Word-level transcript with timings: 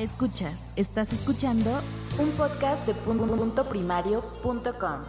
Escuchas, 0.00 0.58
estás 0.76 1.12
escuchando 1.12 1.78
un 2.18 2.30
podcast 2.30 2.86
de 2.86 2.94
punto 2.94 3.68
primario.com. 3.68 5.02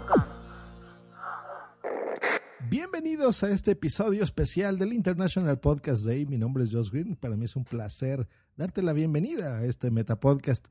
Bienvenidos 2.70 3.42
a 3.44 3.52
este 3.52 3.72
episodio 3.72 4.22
especial 4.22 4.78
del 4.78 4.92
International 4.92 5.58
Podcast 5.62 6.04
Day. 6.04 6.26
Mi 6.26 6.38
nombre 6.38 6.66
es 6.66 6.74
Josh 6.74 6.90
Green. 6.92 7.16
Para 7.16 7.38
mí 7.38 7.46
es 7.46 7.56
un 7.56 7.64
placer 7.64 8.28
darte 8.58 8.82
la 8.82 8.92
bienvenida 8.92 9.60
a 9.60 9.64
este 9.64 9.92
Metapodcast. 9.92 10.68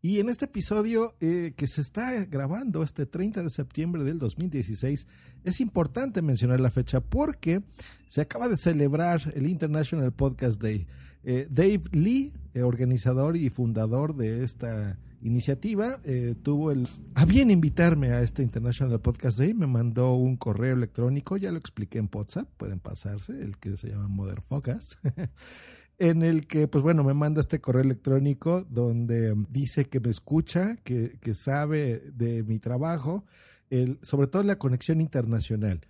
Y 0.00 0.20
en 0.20 0.28
este 0.28 0.44
episodio 0.44 1.16
eh, 1.20 1.54
que 1.56 1.66
se 1.66 1.80
está 1.80 2.26
grabando 2.26 2.84
este 2.84 3.06
30 3.06 3.42
de 3.42 3.50
septiembre 3.50 4.04
del 4.04 4.20
2016, 4.20 5.08
es 5.42 5.60
importante 5.60 6.22
mencionar 6.22 6.60
la 6.60 6.70
fecha 6.70 7.00
porque 7.00 7.64
se 8.06 8.20
acaba 8.20 8.46
de 8.46 8.56
celebrar 8.56 9.32
el 9.34 9.48
International 9.48 10.12
Podcast 10.12 10.62
Day. 10.62 10.86
Eh, 11.24 11.48
Dave 11.50 11.82
Lee, 11.90 12.32
eh, 12.54 12.62
organizador 12.62 13.36
y 13.36 13.50
fundador 13.50 14.14
de 14.14 14.44
esta 14.44 14.98
iniciativa, 15.22 16.00
eh, 16.04 16.34
tuvo 16.42 16.70
el 16.70 16.86
a 17.14 17.24
bien 17.24 17.50
invitarme 17.50 18.12
a 18.12 18.20
este 18.20 18.42
International 18.42 19.00
Podcast 19.00 19.38
Day, 19.38 19.54
me 19.54 19.66
mandó 19.66 20.14
un 20.14 20.36
correo 20.36 20.74
electrónico, 20.74 21.36
ya 21.36 21.50
lo 21.50 21.58
expliqué 21.58 21.98
en 21.98 22.08
WhatsApp, 22.12 22.48
pueden 22.56 22.78
pasarse, 22.78 23.32
el 23.32 23.58
que 23.58 23.76
se 23.76 23.88
llama 23.88 24.08
Motherfuckers. 24.08 24.98
en 25.98 26.22
el 26.22 26.46
que, 26.46 26.68
pues 26.68 26.82
bueno, 26.82 27.04
me 27.04 27.14
manda 27.14 27.40
este 27.40 27.60
correo 27.60 27.82
electrónico 27.82 28.64
donde 28.68 29.34
dice 29.48 29.86
que 29.86 30.00
me 30.00 30.10
escucha, 30.10 30.76
que, 30.84 31.18
que 31.20 31.34
sabe 31.34 32.02
de 32.14 32.42
mi 32.42 32.58
trabajo, 32.58 33.24
el, 33.70 33.98
sobre 34.02 34.26
todo 34.26 34.42
la 34.42 34.58
conexión 34.58 35.00
internacional. 35.00 35.80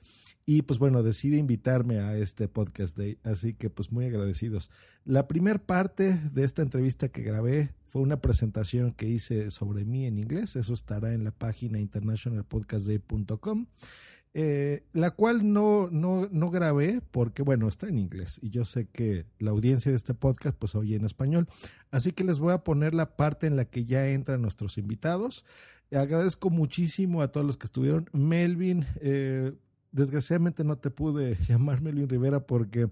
Y 0.46 0.62
pues 0.62 0.78
bueno, 0.78 1.02
decide 1.02 1.38
invitarme 1.38 2.00
a 2.00 2.18
este 2.18 2.48
podcast 2.48 2.98
day, 2.98 3.18
así 3.22 3.54
que 3.54 3.70
pues 3.70 3.90
muy 3.90 4.04
agradecidos. 4.04 4.70
La 5.04 5.26
primera 5.26 5.58
parte 5.58 6.18
de 6.32 6.44
esta 6.44 6.60
entrevista 6.60 7.08
que 7.08 7.22
grabé 7.22 7.74
fue 7.84 8.02
una 8.02 8.20
presentación 8.20 8.92
que 8.92 9.08
hice 9.08 9.50
sobre 9.50 9.86
mí 9.86 10.06
en 10.06 10.18
inglés, 10.18 10.56
eso 10.56 10.74
estará 10.74 11.14
en 11.14 11.24
la 11.24 11.30
página 11.30 11.80
internationalpodcastday.com. 11.80 13.66
Eh, 14.36 14.82
la 14.92 15.12
cual 15.12 15.52
no, 15.52 15.88
no, 15.92 16.28
no 16.28 16.50
grabé 16.50 17.00
porque, 17.12 17.42
bueno, 17.42 17.68
está 17.68 17.86
en 17.86 18.00
inglés 18.00 18.40
y 18.42 18.50
yo 18.50 18.64
sé 18.64 18.88
que 18.88 19.26
la 19.38 19.52
audiencia 19.52 19.92
de 19.92 19.96
este 19.96 20.12
podcast 20.12 20.58
pues 20.58 20.74
oye 20.74 20.96
en 20.96 21.04
español. 21.04 21.46
Así 21.92 22.10
que 22.10 22.24
les 22.24 22.40
voy 22.40 22.52
a 22.52 22.64
poner 22.64 22.94
la 22.94 23.16
parte 23.16 23.46
en 23.46 23.54
la 23.54 23.64
que 23.64 23.84
ya 23.84 24.08
entran 24.08 24.42
nuestros 24.42 24.76
invitados. 24.76 25.44
Agradezco 25.92 26.50
muchísimo 26.50 27.22
a 27.22 27.28
todos 27.28 27.46
los 27.46 27.56
que 27.56 27.66
estuvieron. 27.66 28.10
Melvin, 28.12 28.84
eh, 29.00 29.52
desgraciadamente 29.94 30.64
no 30.64 30.76
te 30.76 30.90
pude 30.90 31.36
llamar 31.48 31.80
Melvin 31.80 32.08
Rivera 32.08 32.46
porque 32.46 32.88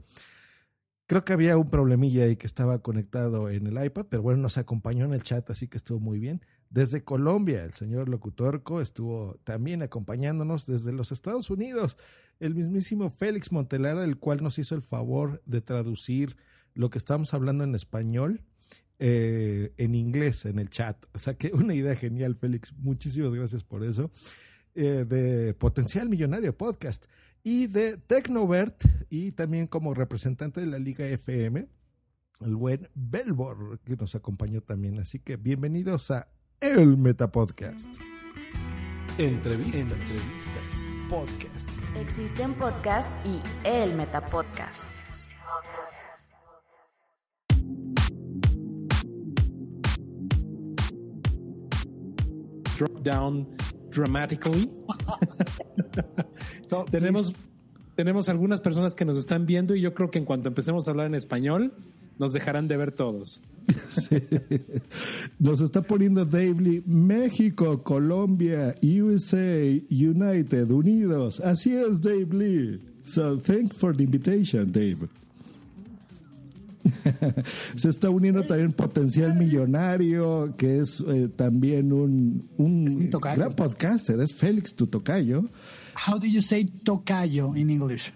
creo 1.07 1.25
que 1.25 1.33
había 1.33 1.59
un 1.59 1.69
problemilla 1.69 2.25
ahí 2.25 2.37
que 2.37 2.47
estaba 2.47 2.81
conectado 2.81 3.51
en 3.51 3.67
el 3.67 3.85
iPad, 3.85 4.07
pero 4.09 4.23
bueno, 4.23 4.41
nos 4.41 4.57
acompañó 4.57 5.05
en 5.05 5.13
el 5.13 5.23
chat, 5.23 5.51
así 5.51 5.69
que 5.69 5.77
estuvo 5.77 6.01
muy 6.01 6.19
bien. 6.19 6.41
Desde 6.71 7.05
Colombia, 7.05 7.65
el 7.65 7.73
señor 7.73 8.09
Locutorco 8.09 8.81
estuvo 8.81 9.39
también 9.45 9.83
acompañándonos 9.83 10.67
desde 10.67 10.93
los 10.93 11.13
Estados 11.13 11.51
Unidos. 11.51 11.99
El 12.41 12.55
mismísimo 12.55 13.11
Félix 13.11 13.53
Montelara, 13.53 14.05
el 14.05 14.19
cual 14.19 14.43
nos 14.43 14.59
hizo 14.59 14.75
el 14.75 14.81
favor 14.81 15.43
de 15.45 15.61
traducir 15.61 16.37
lo 16.73 16.89
que 16.89 16.97
estamos 16.97 17.35
hablando 17.35 17.65
en 17.65 17.75
español 17.75 18.41
eh, 18.99 19.75
en 19.79 19.97
inglés 19.97 20.45
en 20.47 20.61
el 20.61 20.71
chat. 20.71 21.05
O 21.13 21.19
sea 21.19 21.35
que 21.35 21.51
una 21.53 21.75
idea 21.75 21.97
genial, 21.97 22.37
Félix. 22.37 22.73
Muchísimas 22.79 23.35
gracias 23.35 23.65
por 23.65 23.83
eso. 23.83 24.11
Eh, 24.75 25.05
de 25.07 25.53
Potencial 25.53 26.09
Millonario 26.09 26.57
Podcast 26.57 27.05
y 27.43 27.67
de 27.67 27.99
Tecnovert 27.99 28.83
y 29.11 29.33
también 29.33 29.67
como 29.67 29.93
representante 29.93 30.61
de 30.61 30.67
la 30.67 30.79
Liga 30.79 31.07
FM, 31.07 31.69
el 32.41 32.57
buen 32.57 32.89
Belbor, 32.95 33.81
que 33.81 33.97
nos 33.97 34.15
acompañó 34.15 34.63
también. 34.63 34.99
Así 34.99 35.19
que 35.19 35.37
bienvenidos 35.37 36.11
a 36.11 36.29
El 36.59 36.97
Metapodcast. 36.97 37.97
Entrevistas. 39.19 39.83
Entrevistas. 39.83 40.87
Podcast. 41.11 41.69
Existen 41.97 42.55
podcast 42.55 43.11
y 43.27 43.43
el 43.69 43.95
Metapodcast. 43.95 45.03
drop 52.79 53.03
down 53.05 53.47
dramatically. 53.95 54.71
tenemos, 56.91 57.35
tenemos 57.95 58.29
algunas 58.29 58.61
personas 58.61 58.95
que 58.95 59.05
nos 59.05 59.17
están 59.17 59.47
viendo 59.47 59.75
y 59.75 59.81
yo 59.81 59.95
creo 59.95 60.11
que 60.11 60.19
en 60.19 60.25
cuanto 60.25 60.49
empecemos 60.49 60.87
a 60.87 60.91
hablar 60.91 61.07
en 61.07 61.15
español, 61.15 61.73
nos 62.19 62.33
dejarán 62.33 62.69
de 62.69 62.77
ver 62.77 62.93
todos. 62.93 63.43
Sí. 63.93 64.17
Nos 65.39 65.61
está 65.61 65.83
poniendo 65.83 66.25
Dave 66.25 66.55
Lee, 66.59 66.83
México, 66.87 67.83
Colombia, 67.83 68.75
USA, 68.83 69.61
United, 69.91 70.71
Unidos. 70.71 71.41
Así 71.41 71.75
es, 71.75 72.01
Dave 72.01 72.29
Lee. 72.33 72.81
So 73.05 73.39
thanks 73.39 73.77
for 73.77 73.95
the 73.95 74.05
invitation, 74.05 74.73
Dave. 74.73 75.09
Se 77.77 77.89
está 77.89 78.11
uniendo 78.11 78.43
también 78.43 78.73
Potencial 78.73 79.35
Millonario, 79.35 80.55
que 80.57 80.79
es 80.79 81.03
eh, 81.07 81.29
también 81.35 81.93
un, 81.93 82.49
un 82.57 83.11
gran 83.11 83.55
podcaster, 83.55 84.21
es 84.21 84.35
Félix 84.35 84.75
tu 84.75 84.87
tocayo. 84.87 85.49
How 85.95 86.19
do 86.19 86.27
you 86.27 86.41
say 86.41 86.65
tocayo 86.65 87.57
in 87.57 87.71
English? 87.71 88.13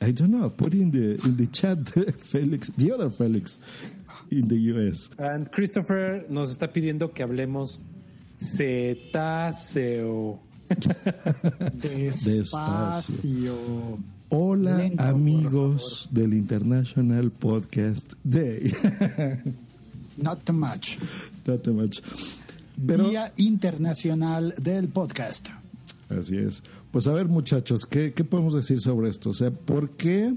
I 0.00 0.12
don't 0.12 0.30
know. 0.30 0.48
Put 0.48 0.74
in 0.74 0.90
the 0.90 1.18
in 1.24 1.36
the 1.36 1.46
chat 1.48 1.78
Félix, 1.78 2.74
the 2.76 2.92
other 2.92 3.10
Félix 3.10 3.58
in 4.30 4.48
the 4.48 4.56
US. 4.72 5.10
And 5.18 5.50
Christopher 5.50 6.24
nos 6.28 6.50
está 6.50 6.72
pidiendo 6.72 7.12
que 7.12 7.22
hablemos 7.22 7.84
cetáceo. 8.38 10.40
Despacio. 12.24 13.98
Hola 14.30 14.76
Lento, 14.76 15.02
amigos 15.04 16.10
del 16.12 16.34
International 16.34 17.30
Podcast 17.30 18.12
Day. 18.22 18.70
Not 20.18 20.44
too 20.44 20.52
much. 20.52 20.98
Not 21.46 21.62
too 21.62 21.72
much. 21.72 22.00
Pero, 22.86 23.08
Día 23.08 23.32
Internacional 23.38 24.52
del 24.58 24.88
Podcast. 24.88 25.48
Así 26.10 26.36
es. 26.36 26.62
Pues 26.90 27.06
a 27.06 27.14
ver, 27.14 27.28
muchachos, 27.28 27.86
¿qué, 27.86 28.12
¿qué, 28.12 28.22
podemos 28.22 28.52
decir 28.52 28.80
sobre 28.80 29.08
esto? 29.08 29.30
O 29.30 29.34
sea, 29.34 29.50
¿por 29.50 29.90
qué? 29.90 30.34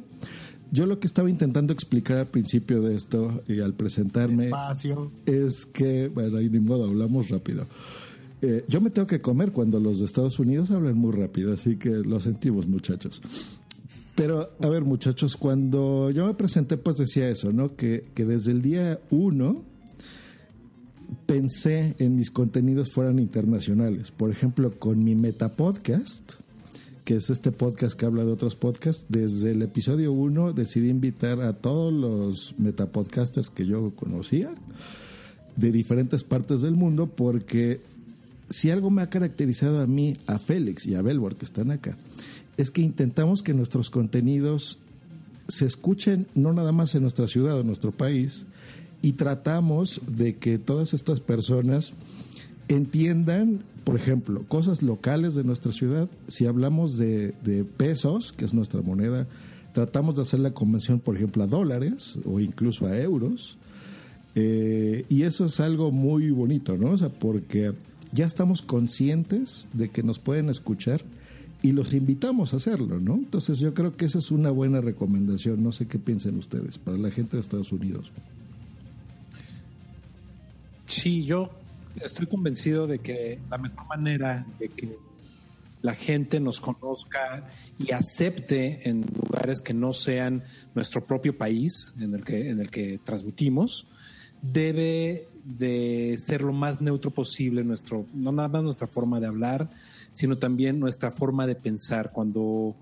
Yo 0.72 0.86
lo 0.86 1.00
que 1.00 1.08
estaba 1.08 1.30
intentando 1.30 1.74
explicar 1.74 2.18
al 2.18 2.28
principio 2.28 2.82
de 2.82 2.96
esto 2.96 3.44
y 3.46 3.60
al 3.60 3.74
presentarme 3.74 4.44
Despacio. 4.44 5.12
es 5.26 5.66
que, 5.66 6.08
bueno, 6.08 6.38
ahí 6.38 6.50
ni 6.50 6.60
modo, 6.62 6.86
hablamos 6.86 7.30
rápido. 7.30 7.66
Eh, 8.42 8.64
yo 8.70 8.80
me 8.80 8.90
tengo 8.90 9.06
que 9.06 9.20
comer 9.20 9.52
cuando 9.52 9.82
los 9.82 10.00
de 10.00 10.06
Estados 10.06 10.40
Unidos 10.40 10.72
hablan 10.72 10.96
muy 10.98 11.12
rápido, 11.12 11.54
así 11.54 11.76
que 11.76 11.90
lo 11.90 12.22
sentimos, 12.22 12.68
muchachos. 12.68 13.22
Pero, 14.16 14.52
a 14.62 14.68
ver, 14.68 14.84
muchachos, 14.84 15.36
cuando 15.36 16.12
yo 16.12 16.26
me 16.26 16.34
presenté, 16.34 16.78
pues 16.78 16.98
decía 16.98 17.30
eso, 17.30 17.52
¿no? 17.54 17.76
Que, 17.76 18.06
que 18.14 18.26
desde 18.26 18.52
el 18.52 18.62
día 18.62 19.00
uno 19.10 19.64
pensé 21.26 21.96
en 21.98 22.16
mis 22.16 22.30
contenidos 22.30 22.92
fueran 22.92 23.20
internacionales. 23.20 24.12
Por 24.12 24.32
ejemplo, 24.32 24.78
con 24.80 25.04
mi 25.04 25.16
Metapodcast, 25.16 26.34
que 27.06 27.16
es 27.16 27.30
este 27.30 27.52
podcast 27.52 27.98
que 27.98 28.06
habla 28.06 28.26
de 28.26 28.32
otros 28.32 28.56
podcasts, 28.56 29.06
desde 29.10 29.52
el 29.52 29.62
episodio 29.62 30.12
1 30.12 30.54
decidí 30.54 30.90
invitar 30.90 31.42
a 31.42 31.54
todos 31.54 31.92
los 31.92 32.56
metapodcasters 32.58 33.50
que 33.50 33.66
yo 33.66 33.92
conocía 33.96 34.54
de 35.56 35.72
diferentes 35.72 36.24
partes 36.24 36.62
del 36.62 36.76
mundo 36.76 37.08
porque 37.08 37.82
si 38.50 38.70
algo 38.70 38.90
me 38.90 39.02
ha 39.02 39.10
caracterizado 39.10 39.82
a 39.82 39.88
mí, 39.88 40.18
a 40.28 40.38
Félix 40.38 40.86
y 40.86 40.96
a 40.96 41.02
Belbor 41.02 41.36
que 41.36 41.46
están 41.46 41.72
acá, 41.72 41.98
es 42.62 42.72
que 42.72 42.82
intentamos 42.82 43.44
que 43.44 43.54
nuestros 43.54 43.90
contenidos 43.90 44.80
se 45.48 45.66
escuchen 45.66 46.28
no 46.36 46.54
nada 46.54 46.72
más 46.72 46.96
en 46.96 47.02
nuestra 47.02 47.28
ciudad 47.28 47.58
o 47.58 47.62
en 47.62 47.68
nuestro 47.68 47.92
país 47.92 48.46
y 49.02 49.14
tratamos 49.14 50.02
de 50.08 50.38
que 50.38 50.58
todas 50.58 50.94
estas 50.94 51.20
personas 51.20 51.94
entiendan, 52.68 53.64
por 53.84 53.96
ejemplo, 53.96 54.44
cosas 54.48 54.84
locales 54.84 55.34
de 55.36 55.44
nuestra 55.44 55.72
ciudad. 55.72 56.08
Si 56.28 56.46
hablamos 56.46 56.98
de, 56.98 57.34
pesos, 57.78 58.32
que 58.32 58.46
es 58.46 58.54
nuestra 58.54 58.82
moneda, 58.82 59.28
tratamos 59.74 60.16
de 60.16 60.22
hacer 60.22 60.40
la 60.40 60.54
convención, 60.54 61.00
por 61.00 61.16
ejemplo, 61.16 61.44
a 61.44 61.48
dólares 61.48 62.20
o 62.26 62.40
incluso 62.40 62.86
a 62.86 62.98
euros. 62.98 63.58
Eh, 64.36 65.06
y 65.10 65.24
eso 65.24 65.46
es 65.46 65.60
algo 65.60 65.92
muy 65.92 66.30
bonito, 66.30 66.78
¿no? 66.78 66.92
O 66.92 66.98
sea, 66.98 67.10
porque 67.10 67.74
ya 68.12 68.26
estamos 68.26 68.62
conscientes 68.62 69.68
de 69.74 69.90
que 69.90 70.04
nos 70.04 70.20
pueden 70.20 70.50
escuchar 70.50 71.02
y 71.62 71.72
los 71.74 71.94
invitamos 71.94 72.54
a 72.54 72.58
hacerlo, 72.58 73.00
¿no? 73.00 73.16
Entonces 73.16 73.60
yo 73.60 73.74
creo 73.74 73.96
que 73.96 74.06
esa 74.06 74.20
es 74.20 74.32
una 74.32 74.52
buena 74.52 74.82
recomendación, 74.82 75.64
no 75.64 75.72
sé 75.72 75.88
qué 75.88 76.00
piensen 76.00 76.38
ustedes, 76.38 76.78
para 76.78 76.98
la 76.98 77.12
gente 77.12 77.38
de 77.38 77.42
Estados 77.42 77.72
Unidos. 77.72 78.12
Sí, 80.88 81.24
yo 81.24 81.50
estoy 82.04 82.28
convencido 82.28 82.88
de 82.88 83.00
que 83.00 83.40
la 83.50 83.58
mejor 83.58 83.88
manera 83.88 84.46
de 84.60 84.70
que 84.70 84.98
la 85.82 85.94
gente 85.94 86.40
nos 86.40 86.60
conozca 86.60 87.50
y 87.80 87.92
acepte 87.92 88.88
en 88.90 89.02
lugares 89.02 89.62
que 89.62 89.74
no 89.74 89.94
sean 89.94 90.44
nuestro 90.76 91.06
propio 91.06 91.38
país 91.38 91.94
en 92.00 92.14
el 92.14 92.24
que, 92.24 92.50
en 92.50 92.60
el 92.60 92.70
que 92.70 93.00
transmitimos, 93.04 93.88
debe 94.42 95.28
de 95.44 96.16
ser 96.18 96.42
lo 96.42 96.54
más 96.54 96.82
neutro 96.82 97.12
posible 97.12 97.64
nuestro, 97.64 98.06
no 98.14 98.32
nada 98.32 98.48
más 98.48 98.64
nuestra 98.64 98.88
forma 98.88 99.20
de 99.20 99.28
hablar, 99.28 99.70
sino 100.12 100.38
también 100.38 100.80
nuestra 100.80 101.12
forma 101.12 101.48
de 101.48 101.56
pensar. 101.56 102.12
Cuando, 102.12 102.76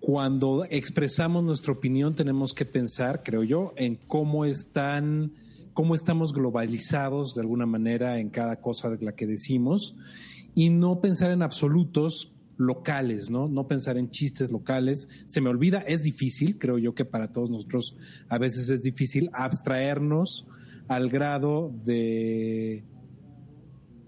cuando 0.00 0.66
expresamos 0.68 1.42
nuestra 1.42 1.72
opinión, 1.72 2.14
tenemos 2.14 2.54
que 2.54 2.64
pensar, 2.64 3.22
creo 3.22 3.42
yo, 3.42 3.72
en 3.76 3.96
cómo 4.08 4.44
están, 4.44 5.32
cómo 5.72 5.94
estamos 5.94 6.32
globalizados 6.32 7.34
de 7.34 7.40
alguna 7.40 7.66
manera 7.66 8.18
en 8.18 8.30
cada 8.30 8.60
cosa 8.60 8.90
de 8.90 9.04
la 9.04 9.12
que 9.12 9.26
decimos 9.26 9.96
y 10.54 10.70
no 10.70 11.00
pensar 11.00 11.30
en 11.30 11.42
absolutos 11.42 12.32
locales, 12.56 13.30
¿no? 13.30 13.48
No 13.48 13.66
pensar 13.66 13.98
en 13.98 14.10
chistes 14.10 14.52
locales. 14.52 15.08
Se 15.26 15.40
me 15.40 15.50
olvida, 15.50 15.78
es 15.80 16.02
difícil, 16.04 16.58
creo 16.58 16.78
yo 16.78 16.94
que 16.94 17.04
para 17.04 17.32
todos 17.32 17.50
nosotros 17.50 17.96
a 18.28 18.38
veces 18.38 18.70
es 18.70 18.82
difícil 18.82 19.30
abstraernos 19.32 20.46
al 20.86 21.08
grado 21.08 21.72
de 21.84 22.84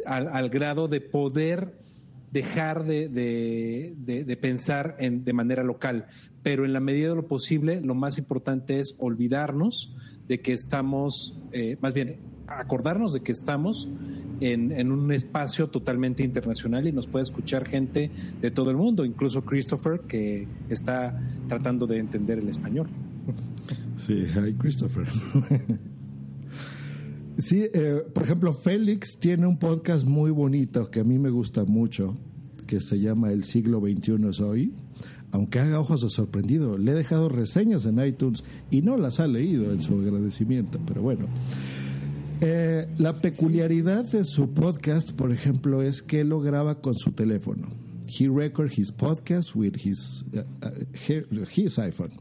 al, 0.04 0.28
al 0.28 0.48
grado 0.50 0.86
de 0.86 1.00
poder 1.00 1.85
dejar 2.32 2.84
de, 2.84 3.08
de, 3.08 4.24
de, 4.24 4.36
pensar 4.36 4.96
en, 4.98 5.24
de 5.24 5.32
manera 5.32 5.62
local, 5.62 6.06
pero 6.42 6.64
en 6.64 6.72
la 6.72 6.80
medida 6.80 7.10
de 7.10 7.16
lo 7.16 7.26
posible, 7.26 7.80
lo 7.80 7.94
más 7.94 8.18
importante 8.18 8.80
es 8.80 8.94
olvidarnos 8.98 9.94
de 10.28 10.40
que 10.40 10.52
estamos, 10.52 11.40
eh, 11.52 11.76
más 11.80 11.94
bien, 11.94 12.18
acordarnos 12.46 13.12
de 13.12 13.20
que 13.20 13.32
estamos 13.32 13.88
en, 14.40 14.72
en, 14.72 14.92
un 14.92 15.10
espacio 15.12 15.68
totalmente 15.68 16.22
internacional 16.22 16.86
y 16.86 16.92
nos 16.92 17.06
puede 17.06 17.24
escuchar 17.24 17.66
gente 17.66 18.10
de 18.40 18.50
todo 18.50 18.70
el 18.70 18.76
mundo, 18.76 19.04
incluso 19.04 19.44
Christopher, 19.44 20.00
que 20.06 20.46
está 20.68 21.20
tratando 21.48 21.86
de 21.86 21.98
entender 21.98 22.38
el 22.38 22.48
español. 22.48 22.88
Sí, 23.96 24.24
hi 24.24 24.54
Christopher. 24.54 25.06
Sí, 27.38 27.66
eh, 27.72 28.02
por 28.14 28.22
ejemplo, 28.22 28.54
Félix 28.54 29.18
tiene 29.18 29.46
un 29.46 29.58
podcast 29.58 30.06
muy 30.06 30.30
bonito 30.30 30.90
que 30.90 31.00
a 31.00 31.04
mí 31.04 31.18
me 31.18 31.28
gusta 31.28 31.64
mucho, 31.64 32.16
que 32.66 32.80
se 32.80 32.98
llama 32.98 33.30
El 33.30 33.44
siglo 33.44 33.80
XXI 33.80 34.28
es 34.28 34.40
hoy. 34.40 34.72
Aunque 35.32 35.60
haga 35.60 35.80
ojos 35.80 36.00
de 36.00 36.08
sorprendido, 36.08 36.78
le 36.78 36.92
he 36.92 36.94
dejado 36.94 37.28
reseñas 37.28 37.84
en 37.84 37.98
iTunes 37.98 38.42
y 38.70 38.80
no 38.80 38.96
las 38.96 39.20
ha 39.20 39.26
leído 39.26 39.72
en 39.72 39.82
su 39.82 40.00
agradecimiento, 40.00 40.80
pero 40.86 41.02
bueno. 41.02 41.26
Eh, 42.40 42.86
la 42.96 43.14
peculiaridad 43.14 44.04
de 44.04 44.24
su 44.24 44.50
podcast, 44.54 45.12
por 45.12 45.32
ejemplo, 45.32 45.82
es 45.82 46.02
que 46.02 46.24
lo 46.24 46.40
graba 46.40 46.80
con 46.80 46.94
su 46.94 47.12
teléfono. 47.12 47.68
He 48.08 48.28
records 48.28 48.78
his 48.78 48.90
podcast 48.90 49.54
with 49.54 49.74
his, 49.76 50.24
uh, 50.32 50.40
uh, 50.64 51.44
his 51.54 51.78
iPhone, 51.78 52.12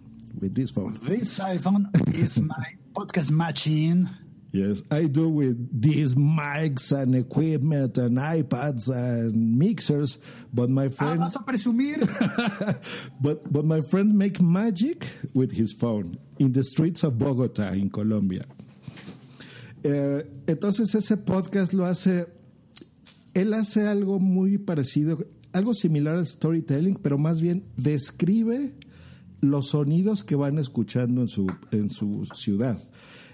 with 0.42 0.54
this 0.54 0.72
phone. 0.72 0.94
This 1.08 1.40
iPhone 1.40 1.90
is 2.14 2.42
my 2.42 2.76
podcast 2.94 3.32
machine. 3.32 4.10
Yes, 4.56 4.84
I 4.90 5.08
do 5.08 5.28
with 5.28 5.82
these 5.82 6.16
mics 6.16 6.98
and 6.98 7.14
equipment 7.14 7.98
and 7.98 8.18
iPads 8.18 8.88
and 8.88 9.60
mixers, 9.60 10.18
but 10.54 10.70
my 10.70 10.88
friend. 10.88 11.20
Ah, 11.20 11.26
vas 11.26 11.36
a 11.36 11.40
presumir. 11.40 12.00
but 13.20 13.52
but 13.52 13.66
my 13.66 13.82
friend 13.92 14.18
make 14.18 14.40
magic 14.40 15.06
with 15.34 15.52
his 15.52 15.74
phone 15.74 16.18
in 16.40 16.54
the 16.54 16.64
streets 16.64 17.04
of 17.04 17.16
Bogotá, 17.16 17.74
in 17.74 17.90
Colombia. 17.90 18.46
Eh, 19.84 20.24
entonces 20.48 20.96
ese 20.96 21.18
podcast 21.18 21.74
lo 21.74 21.84
hace. 21.84 22.26
Él 23.34 23.54
hace 23.54 23.86
algo 23.86 24.22
muy 24.22 24.58
parecido, 24.58 25.20
algo 25.52 25.74
similar 25.74 26.16
al 26.16 26.28
storytelling, 26.28 26.96
pero 26.96 27.18
más 27.18 27.42
bien 27.42 27.68
describe 27.76 28.74
los 29.42 29.72
sonidos 29.72 30.24
que 30.24 30.36
van 30.36 30.60
escuchando 30.60 31.20
en 31.20 31.28
su 31.28 31.46
en 31.72 31.90
su 31.90 32.26
ciudad. 32.34 32.82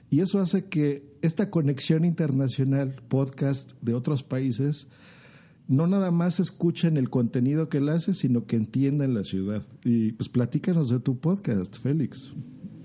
Y 0.10 0.22
eso 0.22 0.40
hace 0.40 0.66
que 0.66 1.11
esta 1.22 1.50
conexión 1.50 2.06
internacional, 2.06 3.02
podcast 3.08 3.74
de 3.82 3.94
otros 3.94 4.24
países, 4.24 4.88
no 5.68 5.88
nada 5.88 6.12
más 6.12 6.40
escuchen 6.40 6.98
el 6.98 7.10
contenido 7.10 7.70
que 7.70 7.78
él 7.78 7.90
hace, 7.90 8.14
sino 8.14 8.46
que 8.46 8.56
entiendan 8.56 9.14
la 9.14 9.24
ciudad. 9.24 9.64
Y 9.84 10.14
pues 10.14 10.30
platícanos 10.30 10.90
de 10.90 11.00
tu 11.00 11.20
podcast, 11.20 11.78
Félix. 11.78 12.32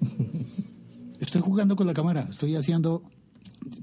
Estoy 1.20 1.42
jugando 1.42 1.76
con 1.76 1.86
la 1.86 1.94
cámara, 1.94 2.26
estoy 2.28 2.56
haciendo, 2.56 3.02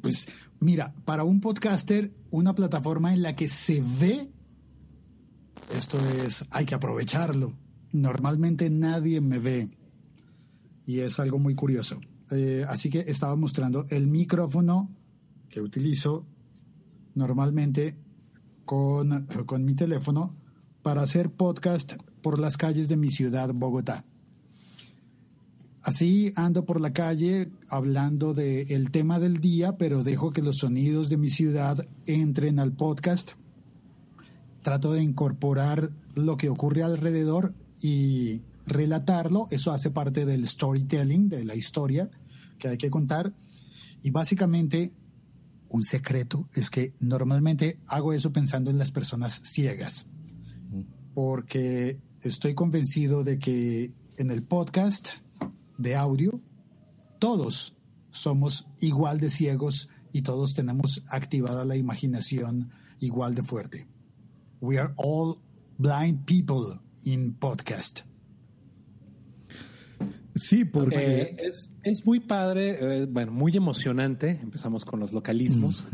pues 0.01 0.27
mira, 0.59 0.94
para 1.03 1.23
un 1.23 1.41
podcaster, 1.41 2.13
una 2.29 2.53
plataforma 2.53 3.11
en 3.11 3.23
la 3.23 3.35
que 3.35 3.47
se 3.47 3.81
ve, 4.00 4.29
esto 5.75 5.97
es, 6.23 6.45
hay 6.51 6.67
que 6.67 6.75
aprovecharlo. 6.75 7.53
Normalmente 7.91 8.69
nadie 8.69 9.19
me 9.19 9.39
ve 9.39 9.75
y 10.85 11.00
es 11.00 11.19
algo 11.19 11.39
muy 11.39 11.55
curioso. 11.55 12.00
Eh, 12.31 12.66
así 12.68 12.90
que 12.90 13.00
estaba 13.00 13.36
mostrando 13.36 13.86
el 13.90 14.08
micrófono 14.08 14.90
que 15.50 15.62
utilizo 15.62 16.25
normalmente 17.15 17.96
con, 18.65 19.27
con, 19.46 19.65
mi 19.65 19.75
teléfono 19.75 20.36
para 20.82 21.01
hacer 21.01 21.30
podcast 21.30 21.94
por 22.22 22.39
las 22.39 22.58
calles 22.58 22.88
de 22.88 22.98
mi 22.98 23.10
ciudad, 23.10 23.53
Bogotá. 23.53 24.06
Así 25.84 26.32
ando 26.38 26.65
por 26.65 26.80
la 26.80 26.94
calle 26.94 27.51
hablando 27.68 28.34
del 28.34 28.72
el 28.72 28.89
tema 28.89 29.20
del 29.20 29.36
día, 29.36 29.77
pero 29.77 30.03
dejo 30.03 30.32
que 30.32 30.42
los 30.42 30.60
sonidos 30.60 31.10
de 31.10 31.18
mi 31.18 31.30
ciudad 31.30 31.86
entren 32.06 32.58
al 32.60 32.72
podcast. 32.72 33.34
Trato 34.62 34.94
de 34.94 35.03
incorporar 35.03 35.92
lo 36.15 36.38
que 36.38 36.48
ocurre 36.48 36.84
alrededor 36.84 37.53
y 37.82 38.42
relatarlo. 38.65 39.48
Eso 39.51 39.72
hace 39.72 39.91
parte 39.91 40.25
del 40.25 40.48
storytelling, 40.48 41.29
de 41.29 41.46
la 41.46 41.55
historia 41.55 42.10
que 42.60 42.70
hay 42.70 42.77
que 42.77 42.89
contar. 42.89 43.34
Y 44.01 44.12
básicamente, 44.12 44.93
un 45.70 45.84
secreto 45.84 46.50
es 46.53 46.70
que 46.70 46.93
normalmente 47.00 47.79
hago 47.88 48.13
eso 48.13 48.32
pensando 48.32 48.70
en 48.70 48.77
las 48.77 48.91
personas 48.91 49.39
ciegas. 49.43 50.08
Porque 51.13 52.00
estoy 52.22 52.55
convencido 52.55 53.24
de 53.24 53.38
que 53.38 53.93
en 54.17 54.32
el 54.32 54.43
podcast 54.43 55.10
de 55.77 55.96
audio, 55.96 56.41
todos 57.20 57.75
somos 58.10 58.67
igual 58.79 59.20
de 59.20 59.29
ciegos 59.29 59.89
y 60.12 60.22
todos 60.22 60.53
tenemos 60.53 61.03
activada 61.10 61.65
la 61.65 61.75
imaginación 61.75 62.72
igual 63.00 63.36
de 63.36 63.41
fuerte. 63.41 63.88
We 64.62 64.79
are 64.79 64.93
all 64.98 65.39
blind 65.77 66.25
people 66.25 66.79
in 67.03 67.34
podcast. 67.34 68.12
Sí, 70.36 70.66
porque 70.66 70.96
eh, 70.96 71.36
es, 71.44 71.72
es, 71.84 72.06
muy 72.06 72.20
padre, 72.20 72.78
eh, 72.80 73.06
bueno, 73.06 73.32
muy 73.32 73.56
emocionante. 73.56 74.40
Empezamos 74.42 74.84
con 74.84 75.00
los 75.00 75.13
localismos. 75.13 75.88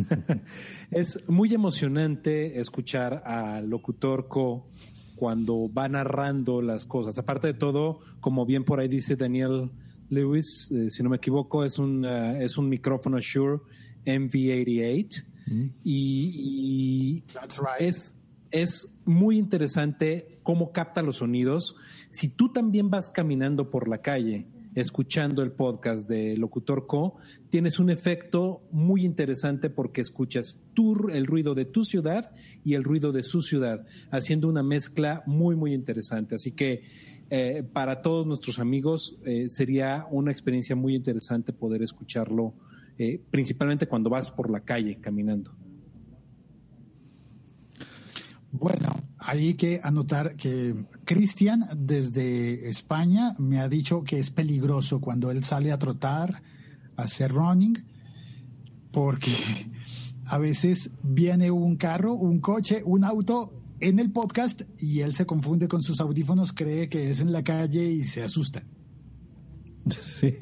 es 0.91 1.29
muy 1.29 1.53
emocionante 1.53 2.59
escuchar 2.59 3.21
al 3.25 3.69
locutor 3.69 4.27
Co 4.27 4.69
cuando 5.15 5.71
va 5.71 5.89
narrando 5.89 6.61
las 6.61 6.85
cosas. 6.85 7.17
Aparte 7.17 7.47
de 7.47 7.53
todo, 7.53 7.99
como 8.21 8.45
bien 8.45 8.63
por 8.63 8.79
ahí 8.79 8.87
dice 8.87 9.17
Daniel 9.17 9.69
Lewis, 10.09 10.71
eh, 10.71 10.89
si 10.89 11.03
no 11.03 11.09
me 11.09 11.17
equivoco, 11.17 11.65
es 11.65 11.77
un, 11.77 12.05
uh, 12.05 12.37
es 12.39 12.57
un 12.57 12.69
micrófono 12.69 13.19
Shure 13.19 13.59
MV88 14.05 15.25
mm. 15.47 15.65
y, 15.83 17.21
y 17.23 17.23
right. 17.33 17.81
es 17.81 18.18
es 18.51 19.01
muy 19.05 19.37
interesante 19.37 20.39
cómo 20.43 20.71
capta 20.71 21.01
los 21.01 21.17
sonidos. 21.17 21.75
Si 22.09 22.29
tú 22.29 22.51
también 22.51 22.89
vas 22.89 23.09
caminando 23.09 23.69
por 23.69 23.87
la 23.87 24.01
calle, 24.01 24.47
escuchando 24.75 25.41
el 25.41 25.51
podcast 25.51 26.07
de 26.07 26.37
Locutor 26.37 26.87
Co, 26.87 27.15
tienes 27.49 27.79
un 27.79 27.89
efecto 27.89 28.61
muy 28.71 29.03
interesante 29.03 29.69
porque 29.69 30.01
escuchas 30.01 30.59
tu, 30.73 31.09
el 31.09 31.25
ruido 31.25 31.55
de 31.55 31.65
tu 31.65 31.83
ciudad 31.83 32.33
y 32.63 32.75
el 32.75 32.83
ruido 32.83 33.11
de 33.11 33.23
su 33.23 33.41
ciudad, 33.41 33.85
haciendo 34.11 34.47
una 34.47 34.63
mezcla 34.63 35.23
muy, 35.25 35.55
muy 35.55 35.73
interesante. 35.73 36.35
Así 36.35 36.51
que 36.51 36.83
eh, 37.29 37.63
para 37.73 38.01
todos 38.01 38.25
nuestros 38.25 38.59
amigos 38.59 39.19
eh, 39.25 39.49
sería 39.49 40.07
una 40.09 40.31
experiencia 40.31 40.75
muy 40.75 40.95
interesante 40.95 41.53
poder 41.53 41.83
escucharlo, 41.83 42.53
eh, 42.97 43.21
principalmente 43.29 43.87
cuando 43.87 44.09
vas 44.09 44.31
por 44.31 44.49
la 44.49 44.61
calle 44.61 44.99
caminando. 44.99 45.55
Bueno, 48.51 48.95
hay 49.19 49.53
que 49.53 49.79
anotar 49.83 50.35
que 50.35 50.87
Cristian 51.05 51.65
desde 51.77 52.67
España 52.67 53.35
me 53.37 53.59
ha 53.59 53.69
dicho 53.69 54.03
que 54.03 54.17
es 54.17 54.31
peligroso 54.31 54.99
cuando 54.99 55.29
él 55.29 55.43
sale 55.43 55.71
a 55.71 55.77
trotar, 55.77 56.41
a 56.95 57.03
hacer 57.03 57.31
running, 57.31 57.77
porque 58.91 59.31
a 60.25 60.37
veces 60.37 60.91
viene 61.03 61.51
un 61.51 61.75
carro, 61.75 62.13
un 62.13 62.39
coche, 62.39 62.81
un 62.83 63.03
auto 63.03 63.53
en 63.79 63.99
el 63.99 64.11
podcast 64.11 64.63
y 64.79 65.01
él 65.01 65.13
se 65.13 65.25
confunde 65.25 65.67
con 65.67 65.83
sus 65.83 66.01
audífonos, 66.01 66.51
cree 66.51 66.89
que 66.89 67.11
es 67.11 67.21
en 67.21 67.31
la 67.31 67.43
calle 67.43 67.83
y 67.83 68.03
se 68.03 68.23
asusta. 68.23 68.63
Sí. 70.01 70.35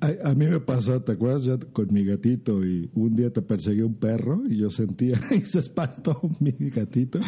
A, 0.00 0.34
mí 0.34 0.46
me 0.46 0.60
pasó, 0.60 1.00
¿te 1.00 1.12
acuerdas? 1.12 1.44
Yo 1.44 1.58
con 1.72 1.92
mi 1.92 2.04
gatito 2.04 2.64
y 2.66 2.90
un 2.94 3.16
día 3.16 3.32
te 3.32 3.40
perseguía 3.40 3.86
un 3.86 3.94
perro 3.94 4.42
y 4.46 4.58
yo 4.58 4.68
sentía 4.68 5.18
y 5.34 5.40
se 5.40 5.60
espantó 5.60 6.20
mi 6.38 6.52
gatito. 6.52 7.18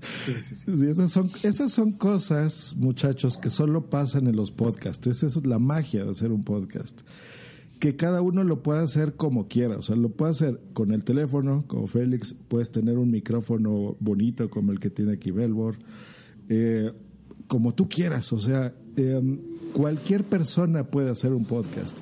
Sí, 0.00 0.86
esas, 0.86 1.12
son, 1.12 1.30
esas 1.42 1.72
son 1.72 1.92
cosas, 1.92 2.76
muchachos, 2.78 3.36
que 3.36 3.50
solo 3.50 3.90
pasan 3.90 4.26
en 4.26 4.36
los 4.36 4.50
podcasts. 4.50 5.06
Esa 5.06 5.26
es 5.26 5.44
la 5.44 5.58
magia 5.58 6.04
de 6.04 6.10
hacer 6.10 6.32
un 6.32 6.44
podcast. 6.44 7.02
Que 7.78 7.94
cada 7.94 8.22
uno 8.22 8.42
lo 8.42 8.62
pueda 8.62 8.82
hacer 8.82 9.14
como 9.16 9.46
quiera. 9.46 9.76
O 9.76 9.82
sea, 9.82 9.96
lo 9.96 10.08
puede 10.08 10.30
hacer 10.32 10.60
con 10.72 10.92
el 10.92 11.04
teléfono, 11.04 11.64
como 11.66 11.86
Félix. 11.86 12.32
Puedes 12.32 12.70
tener 12.70 12.96
un 12.96 13.10
micrófono 13.10 13.96
bonito 14.00 14.48
como 14.48 14.72
el 14.72 14.80
que 14.80 14.88
tiene 14.88 15.12
aquí 15.12 15.30
Belbor. 15.30 15.76
Eh, 16.48 16.90
como 17.48 17.74
tú 17.74 17.86
quieras. 17.86 18.32
O 18.32 18.38
sea, 18.38 18.74
eh, 18.96 19.20
cualquier 19.76 20.24
persona 20.24 20.84
puede 20.84 21.10
hacer 21.10 21.34
un 21.34 21.44
podcast 21.44 21.98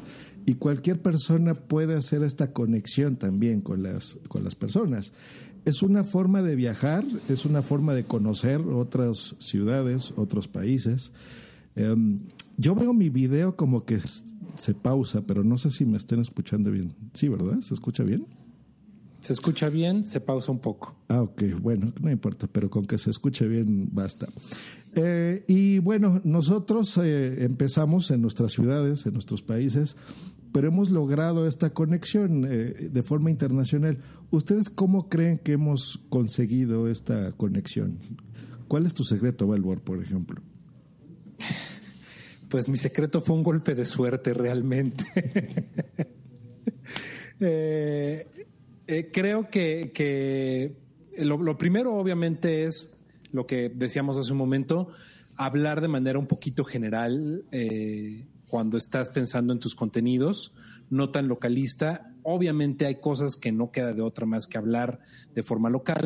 y 0.47 0.55
cualquier 0.55 1.03
persona 1.03 1.55
puede 1.55 1.97
hacer 1.97 2.23
esta 2.23 2.53
conexión 2.53 3.17
también 3.17 3.61
con 3.61 3.83
las, 3.83 4.17
con 4.29 4.45
las 4.45 4.55
personas. 4.55 5.13
Es 5.65 5.83
una 5.83 6.05
forma 6.05 6.43
de 6.43 6.55
viajar, 6.55 7.05
es 7.29 7.45
una 7.45 7.63
forma 7.63 7.93
de 7.95 8.05
conocer 8.05 8.61
otras 8.61 9.35
ciudades, 9.41 10.15
otros 10.15 10.47
países. 10.47 11.11
Em, 11.75 12.21
yo 12.57 12.77
veo 12.77 12.95
mi 12.95 13.09
video 13.09 13.57
como 13.57 13.85
que 13.85 13.99
se 14.55 14.75
pausa, 14.75 15.23
pero 15.23 15.43
no 15.43 15.59
sé 15.59 15.73
si 15.73 15.85
me 15.85 15.97
estén 15.97 16.21
escuchando 16.21 16.71
bien. 16.71 16.95
Sí, 17.13 17.29
¿verdad? 17.29 17.61
¿Se 17.63 17.75
escucha 17.75 18.05
bien? 18.05 18.25
Se 19.25 19.33
escucha 19.33 19.71
bien, 19.71 20.05
se 20.05 20.21
pausa 20.21 20.53
un 20.53 20.59
poco. 20.59 20.95
Ah, 21.09 21.23
ok, 21.23 21.45
bueno, 21.59 21.91
no 21.99 22.11
importa, 22.11 22.47
pero 22.47 22.69
con 22.69 22.85
que 22.85 22.99
se 22.99 23.09
escuche 23.09 23.49
bien 23.49 23.89
basta. 23.91 24.29
Eh, 24.95 25.47
y 25.49 25.79
bueno, 25.79 26.21
nosotros 26.25 26.99
eh, 26.99 27.43
empezamos 27.43 28.11
en 28.11 28.21
nuestras 28.21 28.53
ciudades, 28.53 29.07
en 29.07 29.15
nuestros 29.15 29.41
países, 29.41 29.97
pero 30.53 30.69
hemos 30.69 30.91
logrado 30.91 31.49
esta 31.49 31.71
conexión 31.71 32.47
eh, 32.47 32.91
de 32.93 33.03
forma 33.03 33.31
internacional. 33.31 33.97
¿Ustedes 34.31 34.69
cómo 34.69 35.09
creen 35.09 35.39
que 35.39 35.53
hemos 35.53 36.03
conseguido 36.11 36.91
esta 36.91 37.33
conexión? 37.33 38.01
¿Cuál 38.69 38.85
es 38.85 38.93
tu 38.93 39.05
secreto, 39.05 39.49
Belbor, 39.49 39.81
por 39.81 40.03
ejemplo? 40.03 40.43
Pues 42.51 42.69
mi 42.69 42.77
secreto 42.77 43.21
fue 43.21 43.35
un 43.35 43.43
golpe 43.43 43.75
de 43.75 43.85
suerte 43.85 44.33
realmente. 44.33 45.05
creo 49.13 49.49
que, 49.51 50.77
lo 51.19 51.59
primero 51.59 51.95
obviamente 51.95 52.65
es 52.65 53.01
lo 53.33 53.47
que 53.47 53.69
decíamos 53.69 54.17
hace 54.17 54.33
un 54.33 54.39
momento, 54.39 54.89
hablar 55.37 55.81
de 55.81 55.89
manera 55.89 56.19
un 56.19 56.27
poquito 56.27 56.65
general 56.65 57.45
eh, 57.51 58.27
cuando 58.47 58.79
estás 58.79 59.11
pensando 59.11 59.53
en 59.53 59.59
tus 59.59 59.75
contenidos, 59.75 60.55
no 60.91 61.11
tan 61.11 61.29
localista. 61.29 62.13
Obviamente 62.23 62.87
hay 62.87 62.97
cosas 63.01 63.37
que 63.37 63.53
no 63.53 63.71
queda 63.71 63.93
de 63.93 64.03
otra 64.03 64.27
más 64.27 64.47
que 64.47 64.59
hablar 64.59 65.01
de 65.35 65.43
forma 65.43 65.71
local, 65.71 66.05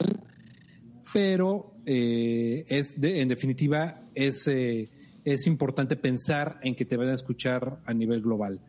pero 1.13 1.75
eh, 1.85 2.65
es 2.69 2.97
en 3.03 3.29
definitiva 3.29 4.03
es, 4.15 4.49
eh, 4.49 4.91
es 5.25 5.47
importante 5.47 5.97
pensar 5.97 6.59
en 6.63 6.75
que 6.75 6.85
te 6.85 6.97
vayan 6.97 7.13
a 7.13 7.17
escuchar 7.17 7.81
a 7.85 7.93
nivel 7.93 8.23
global. 8.23 8.61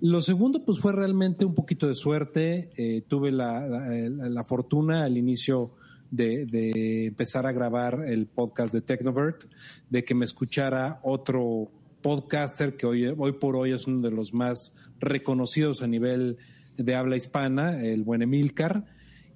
Lo 0.00 0.22
segundo, 0.22 0.64
pues 0.64 0.78
fue 0.80 0.92
realmente 0.92 1.44
un 1.44 1.54
poquito 1.54 1.88
de 1.88 1.94
suerte. 1.94 3.04
tuve 3.08 3.32
la, 3.32 3.66
la, 3.66 4.44
fortuna 4.44 5.04
al 5.04 5.16
inicio 5.16 5.72
de, 6.10 7.06
empezar 7.06 7.46
a 7.46 7.52
grabar 7.52 8.04
el 8.06 8.26
podcast 8.26 8.72
de 8.72 8.82
Technovert, 8.82 9.44
de 9.90 10.04
que 10.04 10.14
me 10.14 10.24
escuchara 10.24 11.00
otro 11.02 11.70
podcaster 12.02 12.76
que 12.76 12.86
hoy, 12.86 13.06
hoy 13.06 13.32
por 13.32 13.56
hoy 13.56 13.72
es 13.72 13.86
uno 13.86 14.00
de 14.00 14.10
los 14.10 14.32
más 14.32 14.76
reconocidos 15.00 15.82
a 15.82 15.86
nivel 15.86 16.38
de 16.76 16.94
habla 16.94 17.16
hispana, 17.16 17.82
el 17.82 18.02
buen 18.02 18.22
Emilcar, 18.22 18.84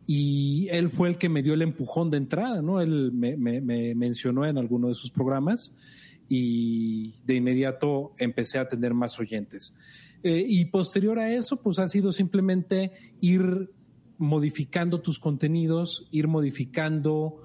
y 0.07 0.69
él 0.71 0.89
fue 0.89 1.09
el 1.09 1.19
que 1.19 1.29
me 1.29 1.43
dio 1.43 1.55
el 1.55 1.63
empujón 1.63 2.11
de 2.11 2.17
entrada, 2.17 2.63
¿no? 2.63 2.81
Él 2.81 3.13
me, 3.13 3.37
mencionó 3.95 4.45
en 4.45 4.59
alguno 4.59 4.89
de 4.89 4.95
sus 4.95 5.11
programas 5.11 5.77
y 6.29 7.15
de 7.25 7.35
inmediato 7.35 8.13
empecé 8.19 8.59
a 8.59 8.69
tener 8.69 8.95
más 8.95 9.19
oyentes. 9.21 9.75
Eh, 10.23 10.45
y 10.47 10.67
posterior 10.67 11.19
a 11.19 11.33
eso, 11.33 11.61
pues 11.63 11.79
ha 11.79 11.89
sido 11.89 12.13
simplemente 12.13 12.93
ir 13.21 13.71
modificando 14.19 15.01
tus 15.01 15.19
contenidos, 15.19 16.07
ir 16.11 16.29
modificando 16.29 17.41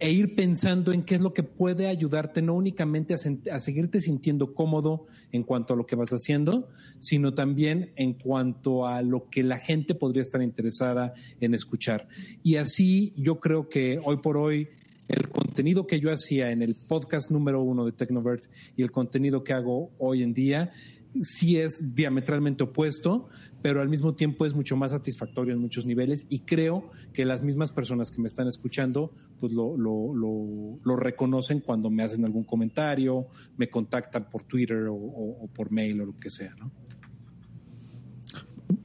e 0.00 0.12
ir 0.12 0.36
pensando 0.36 0.92
en 0.92 1.02
qué 1.02 1.16
es 1.16 1.20
lo 1.20 1.32
que 1.32 1.42
puede 1.42 1.88
ayudarte, 1.88 2.40
no 2.40 2.54
únicamente 2.54 3.14
a, 3.14 3.60
seguirte 3.60 4.00
sintiendo 4.00 4.54
cómodo 4.54 5.06
en 5.32 5.42
cuanto 5.42 5.74
a 5.74 5.76
lo 5.76 5.86
que 5.86 5.96
vas 5.96 6.10
haciendo, 6.10 6.68
sino 7.00 7.34
también 7.34 7.92
en 7.96 8.14
cuanto 8.14 8.86
a 8.86 9.02
lo 9.02 9.28
que 9.28 9.42
la 9.42 9.58
gente 9.58 9.94
podría 9.94 10.22
estar 10.22 10.40
interesada 10.42 11.14
en 11.40 11.54
escuchar. 11.54 12.08
Y 12.44 12.56
así 12.56 13.12
yo 13.16 13.40
creo 13.40 13.68
que 13.68 14.00
hoy 14.04 14.18
por 14.18 14.36
hoy 14.36 14.68
el 15.08 15.28
contenido 15.30 15.86
que 15.86 16.00
yo 16.00 16.12
hacía 16.12 16.50
en 16.50 16.62
el 16.62 16.74
podcast 16.74 17.30
número 17.30 17.62
uno 17.62 17.84
de 17.84 17.92
Technovert 17.92 18.44
y 18.76 18.82
el 18.82 18.90
contenido 18.90 19.42
que 19.42 19.54
hago 19.54 19.90
hoy 19.98 20.22
en 20.22 20.34
día 20.34 20.72
sí 21.20 21.58
es 21.58 21.94
diametralmente 21.94 22.64
opuesto, 22.64 23.28
pero 23.62 23.80
al 23.80 23.88
mismo 23.88 24.14
tiempo 24.14 24.46
es 24.46 24.54
mucho 24.54 24.76
más 24.76 24.92
satisfactorio 24.92 25.54
en 25.54 25.60
muchos 25.60 25.86
niveles 25.86 26.26
y 26.30 26.40
creo 26.40 26.90
que 27.12 27.24
las 27.24 27.42
mismas 27.42 27.72
personas 27.72 28.10
que 28.10 28.20
me 28.20 28.28
están 28.28 28.46
escuchando 28.46 29.12
pues 29.40 29.52
lo, 29.52 29.76
lo, 29.76 30.96
reconocen 30.96 31.60
cuando 31.60 31.90
me 31.90 32.02
hacen 32.02 32.24
algún 32.24 32.44
comentario, 32.44 33.28
me 33.56 33.68
contactan 33.68 34.28
por 34.28 34.44
Twitter 34.44 34.86
o, 34.90 35.48
por 35.54 35.70
mail 35.70 36.00
o 36.00 36.06
lo 36.06 36.18
que 36.18 36.30
sea, 36.30 36.54
¿no? 36.58 36.70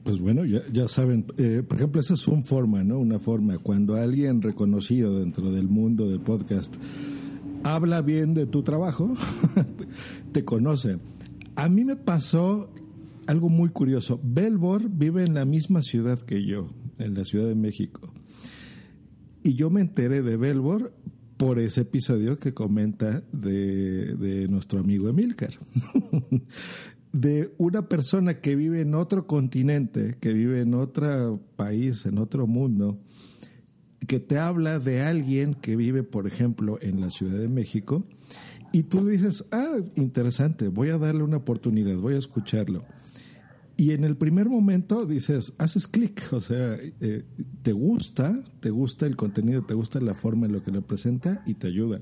Pues 0.02 0.18
bueno, 0.18 0.44
ya, 0.44 0.62
ya 0.72 0.88
saben, 0.88 1.26
eh, 1.36 1.62
por 1.66 1.78
ejemplo, 1.78 2.00
esa 2.00 2.14
es 2.14 2.26
una 2.28 2.42
forma, 2.42 2.82
¿no? 2.84 2.98
Una 2.98 3.18
forma, 3.18 3.58
cuando 3.58 3.96
alguien 3.96 4.40
reconocido 4.42 5.18
dentro 5.18 5.50
del 5.50 5.68
mundo 5.68 6.08
del 6.08 6.20
podcast 6.20 6.76
habla 7.64 8.02
bien 8.02 8.34
de 8.34 8.46
tu 8.46 8.62
trabajo, 8.62 9.14
te 10.32 10.44
conoce. 10.44 10.98
A 11.56 11.68
mí 11.68 11.84
me 11.84 11.96
pasó 11.96 12.70
algo 13.26 13.48
muy 13.48 13.70
curioso. 13.70 14.20
Belbor 14.22 14.88
vive 14.88 15.24
en 15.24 15.34
la 15.34 15.44
misma 15.44 15.82
ciudad 15.82 16.20
que 16.20 16.44
yo, 16.44 16.68
en 16.98 17.14
la 17.14 17.24
Ciudad 17.24 17.46
de 17.46 17.54
México. 17.54 18.12
Y 19.42 19.54
yo 19.54 19.70
me 19.70 19.80
enteré 19.80 20.22
de 20.22 20.36
Belbor 20.36 20.92
por 21.36 21.58
ese 21.58 21.82
episodio 21.82 22.38
que 22.38 22.54
comenta 22.54 23.22
de, 23.32 24.46
nuestro 24.48 24.80
amigo 24.80 25.08
Emilcar. 25.08 25.54
de 27.12 27.54
una 27.58 27.88
persona 27.88 28.40
que 28.40 28.56
vive 28.56 28.80
en 28.80 28.94
otro 28.94 29.26
continente, 29.26 30.16
que 30.18 30.32
vive 30.32 30.60
en 30.60 30.74
otro 30.74 31.40
país, 31.54 32.06
en 32.06 32.18
otro 32.18 32.48
mundo, 32.48 32.98
que 34.08 34.18
te 34.18 34.38
habla 34.38 34.80
de 34.80 35.02
alguien 35.02 35.54
que 35.54 35.76
vive, 35.76 36.02
por 36.02 36.26
ejemplo, 36.26 36.78
en 36.80 37.00
la 37.00 37.10
Ciudad 37.10 37.38
de 37.38 37.48
México 37.48 38.04
y 38.74 38.82
tú 38.82 39.06
dices, 39.06 39.44
ah, 39.52 39.76
interesante, 39.94 40.66
voy 40.66 40.88
a 40.88 40.98
darle 40.98 41.22
una 41.22 41.36
oportunidad, 41.36 41.96
voy 41.96 42.16
a 42.16 42.18
escucharlo. 42.18 42.84
Y 43.76 43.92
en 43.92 44.02
el 44.02 44.16
primer 44.16 44.48
momento 44.48 45.06
dices, 45.06 45.54
haces 45.58 45.86
clic, 45.86 46.20
o 46.32 46.40
sea, 46.40 46.76
eh, 47.00 47.22
te 47.62 47.70
gusta, 47.70 48.36
te 48.58 48.70
gusta 48.70 49.06
el 49.06 49.14
contenido, 49.14 49.62
te 49.62 49.74
gusta 49.74 50.00
la 50.00 50.14
forma 50.14 50.46
en 50.46 50.52
lo 50.54 50.64
que 50.64 50.72
lo 50.72 50.82
presenta 50.82 51.44
y 51.46 51.54
te 51.54 51.68
ayuda. 51.68 52.00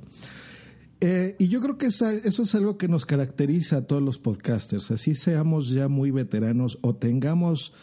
Eh, 1.00 1.36
y 1.38 1.48
yo 1.48 1.60
creo 1.60 1.76
que 1.76 1.88
eso 1.88 2.08
es 2.08 2.54
algo 2.54 2.78
que 2.78 2.88
nos 2.88 3.04
caracteriza 3.04 3.76
a 3.76 3.86
todos 3.86 4.02
los 4.02 4.18
podcasters, 4.18 4.90
así 4.92 5.14
seamos 5.14 5.68
ya 5.68 5.88
muy 5.88 6.10
veteranos 6.10 6.78
o 6.80 6.96
tengamos 6.96 7.74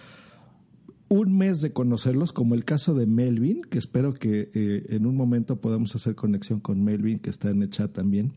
un 1.10 1.38
mes 1.38 1.62
de 1.62 1.74
conocerlos, 1.74 2.34
como 2.34 2.55
el 2.55 2.65
caso 2.65 2.96
de 2.96 3.05
Melvin, 3.05 3.62
que 3.62 3.77
espero 3.77 4.15
que 4.15 4.50
eh, 4.51 4.86
en 4.89 5.05
un 5.05 5.15
momento 5.15 5.62
podamos 5.62 5.96
hacer 5.96 6.15
conexión 6.15 6.60
con 6.60 6.84
Melvin, 6.84 7.19
que 7.19 7.29
está 7.29 7.51
en 7.51 7.62
el 7.62 7.69
chat 7.69 7.91
también. 7.91 8.34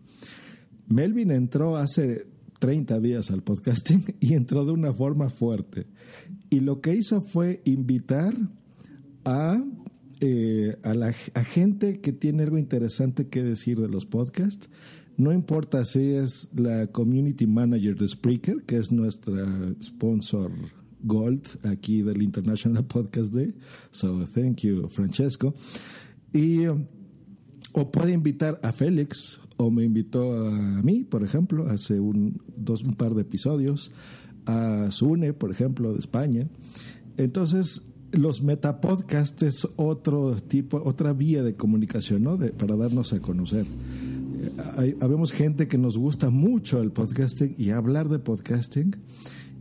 Melvin 0.92 1.30
entró 1.30 1.76
hace 1.76 2.26
30 2.58 3.00
días 3.00 3.30
al 3.30 3.42
podcasting 3.42 4.16
y 4.20 4.34
entró 4.34 4.64
de 4.64 4.72
una 4.72 4.92
forma 4.92 5.30
fuerte. 5.30 5.86
Y 6.50 6.60
lo 6.60 6.80
que 6.80 6.94
hizo 6.94 7.20
fue 7.22 7.62
invitar 7.64 8.34
a, 9.24 9.62
eh, 10.20 10.76
a, 10.82 11.44
gente 11.44 12.00
que 12.00 12.12
tiene 12.12 12.42
algo 12.42 12.58
interesante 12.58 13.28
que 13.28 13.42
decir 13.42 13.80
de 13.80 13.88
los 13.88 14.04
podcasts. 14.04 14.68
No 15.16 15.32
importa 15.32 15.84
si 15.84 16.12
es 16.12 16.50
la 16.54 16.86
community 16.88 17.46
manager 17.46 17.96
de 17.96 18.08
Spreaker, 18.08 18.62
que 18.64 18.76
es 18.76 18.92
nuestra 18.92 19.44
sponsor 19.82 20.52
Gold 21.02 21.46
aquí 21.64 22.02
del 22.02 22.22
International 22.22 22.84
Podcast 22.84 23.32
Day. 23.32 23.54
So 23.90 24.24
thank 24.26 24.58
you, 24.58 24.88
Francesco. 24.88 25.54
Y 26.32 26.66
o 26.66 27.90
puede 27.90 28.12
invitar 28.12 28.60
a 28.62 28.72
Félix, 28.72 29.40
o 29.64 29.70
me 29.70 29.84
invitó 29.84 30.46
a 30.46 30.82
mí, 30.82 31.04
por 31.04 31.22
ejemplo, 31.24 31.68
hace 31.68 32.00
un, 32.00 32.40
dos, 32.56 32.84
un 32.84 32.94
par 32.94 33.14
de 33.14 33.22
episodios, 33.22 33.92
a 34.46 34.90
Sune, 34.90 35.32
por 35.32 35.50
ejemplo, 35.50 35.92
de 35.92 35.98
España. 35.98 36.48
Entonces, 37.16 37.88
los 38.12 38.42
metapodcasts 38.42 39.42
es 39.42 39.68
otro 39.76 40.34
tipo, 40.36 40.82
otra 40.84 41.12
vía 41.12 41.42
de 41.42 41.54
comunicación, 41.54 42.24
¿no? 42.24 42.36
De, 42.36 42.50
para 42.50 42.76
darnos 42.76 43.12
a 43.12 43.20
conocer. 43.20 43.66
Hay, 44.76 44.96
habemos 45.00 45.32
gente 45.32 45.68
que 45.68 45.78
nos 45.78 45.96
gusta 45.96 46.30
mucho 46.30 46.82
el 46.82 46.90
podcasting 46.90 47.54
y 47.56 47.70
hablar 47.70 48.08
de 48.08 48.18
podcasting. 48.18 48.96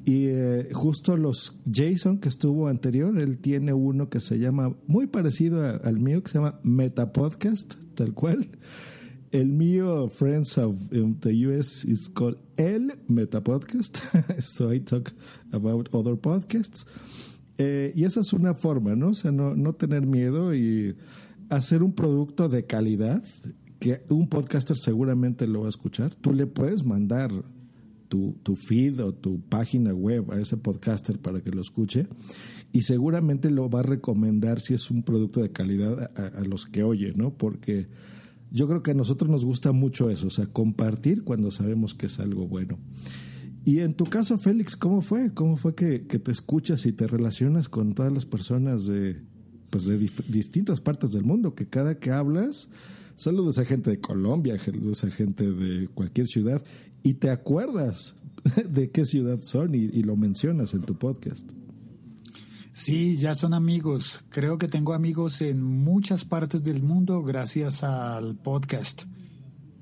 Y 0.04 0.26
eh, 0.28 0.70
justo 0.74 1.16
los 1.16 1.58
Jason 1.72 2.18
que 2.18 2.30
estuvo 2.30 2.68
anterior, 2.68 3.20
él 3.20 3.38
tiene 3.38 3.74
uno 3.74 4.10
que 4.10 4.20
se 4.20 4.40
llama 4.40 4.76
muy 4.88 5.06
parecido 5.06 5.80
al 5.84 6.00
mío, 6.00 6.24
que 6.24 6.32
se 6.32 6.40
llama 6.40 6.60
Metapodcast, 6.64 7.76
tal 7.94 8.14
cual. 8.14 8.50
El 9.32 9.48
mío, 9.48 10.10
Friends 10.10 10.58
of 10.58 10.76
the 10.90 11.34
US, 11.48 11.86
is 11.86 12.10
called 12.10 12.38
El 12.58 12.92
Metapodcast. 13.08 14.42
so 14.42 14.70
I 14.70 14.80
talk 14.80 15.14
about 15.54 15.88
other 15.94 16.18
podcasts. 16.18 16.86
Eh, 17.58 17.94
y 17.96 18.04
esa 18.04 18.20
es 18.20 18.34
una 18.34 18.54
forma, 18.54 18.96
¿no? 18.96 19.10
O 19.10 19.14
sea, 19.14 19.32
no, 19.32 19.56
no 19.56 19.74
tener 19.74 20.06
miedo 20.06 20.54
y 20.54 20.98
hacer 21.50 21.82
un 21.82 21.94
producto 21.94 22.50
de 22.50 22.66
calidad 22.66 23.24
que 23.80 24.04
un 24.10 24.28
podcaster 24.28 24.76
seguramente 24.76 25.48
lo 25.48 25.62
va 25.62 25.68
a 25.68 25.70
escuchar. 25.70 26.14
Tú 26.16 26.34
le 26.34 26.46
puedes 26.46 26.86
mandar 26.86 27.32
tu, 28.10 28.36
tu, 28.44 28.58
feed 28.58 29.00
o 29.00 29.14
tu 29.14 29.40
página 29.42 29.94
web 29.94 30.30
a 30.32 30.40
ese 30.40 30.58
podcaster 30.58 31.20
para 31.20 31.42
que 31.42 31.52
lo 31.52 31.62
escuche 31.62 32.08
y 32.74 32.82
seguramente 32.82 33.50
lo 33.50 33.70
va 33.70 33.80
a 33.80 33.84
recomendar 33.84 34.60
si 34.60 34.74
es 34.74 34.92
un 34.92 35.04
producto 35.04 35.42
de 35.42 35.52
calidad 35.52 36.12
a, 36.16 36.40
a, 36.40 36.44
los 36.44 36.66
que 36.66 36.84
oye, 36.84 37.14
¿no? 37.16 37.34
Porque 37.38 37.88
yo 38.52 38.68
creo 38.68 38.84
que 38.84 38.92
a 38.92 38.94
nosotros 38.94 39.32
nos 39.32 39.46
gusta 39.46 39.72
mucho 39.72 40.10
eso, 40.10 40.28
o 40.28 40.30
sea, 40.30 40.46
compartir 40.46 41.24
cuando 41.24 41.52
sabemos 41.52 41.94
que 41.94 42.08
es 42.08 42.20
algo 42.20 42.48
bueno. 42.48 42.78
Y 43.64 43.80
en 43.80 43.94
tu 43.94 44.06
caso, 44.06 44.38
Félix, 44.38 44.76
¿cómo 44.76 45.02
fue? 45.02 45.34
¿Cómo 45.34 45.56
fue 45.56 45.76
que, 45.76 46.08
que 46.08 46.20
te 46.20 46.32
escuchas 46.32 46.86
y 46.86 46.92
te 46.92 47.08
relacionas 47.08 47.70
con 47.70 47.94
todas 47.94 48.12
las 48.12 48.26
personas 48.26 48.86
de, 48.88 49.22
pues 49.70 49.86
de 49.86 49.98
distintas 49.98 50.82
partes 50.82 51.12
del 51.12 51.24
mundo? 51.24 51.56
Que 51.56 51.68
cada 51.68 51.98
que 52.00 52.12
hablas, 52.12 52.70
saludos 53.16 53.58
a 53.58 53.66
gente 53.66 53.92
de 53.92 54.00
Colombia, 54.00 54.58
saludos 54.58 55.04
a 55.04 55.12
gente 55.12 55.52
de 55.52 55.88
cualquier 55.88 56.28
ciudad, 56.28 56.64
y 57.04 57.16
te 57.16 57.30
acuerdas 57.30 58.16
de 58.70 58.90
qué 58.90 59.06
ciudad 59.06 59.42
son 59.44 59.76
y 59.76 60.04
lo 60.04 60.18
mencionas 60.18 60.74
en 60.74 60.82
tu 60.82 60.96
podcast. 60.98 61.52
Sí, 62.74 63.18
ya 63.18 63.36
son 63.36 63.54
amigos. 63.54 64.24
Creo 64.30 64.58
que 64.58 64.70
tengo 64.70 64.94
amigos 64.94 65.42
en 65.42 65.62
muchas 65.62 66.24
partes 66.24 66.64
del 66.64 66.82
mundo 66.82 67.22
gracias 67.22 67.84
al 67.84 68.38
podcast. 68.38 69.04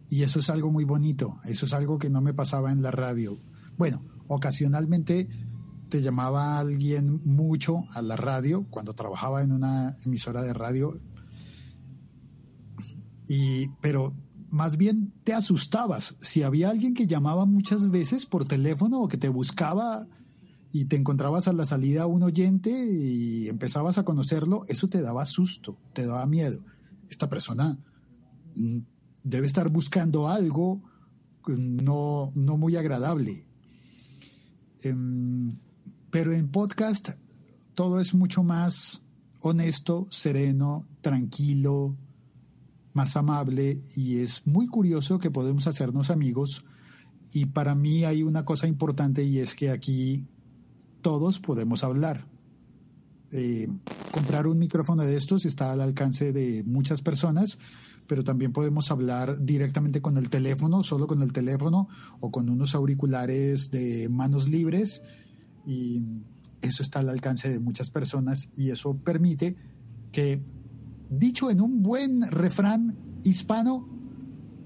Y 0.09 0.23
eso 0.23 0.39
es 0.39 0.49
algo 0.49 0.71
muy 0.71 0.85
bonito. 0.85 1.39
Eso 1.45 1.67
es 1.67 1.73
algo 1.73 1.99
que 1.99 2.09
no 2.09 2.19
me 2.21 2.33
pasaba 2.33 2.71
en 2.71 2.81
la 2.81 2.89
radio. 2.89 3.37
Bueno, 3.77 4.03
ocasionalmente 4.27 5.29
te 5.89 6.01
llamaba 6.01 6.57
alguien 6.57 7.21
mucho 7.25 7.83
a 7.93 8.01
la 8.01 8.15
radio 8.15 8.65
cuando 8.71 8.93
trabajaba 8.93 9.43
en 9.43 9.51
una 9.51 9.97
emisora 10.03 10.41
de 10.41 10.53
radio. 10.53 10.99
Y, 13.27 13.67
pero 13.81 14.15
más 14.49 14.77
bien 14.77 15.13
te 15.23 15.33
asustabas. 15.33 16.15
Si 16.21 16.41
había 16.41 16.71
alguien 16.71 16.95
que 16.95 17.05
llamaba 17.05 17.45
muchas 17.45 17.91
veces 17.91 18.25
por 18.25 18.45
teléfono 18.45 19.01
o 19.01 19.07
que 19.07 19.17
te 19.17 19.29
buscaba 19.29 20.07
y 20.71 20.85
te 20.85 20.95
encontrabas 20.95 21.47
a 21.47 21.53
la 21.53 21.65
salida 21.65 22.05
un 22.05 22.23
oyente 22.23 22.69
y 22.71 23.47
empezabas 23.47 23.97
a 23.97 24.03
conocerlo, 24.03 24.65
eso 24.67 24.87
te 24.87 25.01
daba 25.01 25.25
susto, 25.25 25.77
te 25.93 26.05
daba 26.05 26.25
miedo. 26.25 26.59
Esta 27.09 27.29
persona 27.29 27.77
debe 29.23 29.47
estar 29.47 29.69
buscando 29.69 30.27
algo 30.27 30.81
no, 31.57 32.31
no 32.35 32.57
muy 32.57 32.75
agradable. 32.75 33.45
Pero 34.81 36.33
en 36.33 36.49
podcast 36.49 37.09
todo 37.73 37.99
es 37.99 38.13
mucho 38.13 38.43
más 38.43 39.03
honesto, 39.41 40.07
sereno, 40.09 40.85
tranquilo, 41.01 41.95
más 42.93 43.15
amable 43.15 43.81
y 43.95 44.19
es 44.19 44.45
muy 44.45 44.67
curioso 44.67 45.19
que 45.19 45.31
podemos 45.31 45.67
hacernos 45.67 46.09
amigos. 46.11 46.65
Y 47.31 47.45
para 47.45 47.75
mí 47.75 48.05
hay 48.05 48.23
una 48.23 48.43
cosa 48.43 48.67
importante 48.67 49.23
y 49.23 49.39
es 49.39 49.55
que 49.55 49.69
aquí 49.69 50.27
todos 51.01 51.39
podemos 51.39 51.83
hablar. 51.83 52.25
Eh, 53.31 53.67
comprar 54.11 54.47
un 54.47 54.57
micrófono 54.57 55.03
de 55.03 55.15
estos 55.15 55.45
está 55.45 55.71
al 55.71 55.81
alcance 55.81 56.33
de 56.33 56.63
muchas 56.63 57.01
personas, 57.01 57.59
pero 58.07 58.23
también 58.23 58.51
podemos 58.51 58.89
hablar 58.89 59.43
directamente 59.45 60.01
con 60.01 60.17
el 60.17 60.29
teléfono, 60.29 60.81
solo 60.81 61.05
con 61.05 61.21
el 61.21 61.31
teléfono 61.31 61.87
o 62.19 62.31
con 62.31 62.49
unos 62.49 62.73
auriculares 62.73 63.69
de 63.69 64.09
manos 64.09 64.49
libres 64.49 65.03
y 65.65 66.01
eso 66.61 66.83
está 66.83 66.99
al 66.99 67.09
alcance 67.09 67.49
de 67.49 67.59
muchas 67.59 67.91
personas 67.91 68.49
y 68.55 68.71
eso 68.71 68.97
permite 68.97 69.55
que, 70.11 70.41
dicho 71.09 71.51
en 71.51 71.61
un 71.61 71.83
buen 71.83 72.23
refrán 72.31 72.97
hispano, 73.23 73.87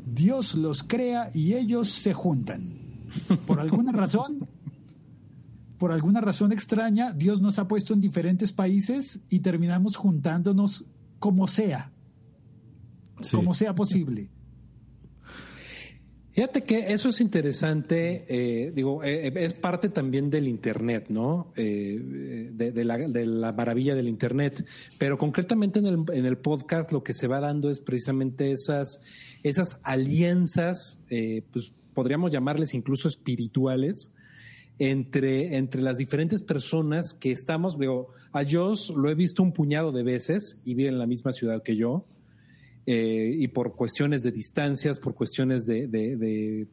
Dios 0.05 0.55
los 0.55 0.83
crea 0.83 1.29
y 1.33 1.53
ellos 1.53 1.89
se 1.89 2.13
juntan. 2.13 2.79
Por 3.45 3.59
alguna 3.59 3.91
razón, 3.91 4.47
por 5.83 5.91
alguna 5.91 6.21
razón 6.21 6.53
extraña, 6.53 7.11
Dios 7.11 7.41
nos 7.41 7.59
ha 7.59 7.67
puesto 7.67 7.93
en 7.93 7.99
diferentes 7.99 8.53
países 8.53 9.19
y 9.27 9.39
terminamos 9.39 9.97
juntándonos 9.97 10.85
como 11.19 11.45
sea, 11.45 11.91
sí. 13.19 13.35
como 13.35 13.53
sea 13.53 13.75
posible. 13.75 14.29
Fíjate 16.31 16.63
que 16.63 16.93
eso 16.93 17.09
es 17.09 17.19
interesante, 17.19 18.23
eh, 18.29 18.71
digo, 18.73 19.03
eh, 19.03 19.33
es 19.35 19.53
parte 19.55 19.89
también 19.89 20.29
del 20.29 20.47
Internet, 20.47 21.07
¿no? 21.09 21.51
Eh, 21.57 22.49
de, 22.53 22.71
de, 22.71 22.85
la, 22.85 22.97
de, 22.97 23.25
la, 23.25 23.51
maravilla 23.51 23.93
del 23.93 24.07
Internet, 24.07 24.65
pero 24.97 25.17
concretamente 25.17 25.79
en 25.79 25.87
el, 25.87 26.05
en 26.13 26.25
el, 26.25 26.37
podcast 26.37 26.93
lo 26.93 27.03
que 27.03 27.13
se 27.13 27.27
va 27.27 27.41
dando 27.41 27.69
es 27.69 27.81
precisamente 27.81 28.53
esas, 28.53 29.01
esas 29.43 29.81
alianzas, 29.83 31.03
pues 31.51 31.73
podríamos 31.93 32.31
llamarles 32.31 32.73
incluso 32.73 33.09
espirituales, 33.09 34.13
entre, 34.79 35.57
entre 35.57 35.81
las 35.81 35.97
diferentes 35.97 36.41
personas 36.43 37.13
que 37.13 37.31
estamos, 37.31 37.77
digo, 37.77 38.09
a 38.31 38.43
Joss 38.49 38.93
lo 38.95 39.09
he 39.09 39.15
visto 39.15 39.43
un 39.43 39.53
puñado 39.53 39.91
de 39.91 40.03
veces 40.03 40.61
y 40.65 40.73
vive 40.73 40.89
en 40.89 40.99
la 40.99 41.05
misma 41.05 41.31
ciudad 41.33 41.61
que 41.63 41.75
yo. 41.75 42.05
Eh, 42.85 43.35
y 43.37 43.47
por 43.47 43.75
cuestiones 43.75 44.23
de 44.23 44.31
distancias, 44.31 44.99
por 44.99 45.15
cuestiones 45.15 45.65
de, 45.65 45.87
de, 45.87 46.17
de, 46.17 46.67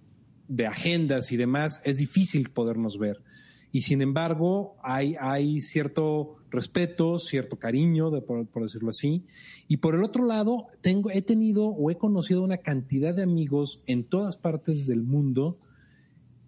de, 0.49 0.67
agendas 0.67 1.31
y 1.31 1.37
demás, 1.37 1.81
es 1.85 1.99
difícil 1.99 2.51
podernos 2.51 2.99
ver. 2.99 3.23
Y 3.71 3.83
sin 3.83 4.03
embargo, 4.03 4.77
hay, 4.83 5.15
hay 5.21 5.61
cierto 5.61 6.39
respeto, 6.51 7.19
cierto 7.19 7.61
cariño, 7.61 8.11
por, 8.23 8.49
por, 8.49 8.63
decirlo 8.63 8.91
así. 8.91 9.25
Y 9.69 9.77
por 9.77 9.95
el 9.95 10.03
otro 10.03 10.27
lado, 10.27 10.67
tengo, 10.81 11.11
he 11.11 11.23
tenido 11.23 11.67
o 11.67 11.93
he 11.93 11.97
conocido 11.97 12.43
una 12.43 12.59
cantidad 12.59 13.15
de 13.15 13.23
amigos 13.23 13.81
en 13.87 14.03
todas 14.03 14.37
partes 14.37 14.89
del 14.89 15.03
mundo 15.03 15.59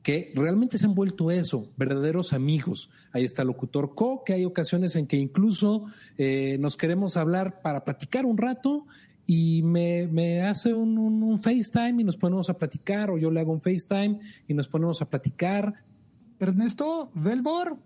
que 0.02 0.32
realmente 0.34 0.78
se 0.78 0.86
han 0.86 0.94
vuelto 0.94 1.30
eso, 1.30 1.70
verdaderos 1.76 2.32
amigos. 2.32 2.90
Ahí 3.12 3.24
está 3.24 3.44
Locutor 3.44 3.94
Co, 3.94 4.24
que 4.24 4.32
hay 4.32 4.44
ocasiones 4.44 4.96
en 4.96 5.06
que 5.06 5.16
incluso 5.16 5.84
eh, 6.18 6.56
nos 6.58 6.76
queremos 6.76 7.16
hablar 7.16 7.62
para 7.62 7.84
platicar 7.84 8.26
un 8.26 8.36
rato 8.36 8.86
y 9.26 9.62
me, 9.62 10.08
me 10.08 10.42
hace 10.42 10.74
un, 10.74 10.98
un, 10.98 11.22
un, 11.22 11.38
FaceTime 11.38 12.00
y 12.00 12.04
nos 12.04 12.16
ponemos 12.16 12.50
a 12.50 12.58
platicar, 12.58 13.10
o 13.10 13.18
yo 13.18 13.30
le 13.30 13.40
hago 13.40 13.52
un 13.52 13.60
FaceTime 13.60 14.18
y 14.48 14.54
nos 14.54 14.68
ponemos 14.68 15.00
a 15.00 15.08
platicar. 15.08 15.74
Ernesto, 16.40 17.12
Velbor. 17.14 17.78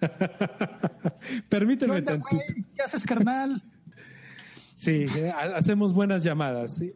Permíteme 1.48 2.04
¿Qué, 2.04 2.12
onda. 2.12 2.28
¿Qué 2.74 2.82
haces, 2.82 3.04
carnal? 3.04 3.60
sí, 4.72 5.06
hacemos 5.54 5.92
buenas 5.92 6.22
llamadas. 6.22 6.76
¿sí? 6.76 6.92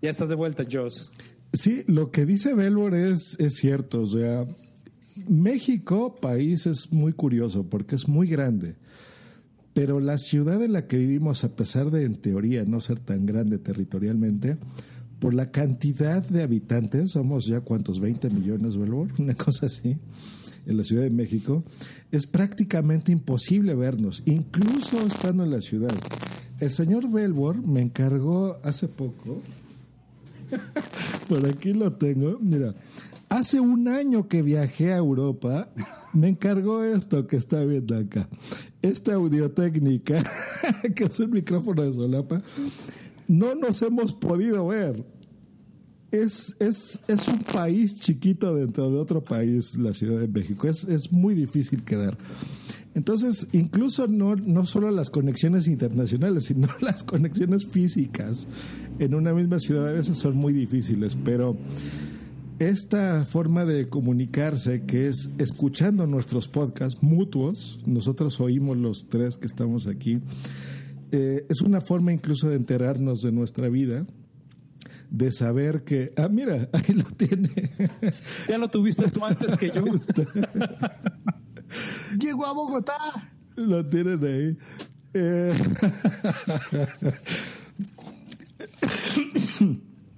Ya 0.00 0.08
estás 0.08 0.30
de 0.30 0.34
vuelta, 0.34 0.62
Joss. 0.70 1.10
Sí, 1.52 1.82
lo 1.86 2.10
que 2.10 2.26
dice 2.26 2.54
Velbor 2.54 2.94
es, 2.94 3.36
es 3.40 3.54
cierto, 3.54 4.02
o 4.02 4.06
sea, 4.06 4.46
México, 5.28 6.14
país, 6.20 6.66
es 6.66 6.92
muy 6.92 7.12
curioso 7.12 7.64
porque 7.64 7.96
es 7.96 8.08
muy 8.08 8.28
grande. 8.28 8.76
Pero 9.72 10.00
la 10.00 10.18
ciudad 10.18 10.62
en 10.62 10.72
la 10.72 10.86
que 10.86 10.98
vivimos, 10.98 11.44
a 11.44 11.54
pesar 11.54 11.90
de 11.90 12.04
en 12.04 12.16
teoría 12.16 12.64
no 12.64 12.80
ser 12.80 12.98
tan 13.00 13.26
grande 13.26 13.58
territorialmente, 13.58 14.58
por 15.18 15.34
la 15.34 15.50
cantidad 15.50 16.26
de 16.26 16.42
habitantes, 16.42 17.12
somos 17.12 17.46
ya 17.46 17.60
cuántos, 17.60 18.00
20 18.00 18.30
millones, 18.30 18.76
¿verdad? 18.76 19.08
Una 19.18 19.34
cosa 19.34 19.66
así, 19.66 19.96
en 20.66 20.76
la 20.76 20.84
Ciudad 20.84 21.02
de 21.02 21.10
México, 21.10 21.64
es 22.10 22.26
prácticamente 22.26 23.12
imposible 23.12 23.74
vernos, 23.74 24.22
incluso 24.24 25.06
estando 25.06 25.44
en 25.44 25.50
la 25.50 25.60
ciudad. 25.60 25.94
El 26.58 26.70
señor 26.70 27.10
Belbor 27.10 27.66
me 27.66 27.80
encargó 27.80 28.56
hace 28.64 28.88
poco, 28.88 29.40
por 31.28 31.46
aquí 31.46 31.72
lo 31.72 31.92
tengo, 31.92 32.38
mira, 32.40 32.74
hace 33.28 33.60
un 33.60 33.88
año 33.88 34.28
que 34.28 34.42
viajé 34.42 34.92
a 34.92 34.98
Europa, 34.98 35.68
me 36.12 36.28
encargó 36.28 36.82
esto 36.84 37.26
que 37.26 37.36
está 37.36 37.64
viendo 37.64 37.96
acá, 37.96 38.28
esta 38.82 39.14
audiotécnica, 39.14 40.22
que 40.94 41.04
es 41.04 41.20
un 41.20 41.30
micrófono 41.30 41.82
de 41.82 41.92
solapa, 41.92 42.42
no 43.28 43.54
nos 43.54 43.80
hemos 43.82 44.14
podido 44.14 44.66
ver. 44.66 45.04
Es, 46.10 46.56
es, 46.58 46.98
es, 47.06 47.28
un 47.28 47.38
país 47.38 47.94
chiquito 47.94 48.52
dentro 48.56 48.90
de 48.90 48.98
otro 48.98 49.22
país, 49.22 49.78
la 49.78 49.94
Ciudad 49.94 50.18
de 50.18 50.26
México. 50.26 50.66
Es, 50.66 50.82
es 50.82 51.12
muy 51.12 51.36
difícil 51.36 51.84
quedar. 51.84 52.18
Entonces, 52.94 53.48
incluso 53.52 54.08
no, 54.08 54.34
no 54.34 54.66
solo 54.66 54.90
las 54.90 55.10
conexiones 55.10 55.68
internacionales, 55.68 56.44
sino 56.44 56.68
las 56.80 57.04
conexiones 57.04 57.66
físicas 57.66 58.48
en 58.98 59.14
una 59.14 59.32
misma 59.32 59.60
ciudad 59.60 59.88
a 59.88 59.92
veces 59.92 60.18
son 60.18 60.36
muy 60.36 60.52
difíciles, 60.52 61.16
pero 61.24 61.56
esta 62.58 63.24
forma 63.24 63.64
de 63.64 63.88
comunicarse, 63.88 64.82
que 64.82 65.08
es 65.08 65.34
escuchando 65.38 66.06
nuestros 66.06 66.46
podcasts 66.48 67.02
mutuos, 67.02 67.80
nosotros 67.86 68.38
oímos 68.40 68.76
los 68.76 69.08
tres 69.08 69.38
que 69.38 69.46
estamos 69.46 69.86
aquí, 69.86 70.20
eh, 71.12 71.46
es 71.48 71.62
una 71.62 71.80
forma 71.80 72.12
incluso 72.12 72.48
de 72.48 72.56
enterarnos 72.56 73.22
de 73.22 73.32
nuestra 73.32 73.68
vida, 73.68 74.04
de 75.10 75.32
saber 75.32 75.84
que, 75.84 76.12
ah, 76.16 76.28
mira, 76.28 76.68
ahí 76.72 76.94
lo 76.94 77.04
tiene. 77.04 77.50
Ya 78.48 78.58
lo 78.58 78.68
tuviste 78.68 79.10
tú 79.10 79.24
antes 79.24 79.56
que 79.56 79.70
yo. 79.70 79.82
Llegó 82.18 82.46
a 82.46 82.52
Bogotá. 82.52 82.94
Lo 83.56 83.84
tienen 83.86 84.24
ahí. 84.24 84.58
Eh... 85.14 85.54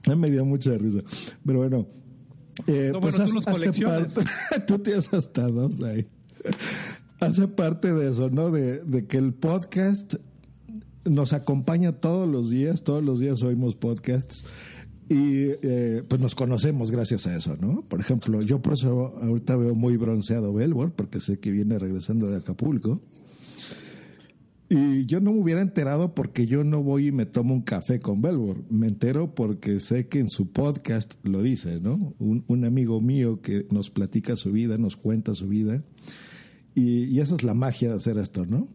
me 0.17 0.31
dio 0.31 0.45
mucha 0.45 0.77
risa. 0.77 1.01
Pero 1.45 1.59
bueno, 1.61 1.87
eh, 2.67 2.91
No, 2.93 3.01
pues 3.01 3.17
bueno, 3.17 3.17
tú 3.17 3.23
hace- 3.25 3.35
los 3.35 3.47
hace 3.47 3.53
coleccionas. 3.59 4.15
parte- 4.15 4.61
tú 4.67 4.79
tienes 4.79 5.13
hasta 5.13 5.49
dos 5.49 5.81
ahí. 5.83 6.07
Hace 7.21 7.49
parte 7.49 7.93
de 7.93 8.11
eso, 8.11 8.31
¿no? 8.31 8.51
De, 8.51 8.81
de 8.81 9.07
que 9.07 9.17
el 9.19 9.33
podcast 9.35 10.15
nos 11.05 11.33
acompaña 11.33 11.93
todos 11.93 12.29
los 12.29 12.51
días, 12.51 12.83
todos 12.85 13.03
los 13.05 13.19
días 13.21 13.43
oímos 13.43 13.75
podcasts 13.77 14.45
y 15.13 15.55
eh, 15.63 16.03
pues 16.09 16.21
nos 16.21 16.35
conocemos 16.35 16.91
gracias 16.91 17.27
a 17.27 17.37
eso, 17.37 17.57
¿no? 17.61 17.83
Por 17.83 18.01
ejemplo, 18.01 18.41
yo 18.41 18.63
por 18.63 18.75
eso 18.75 19.15
ahorita 19.21 19.57
veo 19.57 19.75
muy 19.75 19.99
bronceado 19.99 20.55
Belbor, 20.55 20.93
porque 20.93 21.21
sé 21.21 21.39
que 21.39 21.51
viene 21.51 21.79
regresando 21.79 22.29
de 22.29 22.39
Acapulco. 22.39 22.99
Y 24.71 25.05
yo 25.05 25.21
no 25.21 25.33
me 25.33 25.41
hubiera 25.41 25.61
enterado 25.61 26.15
porque 26.15 26.47
yo 26.47 26.65
no 26.65 26.83
voy 26.83 27.09
y 27.09 27.13
me 27.13 27.27
tomo 27.27 27.53
un 27.53 27.61
café 27.61 28.01
con 28.01 28.23
Belbor. 28.23 28.65
Me 28.71 28.87
entero 28.87 29.35
porque 29.35 29.81
sé 29.81 30.09
que 30.09 30.19
en 30.19 30.31
su 30.31 30.51
podcast 30.51 31.15
lo 31.25 31.43
dice, 31.43 31.79
¿no? 31.79 32.15
Un, 32.19 32.65
amigo 32.65 33.03
mío 33.03 33.43
que 33.43 33.67
nos 33.71 33.91
platica 33.91 34.35
su 34.35 34.51
vida, 34.51 34.79
nos 34.79 34.97
cuenta 34.97 35.35
su 35.35 35.47
vida. 35.47 35.83
Y, 36.75 37.05
y 37.05 37.21
esa 37.21 37.35
es 37.35 37.43
la 37.43 37.53
magia 37.53 37.91
de 37.91 37.97
hacer 37.97 38.17
esto, 38.17 38.47
¿no? 38.47 38.69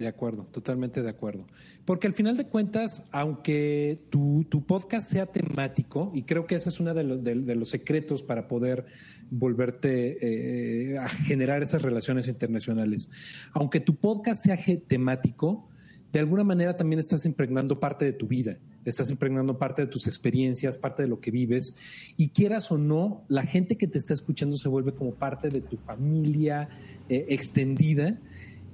De 0.00 0.08
acuerdo, 0.08 0.46
totalmente 0.46 1.02
de 1.02 1.10
acuerdo. 1.10 1.46
Porque 1.84 2.06
al 2.06 2.14
final 2.14 2.34
de 2.34 2.46
cuentas, 2.46 3.04
aunque 3.12 4.00
tu, 4.08 4.46
tu 4.48 4.64
podcast 4.64 5.10
sea 5.10 5.26
temático, 5.26 6.10
y 6.14 6.22
creo 6.22 6.46
que 6.46 6.54
ese 6.54 6.70
es 6.70 6.80
uno 6.80 6.94
de 6.94 7.04
los, 7.04 7.22
de, 7.22 7.54
los 7.54 7.68
secretos 7.68 8.22
para 8.22 8.48
poder 8.48 8.86
volverte 9.30 10.94
eh, 10.94 10.96
a 10.96 11.06
generar 11.06 11.62
esas 11.62 11.82
relaciones 11.82 12.28
internacionales, 12.28 13.10
aunque 13.52 13.78
tu 13.78 13.96
podcast 13.96 14.42
sea 14.42 14.56
temático, 14.88 15.68
de 16.10 16.20
alguna 16.20 16.44
manera 16.44 16.78
también 16.78 17.00
estás 17.00 17.26
impregnando 17.26 17.78
parte 17.78 18.06
de 18.06 18.14
tu 18.14 18.26
vida, 18.26 18.56
estás 18.86 19.10
impregnando 19.10 19.58
parte 19.58 19.82
de 19.82 19.88
tus 19.88 20.06
experiencias, 20.06 20.78
parte 20.78 21.02
de 21.02 21.08
lo 21.10 21.20
que 21.20 21.30
vives, 21.30 21.76
y 22.16 22.30
quieras 22.30 22.72
o 22.72 22.78
no, 22.78 23.22
la 23.28 23.42
gente 23.42 23.76
que 23.76 23.86
te 23.86 23.98
está 23.98 24.14
escuchando 24.14 24.56
se 24.56 24.70
vuelve 24.70 24.94
como 24.94 25.12
parte 25.12 25.50
de 25.50 25.60
tu 25.60 25.76
familia 25.76 26.70
eh, 27.10 27.26
extendida 27.28 28.18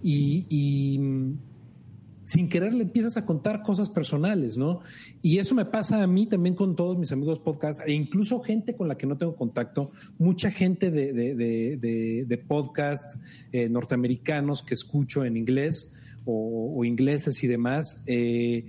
y, 0.06 0.98
sin 2.24 2.48
querer 2.48 2.74
le 2.74 2.82
empiezas 2.82 3.16
a 3.16 3.24
contar 3.24 3.62
cosas 3.62 3.88
personales, 3.88 4.58
¿no? 4.58 4.80
Y 5.22 5.38
eso 5.38 5.54
me 5.54 5.64
pasa 5.64 6.02
a 6.02 6.06
mí 6.08 6.26
también 6.26 6.56
con 6.56 6.74
todos 6.74 6.98
mis 6.98 7.12
amigos 7.12 7.38
podcast 7.38 7.80
e 7.86 7.92
incluso 7.92 8.40
gente 8.40 8.74
con 8.74 8.88
la 8.88 8.98
que 8.98 9.06
no 9.06 9.16
tengo 9.16 9.36
contacto, 9.36 9.92
mucha 10.18 10.50
gente 10.50 10.90
de, 10.90 11.12
de, 11.12 12.24
de, 12.26 12.38
podcast 12.38 13.20
eh, 13.52 13.68
norteamericanos 13.68 14.64
que 14.64 14.74
escucho 14.74 15.24
en 15.24 15.36
inglés 15.36 15.94
o, 16.24 16.84
ingleses 16.84 17.44
y 17.44 17.46
demás. 17.46 18.02
eh, 18.08 18.66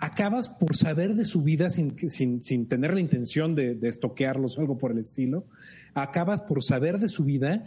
acabas 0.00 0.48
por 0.48 0.76
saber 0.76 1.14
de 1.14 1.24
su 1.24 1.42
vida 1.42 1.70
sin, 1.70 1.92
sin, 2.08 2.40
sin 2.40 2.68
tener 2.68 2.94
la 2.94 3.00
intención 3.00 3.54
de 3.54 3.76
estoquearlos 3.82 4.56
o 4.56 4.60
algo 4.60 4.78
por 4.78 4.92
el 4.92 4.98
estilo, 4.98 5.44
acabas 5.92 6.42
por 6.42 6.62
saber 6.62 6.98
de 6.98 7.08
su 7.08 7.24
vida 7.24 7.64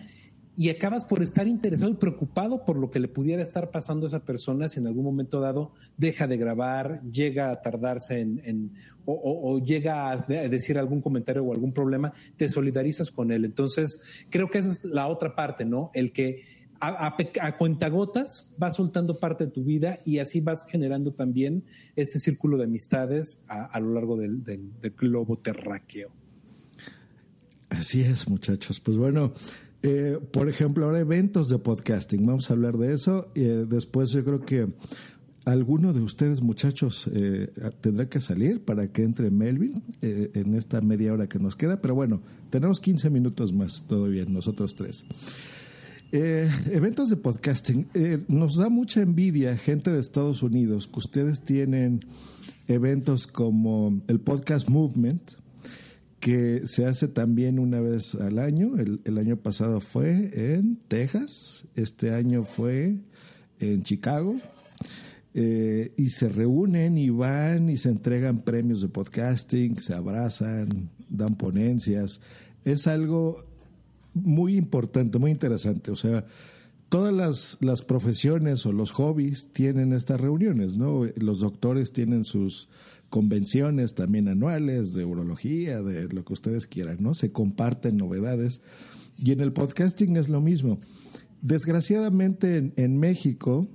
y 0.58 0.70
acabas 0.70 1.06
por 1.06 1.24
estar 1.24 1.48
interesado 1.48 1.90
y 1.92 1.96
preocupado 1.96 2.66
por 2.66 2.76
lo 2.78 2.92
que 2.92 3.00
le 3.00 3.08
pudiera 3.08 3.42
estar 3.42 3.72
pasando 3.72 4.06
a 4.06 4.10
esa 4.10 4.20
persona 4.20 4.68
si 4.68 4.80
en 4.80 4.88
algún 4.88 5.06
momento 5.06 5.40
dado 5.40 5.72
deja 5.98 6.28
de 6.28 6.36
grabar, 6.38 7.02
llega 7.10 7.52
a 7.52 7.62
tardarse 7.62 8.20
en, 8.20 8.74
o, 9.06 9.60
llega 9.60 10.12
a 10.12 10.18
de- 10.18 10.40
a 10.40 10.50
decir 10.50 10.78
algún 10.78 11.00
comentario 11.02 11.44
o 11.44 11.54
algún 11.54 11.72
problema, 11.72 12.14
te 12.36 12.50
solidarizas 12.50 13.12
con 13.12 13.32
él. 13.32 13.46
Entonces, 13.46 14.02
creo 14.30 14.50
que 14.50 14.58
esa 14.60 14.70
es 14.70 14.84
la 14.86 15.08
otra 15.08 15.36
parte, 15.36 15.64
¿no? 15.66 15.90
El 15.94 16.12
que 16.12 16.42
a, 16.82 17.16
cuentagotas 17.58 18.54
vas 18.58 18.76
soltando 18.76 19.20
parte 19.20 19.46
de 19.46 19.52
tu 19.52 19.64
vida 19.64 20.00
y 20.06 20.18
así 20.20 20.42
vas 20.42 20.66
generando 20.68 21.14
también 21.14 21.64
este 21.96 22.20
círculo 22.20 22.58
de 22.58 22.64
amistades 22.66 23.46
a, 23.48 23.80
lo 23.80 23.94
largo 23.94 24.18
del- 24.18 24.44
del 24.44 24.72
globo 24.98 25.38
terráqueo. 25.38 26.10
Así 27.70 28.02
es, 28.02 28.28
muchachos. 28.30 28.80
Pues 28.80 28.98
bueno, 28.98 29.32
eh, 29.84 30.20
por 30.32 30.50
ejemplo, 30.50 30.86
ahora 30.86 31.00
eventos 31.00 31.50
de 31.50 31.60
podcasting. 31.60 32.26
Vamos 32.26 32.50
a 32.50 32.54
hablar 32.54 32.78
de 32.78 32.94
eso. 32.94 33.32
Eh, 33.36 33.66
después 33.68 34.12
yo 34.12 34.24
creo 34.24 34.42
que 34.42 34.68
alguno 35.46 35.94
de 35.94 36.02
ustedes, 36.02 36.42
muchachos, 36.42 37.10
eh, 37.14 37.52
tendrá 37.82 38.08
que 38.08 38.20
salir 38.20 38.64
para 38.64 38.88
que 38.92 39.04
entre 39.04 39.32
Melvin 39.32 39.84
eh, 40.02 40.32
en 40.36 40.56
esta 40.56 40.82
media 40.82 41.14
hora 41.14 41.28
que 41.28 41.40
nos 41.40 41.56
queda. 41.56 41.82
Pero 41.82 41.96
bueno, 41.96 42.22
tenemos 42.50 42.80
15 42.80 43.10
minutos 43.10 43.54
más 43.54 43.84
todavía, 43.88 44.26
nosotros 44.26 44.76
tres. 44.76 45.06
Eh, 46.12 46.50
eventos 46.72 47.10
de 47.10 47.16
podcasting. 47.16 47.88
Eh, 47.94 48.24
nos 48.28 48.58
da 48.58 48.70
mucha 48.70 49.02
envidia, 49.02 49.56
gente 49.58 49.92
de 49.92 50.00
Estados 50.00 50.44
Unidos, 50.44 50.88
que 50.92 51.00
ustedes 51.00 51.42
tienen 51.42 52.06
eventos 52.68 53.28
como 53.28 54.02
el 54.08 54.20
Podcast 54.20 54.68
Movement, 54.68 55.22
que 56.22 56.62
se 56.66 56.86
hace 56.86 57.10
también 57.10 57.60
una 57.60 57.82
vez 57.82 58.16
al 58.16 58.40
año. 58.40 58.78
El, 58.78 59.02
el 59.04 59.18
año 59.18 59.36
pasado 59.36 59.82
fue 59.82 60.32
en 60.56 60.78
Texas, 60.88 61.66
este 61.76 62.14
año 62.14 62.46
fue 62.46 63.02
en 63.60 63.84
Chicago. 63.84 64.36
Eh, 65.34 65.94
y 65.96 66.10
se 66.10 66.28
reúnen 66.28 66.98
y 66.98 67.10
van 67.10 67.70
y 67.70 67.78
se 67.78 67.90
entregan 67.90 68.42
premios 68.42 68.82
de 68.82 68.90
podcasting, 68.90 69.80
se 69.80 69.94
abrazan, 69.94 70.90
dan 71.10 71.36
ponencias. 71.36 72.20
Es 72.66 72.86
algo 72.88 73.42
muy 74.14 74.58
importante, 74.58 75.20
muy 75.20 75.32
interesante. 75.32 75.92
O 75.92 75.96
sea, 75.96 76.26
todas 76.90 77.14
las, 77.14 77.58
las 77.62 77.82
profesiones 77.82 78.66
o 78.66 78.74
los 78.74 78.92
hobbies 78.92 79.54
tienen 79.54 79.94
estas 79.94 80.20
reuniones, 80.20 80.76
¿no? 80.76 81.06
Los 81.16 81.40
doctores 81.40 81.94
tienen 81.94 82.26
sus 82.26 82.68
convenciones 83.12 83.94
también 83.94 84.30
anuales 84.30 84.94
de 84.94 85.04
urología, 85.06 85.84
de 85.84 86.08
lo 86.08 86.24
que 86.24 86.34
ustedes 86.34 86.66
quieran, 86.66 86.98
¿no? 87.02 87.14
Se 87.14 87.32
comparten 87.32 87.98
novedades. 87.98 88.62
Y 89.18 89.32
en 89.32 89.42
el 89.42 89.52
podcasting 89.52 90.16
es 90.16 90.30
lo 90.30 90.42
mismo. 90.42 90.80
Desgraciadamente 91.42 92.74
en, 92.76 92.98
México 92.98 93.68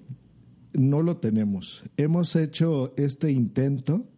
no 0.73 1.03
lo 1.03 1.19
tenemos. 1.19 1.85
Hemos 1.99 2.35
hecho 2.35 2.95
este 2.97 3.31
intento. 3.31 4.09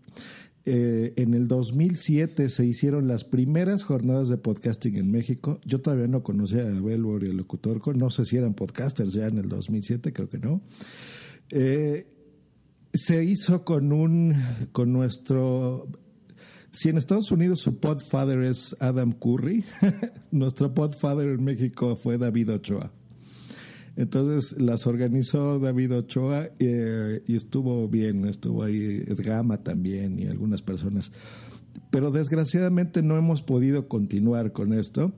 Eh, 0.65 1.15
en 1.17 1.35
el 1.35 1.49
2007 1.49 2.49
se 2.49 2.65
hicieron 2.65 3.09
las 3.09 3.25
primeras 3.25 3.83
jornadas 3.83 4.29
de 4.29 4.37
podcasting 4.37 4.97
en 4.97 5.11
México. 5.11 5.61
Yo 5.65 5.81
todavía 5.81 6.07
no 6.07 6.23
conocía 6.23 6.63
a 6.63 6.81
Belbor 6.81 7.25
y 7.25 7.31
el 7.31 7.39
locutor. 7.39 7.97
No 7.97 8.11
sé 8.11 8.25
si 8.25 8.37
eran 8.37 8.55
podcasters 8.55 9.15
ya 9.15 9.27
en 9.27 9.39
el 9.39 9.49
2007, 9.49 10.13
creo 10.13 10.29
que 10.29 10.39
no. 10.39 10.63
Eh, 11.51 12.07
se 12.93 13.25
hizo 13.25 13.65
con 13.65 13.93
un, 13.93 14.35
con 14.73 14.93
nuestro 14.93 15.89
Si 16.71 16.89
en 16.89 16.99
Estados 16.99 17.31
Unidos 17.31 17.61
su 17.61 17.79
podfather 17.79 18.43
es 18.43 18.77
Adam 18.81 19.13
Curry, 19.13 19.65
nuestro 20.31 20.75
podfather 20.75 21.29
en 21.29 21.45
México 21.45 21.97
fue 21.97 22.19
David 22.19 22.53
Ochoa. 22.53 22.93
Entonces 23.97 24.61
las 24.61 24.87
organizó 24.87 25.59
David 25.59 25.93
Ochoa 25.93 26.51
eh, 26.61 27.23
y 27.27 27.35
estuvo 27.35 27.89
bien, 27.89 28.27
estuvo 28.27 28.63
ahí 28.63 29.03
Edgama 29.09 29.65
también 29.65 30.21
y 30.21 30.29
algunas 30.29 30.63
personas. 30.63 31.11
Pero 31.91 32.13
desgraciadamente 32.13 33.03
no 33.03 33.17
hemos 33.17 33.43
podido 33.43 33.89
continuar 33.89 34.53
con 34.53 34.73
esto. 34.73 35.13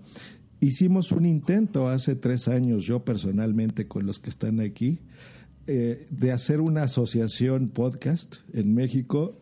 Hicimos 0.61 1.12
un 1.12 1.26
intento 1.26 1.88
hace 1.88 2.14
tres 2.14 2.48
años, 2.48 2.85
yo 2.85 3.04
personalmente, 3.04 3.87
con 3.87 4.06
los 4.06 4.18
que 4.18 4.30
están 4.30 4.61
aquí, 4.61 4.98
eh, 5.66 6.07
de 6.11 6.33
hacer 6.33 6.61
una 6.61 6.83
asociación 6.83 7.68
podcast 7.68 8.37
en 8.53 8.75
México, 8.75 9.38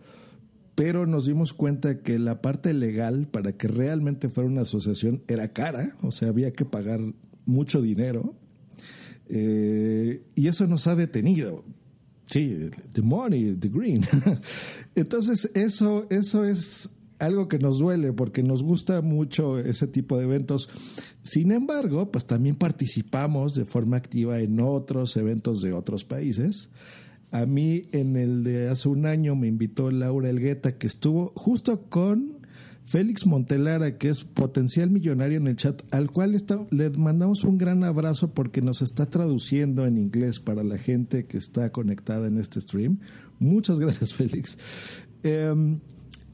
pero 0.74 1.07
nos 1.07 1.26
dimos 1.26 1.52
cuenta 1.52 2.02
que 2.02 2.18
la 2.18 2.40
parte 2.42 2.72
legal 2.74 3.26
para 3.26 3.52
que 3.52 3.68
realmente 3.68 4.28
fuera 4.28 4.48
una 4.48 4.62
asociación 4.62 5.22
era 5.28 5.52
cara, 5.52 5.96
o 6.02 6.12
sea, 6.12 6.28
había 6.28 6.52
que 6.52 6.64
pagar 6.64 7.00
mucho 7.46 7.83
dinero 7.83 8.37
eh, 9.28 10.22
y 10.35 10.48
eso 10.48 10.66
nos 10.66 10.87
ha 10.87 10.96
detenido. 10.96 11.64
Sí, 12.26 12.70
the 12.92 13.02
money, 13.02 13.54
the 13.54 13.68
green. 13.68 14.02
Entonces, 14.94 15.50
eso, 15.54 16.07
eso 16.11 16.44
es 16.44 16.90
algo 17.18 17.48
que 17.48 17.59
nos 17.59 17.78
duele 17.78 18.12
porque 18.12 18.42
nos 18.42 18.62
gusta 18.62 19.02
mucho 19.02 19.59
ese 19.59 19.87
tipo 19.87 20.18
de 20.18 20.24
eventos. 20.24 20.68
Sin 21.22 21.52
embargo, 21.52 22.11
pues 22.11 22.26
también 22.26 22.57
participamos 22.57 23.54
de 23.54 23.64
forma 23.64 23.96
activa 23.96 24.40
en 24.40 24.61
otros 24.61 25.16
eventos 25.16 25.61
de 25.61 25.72
otros 25.72 26.04
países. 26.04 26.70
A 27.31 27.44
mí 27.44 27.88
en 27.92 28.16
el 28.16 28.44
de 28.44 28.68
hace 28.68 28.88
un 28.88 29.04
año 29.04 29.37
me 29.37 29.48
invitó 29.48 29.90
Laura 29.90 30.31
Elgueta, 30.31 30.78
que 30.78 30.87
estuvo 30.87 31.33
justo 31.35 31.83
con 31.88 32.38
Félix 32.88 33.26
Montelara, 33.26 33.98
que 33.98 34.09
es 34.09 34.24
potencial 34.24 34.88
millonario 34.88 35.37
en 35.37 35.46
el 35.46 35.57
chat, 35.57 35.83
al 35.92 36.11
cual 36.11 36.35
le 36.70 36.90
mandamos 36.90 37.44
un 37.44 37.59
gran 37.59 37.85
abrazo 37.85 38.33
porque 38.33 38.62
nos 38.62 38.81
está 38.81 39.04
traduciendo 39.04 39.85
en 39.85 39.98
inglés 39.98 40.40
para 40.40 40.64
la 40.64 40.78
gente 40.78 41.26
que 41.26 41.37
está 41.37 41.70
conectada 41.70 42.28
en 42.28 42.38
este 42.38 42.62
stream. 42.62 43.00
Muchas 43.38 43.78
gracias, 43.78 44.14
Félix. 44.16 44.57
Em, 45.22 45.81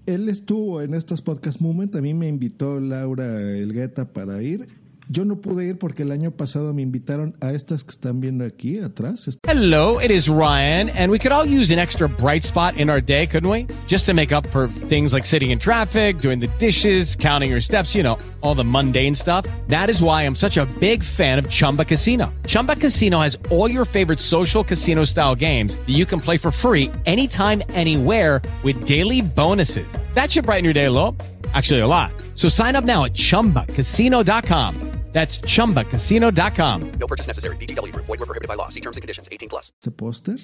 él 0.07 0.29
estuvo 0.29 0.83
en 0.83 0.95
estos 0.95 1.23
podcast 1.23 1.61
Movement, 1.61 1.97
a 1.97 2.03
mí 2.03 2.15
me 2.15 2.29
invitó 2.29 2.81
Laura 2.81 3.41
Elgueta 3.41 4.13
para 4.13 4.43
ir 4.43 4.67
Yo 5.11 5.25
no 5.25 5.37
pude 5.37 5.67
ir 5.67 5.79
porque 5.79 6.03
el 6.03 6.13
año 6.13 6.31
pasado 6.31 6.73
me 6.73 6.81
invitaron 6.81 7.37
a 7.43 7.53
estas 7.53 7.85
que 7.85 7.91
están 7.91 8.21
viendo 8.21 8.45
aquí 8.45 8.79
atrás. 8.79 9.29
Hello, 9.47 9.99
it 10.01 10.11
is 10.11 10.29
Ryan, 10.31 10.89
and 10.91 11.11
we 11.11 11.19
could 11.19 11.31
all 11.31 11.45
use 11.45 11.71
an 11.71 11.79
extra 11.79 12.09
bright 12.09 12.43
spot 12.43 12.79
in 12.79 12.89
our 12.89 13.03
day, 13.03 13.27
couldn't 13.27 13.51
we? 13.51 13.67
Just 13.87 14.07
to 14.07 14.15
make 14.15 14.33
up 14.33 14.47
for 14.47 14.67
things 14.67 15.13
like 15.13 15.27
sitting 15.27 15.51
in 15.51 15.59
traffic, 15.59 16.19
doing 16.19 16.41
the 16.41 16.49
dishes, 16.59 17.17
counting 17.17 17.51
your 17.51 17.61
steps, 17.61 17.95
you 17.95 18.03
know, 18.03 18.19
all 18.41 18.55
the 18.55 18.65
mundane 18.65 19.15
stuff. 19.15 19.45
That 19.69 19.91
is 19.91 20.03
why 20.03 20.23
I'm 20.23 20.35
such 20.35 20.57
a 20.57 20.65
big 20.81 21.03
fan 21.05 21.39
of 21.39 21.51
Chumba 21.51 21.85
Casino. 21.85 22.33
Chumba 22.47 22.77
Casino 22.77 23.21
has 23.21 23.37
all 23.51 23.71
your 23.71 23.85
favorite 23.85 24.21
social 24.21 24.65
casino 24.65 25.05
style 25.05 25.35
games 25.35 25.77
that 25.77 25.93
you 25.93 26.07
can 26.07 26.21
play 26.21 26.39
for 26.39 26.51
free 26.51 26.91
anytime, 27.05 27.63
anywhere 27.75 28.41
with 28.63 28.87
daily 28.87 29.21
bonuses. 29.21 29.87
That 30.15 30.33
should 30.33 30.47
brighten 30.47 30.65
your 30.65 30.75
day 30.75 30.87
a 30.87 30.91
little. 30.91 31.15
Actually, 31.55 31.81
a 31.81 31.87
lot. 31.87 32.11
So 32.35 32.49
sign 32.49 32.77
up 32.77 32.85
now 32.85 33.05
at 33.05 33.15
chumbacasino.com. 33.15 34.95
That's 35.15 35.39
chumbacasino.com. 35.39 36.93
No 36.99 37.07
purchase 37.07 37.29
necessary. 37.29 37.57
VGW 37.57 37.93
Group. 37.93 38.07
Void 38.07 38.19
were 38.19 38.27
prohibited 38.27 38.49
by 38.49 38.57
law. 38.57 38.69
See 38.69 38.81
terms 38.81 38.97
and 38.97 39.03
conditions. 39.03 39.29
18 39.31 39.49
plus. 39.49 39.73
Este 39.81 39.93
póster 39.93 40.41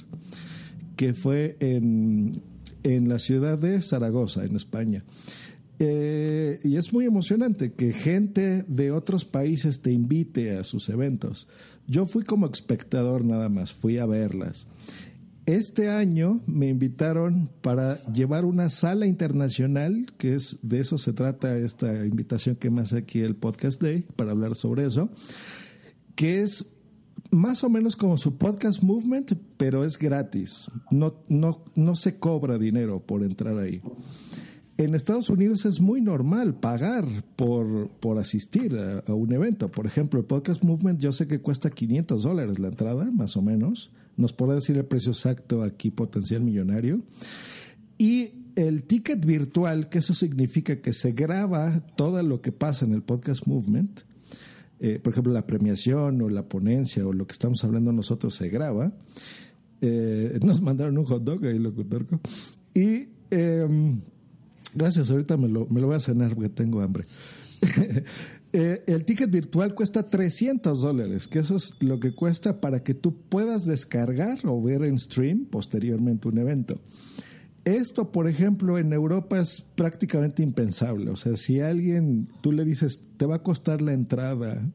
que 0.97 1.13
fue 1.15 1.57
en, 1.61 2.43
en 2.83 3.09
la 3.09 3.19
ciudad 3.19 3.59
de 3.59 3.81
Zaragoza, 3.83 4.45
en 4.45 4.55
España. 4.55 5.03
Eh, 5.79 6.61
y 6.63 6.77
es 6.77 6.93
muy 6.93 7.07
emocionante 7.07 7.73
que 7.73 7.93
gente 7.93 8.65
de 8.69 8.93
otros 8.93 9.25
países 9.25 9.81
te 9.81 9.91
invite 9.93 10.59
a 10.59 10.63
sus 10.63 10.91
eventos. 10.91 11.49
Yo 11.87 12.07
fui 12.07 12.23
como 12.23 12.47
espectador 12.47 13.25
nada 13.25 13.49
más, 13.49 13.73
fui 13.73 13.97
a 13.97 14.07
verlas. 14.07 14.67
Este 15.51 15.91
año 15.91 16.41
me 16.47 16.69
invitaron 16.69 17.51
para 17.61 18.01
llevar 18.13 18.45
una 18.45 18.71
sala 18.71 19.07
internacional, 19.07 20.07
que 20.17 20.37
es 20.37 20.61
de 20.63 20.79
eso 20.79 20.97
se 20.97 21.13
trata 21.13 21.59
esta 21.59 22.07
invitación 22.07 22.55
que 22.55 22.71
me 22.71 22.83
hace 22.83 22.99
aquí 22.99 23.19
el 23.19 23.35
Podcast 23.35 23.83
Day, 23.83 24.05
para 24.15 24.31
hablar 24.31 24.55
sobre 24.55 24.87
eso, 24.87 25.11
que 26.15 26.41
es 26.43 26.77
más 27.33 27.65
o 27.65 27.69
menos 27.69 27.97
como 27.97 28.17
su 28.17 28.39
podcast 28.39 28.85
movement, 28.85 29.33
pero 29.57 29.85
es 29.85 29.99
gratis. 29.99 30.71
No, 30.93 31.17
no, 31.27 31.65
no 31.75 31.97
se 31.97 32.21
cobra 32.21 32.57
dinero 32.57 33.05
por 33.05 33.25
entrar 33.25 33.59
ahí. 33.59 33.83
En 34.77 34.95
Estados 34.95 35.31
Unidos 35.31 35.65
es 35.65 35.81
muy 35.81 36.01
normal 36.01 36.61
pagar 36.61 37.05
por, 37.35 37.91
por 37.99 38.19
asistir 38.19 38.77
a, 38.79 39.01
a 39.01 39.15
un 39.15 39.33
evento. 39.33 39.69
Por 39.69 39.87
ejemplo, 39.87 40.21
el 40.21 40.27
podcast 40.27 40.63
movement 40.63 41.01
yo 41.01 41.11
sé 41.11 41.27
que 41.27 41.41
cuesta 41.41 41.71
500 41.71 42.23
dólares 42.23 42.61
la 42.61 42.69
entrada, 42.69 43.11
más 43.11 43.37
o 43.37 43.43
menos 43.43 43.91
nos 44.21 44.33
podrá 44.33 44.57
decir 44.57 44.77
el 44.77 44.85
precio 44.85 45.13
exacto 45.13 45.63
aquí, 45.63 45.91
potencial 45.91 46.43
millonario. 46.43 47.03
Y 47.99 48.31
el 48.57 48.85
ticket 48.85 49.25
virtual, 49.25 49.89
que 49.89 49.99
eso 49.99 50.15
significa 50.15 50.81
que 50.81 50.93
se 50.93 51.13
graba 51.13 51.81
todo 51.97 52.23
lo 52.23 52.41
que 52.43 52.53
pasa 52.53 52.85
en 52.85 52.93
el 52.93 53.03
podcast 53.03 53.47
movement, 53.47 54.03
eh, 54.79 54.99
por 54.99 55.13
ejemplo, 55.13 55.33
la 55.33 55.47
premiación 55.47 56.23
o 56.23 56.29
la 56.29 56.49
ponencia 56.49 57.07
o 57.07 57.13
lo 57.13 57.27
que 57.27 57.33
estamos 57.33 57.63
hablando 57.65 57.93
nosotros 57.93 58.35
se 58.35 58.49
graba. 58.49 58.93
Eh, 59.81 60.39
nos 60.43 60.61
mandaron 60.61 60.99
un 60.99 61.05
hot 61.05 61.23
dog 61.23 61.45
ahí, 61.45 61.59
locutor. 61.59 62.07
Y 62.75 63.09
eh, 63.31 63.69
gracias, 64.75 65.11
ahorita 65.11 65.37
me 65.37 65.49
lo, 65.49 65.67
me 65.67 65.81
lo 65.81 65.89
voy 65.89 65.97
a 65.97 66.01
cenar 66.01 66.35
porque 66.35 66.49
tengo 66.49 66.81
hambre. 66.81 67.05
Eh, 68.53 68.83
el 68.89 69.05
ticket 69.05 69.31
virtual 69.31 69.75
cuesta 69.75 70.09
300 70.09 70.81
dólares, 70.81 71.29
que 71.29 71.39
eso 71.39 71.57
es 71.57 71.81
lo 71.81 72.01
que 72.01 72.13
cuesta 72.13 72.61
para 72.61 72.83
que 72.83 72.95
tú 72.95 73.15
puedas 73.29 73.65
descargar 73.65 74.41
o 74.45 74.61
ver 74.61 74.83
en 74.83 74.99
stream 74.99 75.45
posteriormente 75.45 76.27
un 76.27 76.39
evento. 76.39 76.81
Esto, 77.65 78.11
por 78.11 78.27
ejemplo, 78.27 78.79
en 78.79 78.93
Europa 78.93 79.39
es 79.39 79.61
prácticamente 79.61 80.43
impensable. 80.43 81.11
O 81.11 81.17
sea, 81.17 81.37
si 81.37 81.61
alguien, 81.61 82.29
tú 82.41 82.53
le 82.53 82.65
dices, 82.65 83.05
te 83.17 83.27
va 83.27 83.37
a 83.37 83.43
costar 83.43 83.83
la 83.83 83.93
entrada 83.93 84.67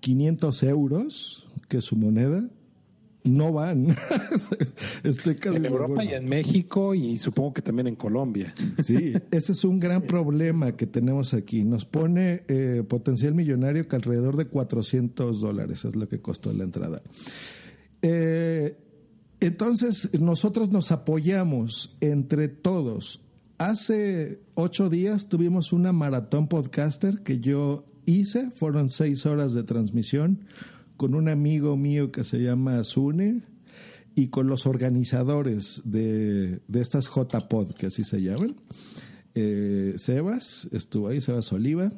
500 0.00 0.62
euros, 0.64 1.48
que 1.68 1.78
es 1.78 1.84
su 1.84 1.96
moneda, 1.96 2.48
no 3.26 3.52
van. 3.52 3.96
Estoy 5.04 5.36
casi 5.36 5.56
En 5.56 5.66
Europa 5.66 6.00
seguro. 6.00 6.02
y 6.04 6.14
en 6.14 6.28
México 6.28 6.94
y 6.94 7.18
supongo 7.18 7.54
que 7.54 7.62
también 7.62 7.86
en 7.86 7.96
Colombia. 7.96 8.54
Sí, 8.82 9.12
ese 9.30 9.52
es 9.52 9.64
un 9.64 9.78
gran 9.78 10.02
problema 10.02 10.72
que 10.76 10.86
tenemos 10.86 11.34
aquí. 11.34 11.64
Nos 11.64 11.84
pone 11.84 12.44
eh, 12.48 12.82
potencial 12.88 13.34
millonario 13.34 13.88
que 13.88 13.96
alrededor 13.96 14.36
de 14.36 14.46
400 14.46 15.40
dólares 15.40 15.84
es 15.84 15.96
lo 15.96 16.08
que 16.08 16.20
costó 16.20 16.52
la 16.52 16.64
entrada. 16.64 17.02
Eh, 18.02 18.76
entonces, 19.40 20.10
nosotros 20.18 20.70
nos 20.70 20.92
apoyamos 20.92 21.96
entre 22.00 22.48
todos. 22.48 23.20
Hace 23.58 24.40
ocho 24.54 24.90
días 24.90 25.28
tuvimos 25.28 25.72
una 25.72 25.92
maratón 25.92 26.48
podcaster 26.48 27.22
que 27.22 27.38
yo 27.40 27.84
hice, 28.04 28.50
fueron 28.50 28.88
seis 28.88 29.26
horas 29.26 29.52
de 29.54 29.62
transmisión 29.62 30.44
con 30.96 31.14
un 31.14 31.28
amigo 31.28 31.76
mío 31.76 32.12
que 32.12 32.24
se 32.24 32.38
llama 32.38 32.82
Sune 32.84 33.42
y 34.14 34.28
con 34.28 34.46
los 34.46 34.66
organizadores 34.66 35.82
de, 35.84 36.60
de 36.66 36.80
estas 36.80 37.08
JPod, 37.08 37.72
que 37.72 37.86
así 37.86 38.02
se 38.02 38.22
llaman. 38.22 38.56
Eh, 39.34 39.92
Sebas, 39.96 40.68
estuvo 40.72 41.08
ahí, 41.08 41.20
Sebas 41.20 41.52
Oliva, 41.52 41.92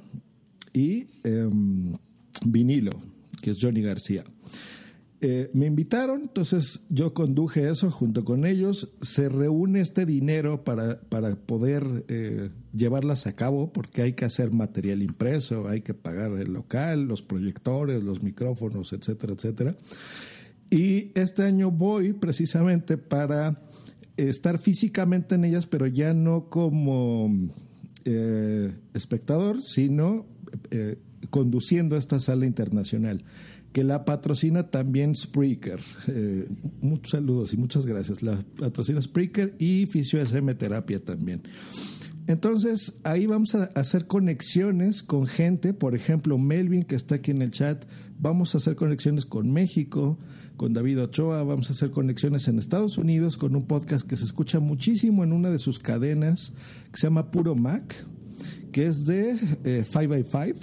y 0.73 1.07
eh, 1.23 1.49
Vinilo, 2.45 2.91
que 3.41 3.53
es 3.53 3.59
Johnny 3.61 3.83
García. 3.83 4.25
Eh, 5.21 5.51
me 5.53 5.67
invitaron, 5.67 6.23
entonces 6.23 6.87
yo 6.91 7.13
conduje 7.13 7.69
eso 7.69 7.91
junto 7.91 8.25
con 8.25 8.47
ellos. 8.47 8.93
Se 9.01 9.29
reúne 9.29 9.81
este 9.81 10.07
dinero 10.07 10.63
para, 10.63 11.01
para 11.01 11.35
poder 11.35 12.05
eh, 12.09 12.51
llevarlas 12.73 13.27
a 13.27 13.35
cabo, 13.35 13.73
porque 13.73 14.03
hay 14.03 14.13
que 14.13 14.25
hacer 14.25 14.53
material 14.53 15.03
impreso, 15.03 15.69
hay 15.69 15.81
que 15.81 15.95
pagar 15.95 16.33
el 16.33 16.53
local, 16.53 17.09
los 17.09 17.23
proyectores, 17.23 18.03
los 18.03 18.23
micrófonos, 18.23 18.93
etcétera, 18.93 19.33
etcétera. 19.33 19.77
Y 20.71 21.11
este 21.15 21.43
año 21.43 21.71
voy 21.71 22.13
precisamente 22.13 22.97
para 22.97 23.61
estar 24.17 24.59
físicamente 24.59 25.35
en 25.35 25.45
ellas, 25.45 25.67
pero 25.67 25.87
ya 25.87 26.13
no 26.15 26.49
como 26.49 27.51
eh, 28.05 28.73
espectador, 28.95 29.63
sino 29.63 30.27
eh, 30.71 30.99
conduciendo 31.31 31.97
esta 31.97 32.21
sala 32.21 32.47
internacional 32.47 33.25
que 33.79 33.85
la 33.85 34.05
patrocina 34.05 34.71
también 34.71 35.15
Spreaker. 35.15 35.79
Eh, 36.09 36.49
muchos 36.81 37.13
saludos 37.13 37.55
y 37.55 37.57
muchas 37.57 37.87
gracias. 37.87 38.25
La 38.25 38.37
patrocina 38.59 39.01
Spreaker 39.01 39.55
y 39.61 39.87
Fisio 39.87 40.21
SM 40.21 40.53
Terapia 40.57 40.99
también. 40.99 41.43
Entonces, 42.27 42.99
ahí 43.05 43.27
vamos 43.27 43.55
a 43.55 43.71
hacer 43.77 44.09
conexiones 44.09 45.05
con 45.05 45.29
gente, 45.29 45.75
por 45.75 45.95
ejemplo, 45.95 46.39
Melvin, 46.39 46.83
que 46.83 46.97
está 46.97 47.15
aquí 47.15 47.31
en 47.31 47.41
el 47.41 47.53
chat, 47.53 47.85
vamos 48.19 48.57
a 48.57 48.59
hacer 48.59 48.75
conexiones 48.75 49.25
con 49.27 49.53
México, 49.53 50.19
con 50.57 50.73
David 50.73 51.01
Ochoa, 51.03 51.45
vamos 51.45 51.71
a 51.71 51.73
hacer 51.73 51.93
conexiones 51.93 52.49
en 52.49 52.59
Estados 52.59 52.99
Unidos 52.99 53.37
con 53.37 53.55
un 53.55 53.63
podcast 53.63 54.05
que 54.05 54.17
se 54.17 54.25
escucha 54.25 54.59
muchísimo 54.59 55.23
en 55.23 55.33
una 55.33 55.51
de 55.51 55.59
sus 55.59 55.79
cadenas, 55.79 56.53
que 56.91 56.99
se 56.99 57.07
llama 57.07 57.31
Puro 57.31 57.55
Mac, 57.55 57.95
que 58.73 58.89
es 58.89 59.05
de 59.05 59.37
eh, 59.63 59.85
Five 59.89 60.09
by 60.09 60.25
Five. 60.25 60.57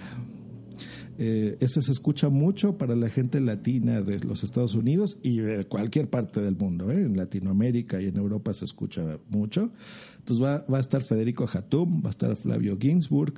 Eh, 1.17 1.57
ese 1.61 1.81
se 1.81 1.91
escucha 1.91 2.29
mucho 2.29 2.77
para 2.77 2.95
la 2.95 3.09
gente 3.09 3.39
latina 3.39 4.01
de 4.01 4.19
los 4.19 4.43
Estados 4.43 4.75
Unidos 4.75 5.17
y 5.23 5.37
de 5.37 5.65
cualquier 5.65 6.09
parte 6.09 6.41
del 6.41 6.55
mundo. 6.55 6.91
¿eh? 6.91 7.01
En 7.01 7.15
Latinoamérica 7.15 8.01
y 8.01 8.07
en 8.07 8.17
Europa 8.17 8.53
se 8.53 8.65
escucha 8.65 9.17
mucho. 9.29 9.71
Entonces 10.19 10.43
va, 10.43 10.65
a 10.77 10.79
estar 10.79 11.03
Federico 11.03 11.47
Hatum, 11.51 12.01
va 12.03 12.09
a 12.09 12.11
estar 12.11 12.35
Flavio 12.35 12.77
Ginsburg. 12.79 13.35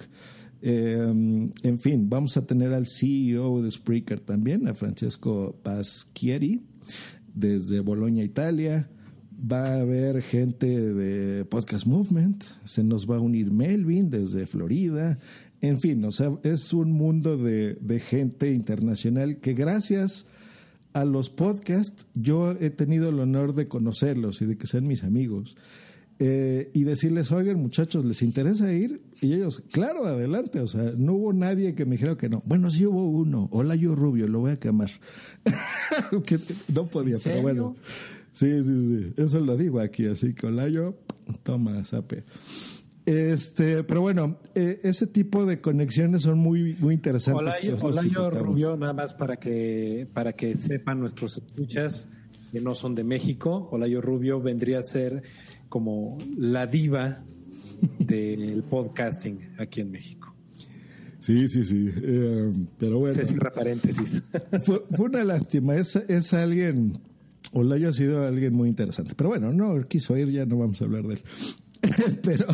Eh, 0.61 0.97
en 0.97 1.79
fin, 1.79 2.09
vamos 2.09 2.35
a 2.37 2.45
tener 2.47 2.73
al 2.73 2.87
CEO 2.87 3.61
de 3.61 3.69
Spreaker 3.69 4.19
también, 4.21 4.67
a 4.67 4.73
Francesco 4.73 5.55
Paschieri, 5.61 6.63
desde 7.33 7.81
Bologna, 7.81 8.23
Italia. 8.23 8.89
Va 9.39 9.67
a 9.67 9.81
haber 9.81 10.23
gente 10.23 10.65
de 10.65 11.45
Podcast 11.45 11.85
Movement, 11.85 12.43
se 12.65 12.83
nos 12.83 13.07
va 13.07 13.17
a 13.17 13.19
unir 13.19 13.51
Melvin 13.51 14.09
desde 14.09 14.47
Florida. 14.47 15.19
En 15.61 15.79
fin, 15.79 16.03
o 16.05 16.11
sea, 16.11 16.31
es 16.43 16.73
un 16.73 16.91
mundo 16.91 17.37
de, 17.37 17.75
de 17.75 17.99
gente 17.99 18.51
internacional 18.51 19.37
que 19.37 19.53
gracias 19.53 20.27
a 20.93 21.05
los 21.05 21.29
podcasts 21.29 22.07
yo 22.15 22.51
he 22.51 22.69
tenido 22.69 23.09
el 23.09 23.19
honor 23.19 23.53
de 23.53 23.67
conocerlos 23.67 24.41
y 24.41 24.45
de 24.45 24.57
que 24.57 24.67
sean 24.67 24.87
mis 24.87 25.03
amigos. 25.03 25.55
Eh, 26.19 26.71
y 26.73 26.83
decirles, 26.83 27.31
oigan 27.31 27.59
muchachos, 27.59 28.03
¿les 28.03 28.23
interesa 28.23 28.73
ir? 28.73 29.01
Y 29.21 29.33
ellos, 29.33 29.61
claro, 29.71 30.05
adelante. 30.05 30.59
O 30.61 30.67
sea, 30.67 30.93
no 30.97 31.13
hubo 31.13 31.33
nadie 31.33 31.75
que 31.75 31.85
me 31.85 31.91
dijera 31.91 32.17
que 32.17 32.29
no. 32.29 32.41
Bueno, 32.45 32.71
sí 32.71 32.85
hubo 32.85 33.05
uno. 33.05 33.47
Hola, 33.51 33.75
yo 33.75 33.95
rubio, 33.95 34.27
lo 34.27 34.39
voy 34.39 34.51
a 34.51 34.59
quemar. 34.59 34.89
que 36.25 36.39
no 36.73 36.87
podía, 36.87 37.17
pero 37.23 37.41
bueno. 37.41 37.75
Sí, 38.31 38.51
sí, 38.63 39.13
sí. 39.13 39.13
Eso 39.17 39.39
lo 39.41 39.57
digo 39.57 39.79
aquí, 39.79 40.05
así 40.05 40.33
que 40.33 40.47
hola, 40.47 40.69
yo, 40.69 40.95
toma, 41.43 41.85
sape. 41.85 42.23
Este, 43.07 43.85
pero 43.85 44.01
bueno, 44.01 44.37
eh, 44.53 44.81
ese 44.83 45.07
tipo 45.07 45.45
de 45.45 45.61
conexiones 45.61 46.23
son 46.23 46.39
muy, 46.39 46.75
muy 46.77 46.93
interesantes. 46.93 47.71
Hola, 47.81 48.01
yo. 48.01 48.29
Rubio, 48.29 48.75
nada 48.75 48.91
más 48.91 49.13
para 49.13 49.37
que, 49.37 50.09
para 50.13 50.33
que 50.33 50.57
sepan 50.57 50.99
nuestros 50.99 51.37
escuchas 51.37 52.09
que 52.51 52.59
no 52.59 52.75
son 52.75 52.95
de 52.95 53.05
México. 53.05 53.69
Hola, 53.71 53.87
yo 53.87 54.01
Rubio 54.01 54.41
vendría 54.41 54.79
a 54.79 54.83
ser 54.83 55.23
como 55.69 56.17
la 56.37 56.67
diva 56.67 57.23
del 57.97 58.61
podcasting 58.63 59.53
aquí 59.57 59.79
en 59.79 59.91
México. 59.91 60.35
Sí, 61.19 61.47
sí, 61.47 61.63
sí. 61.63 61.89
Eh, 61.95 62.51
pero 62.77 62.99
bueno. 62.99 63.15
Se 63.15 63.25
cierra 63.25 63.53
paréntesis. 63.53 64.21
fue, 64.63 64.83
fue 64.97 65.05
una 65.05 65.23
lástima. 65.23 65.75
Es, 65.75 65.95
es 65.95 66.33
alguien, 66.33 66.91
Olayo 67.53 67.87
ha 67.87 67.93
sido 67.93 68.25
alguien 68.25 68.53
muy 68.53 68.67
interesante. 68.67 69.13
Pero 69.15 69.29
bueno, 69.29 69.53
no 69.53 69.81
quiso 69.87 70.17
ir, 70.17 70.29
ya 70.29 70.45
no 70.45 70.57
vamos 70.57 70.81
a 70.81 70.83
hablar 70.83 71.03
de 71.03 71.13
él. 71.13 71.21
Pero 72.23 72.47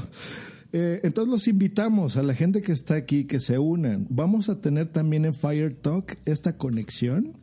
eh, 0.76 1.02
entonces 1.04 1.32
los 1.32 1.48
invitamos 1.48 2.18
a 2.18 2.24
la 2.24 2.34
gente 2.34 2.64
que 2.64 2.72
está 2.72 2.96
aquí 2.96 3.26
que 3.26 3.40
se 3.40 3.60
unan. 3.60 4.08
Vamos 4.10 4.50
a 4.50 4.60
tener 4.60 4.88
también 4.88 5.24
en 5.24 5.36
Fire 5.36 5.76
Talk 5.76 6.18
esta 6.26 6.58
conexión. 6.58 7.38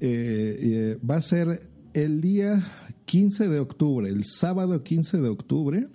Eh, 0.00 0.58
eh, 0.60 0.98
va 1.08 1.16
a 1.16 1.22
ser 1.22 1.66
el 1.94 2.20
día 2.20 2.62
15 3.06 3.48
de 3.48 3.60
octubre, 3.60 4.10
el 4.10 4.24
sábado 4.24 4.82
15 4.82 5.22
de 5.22 5.28
octubre. 5.30 5.88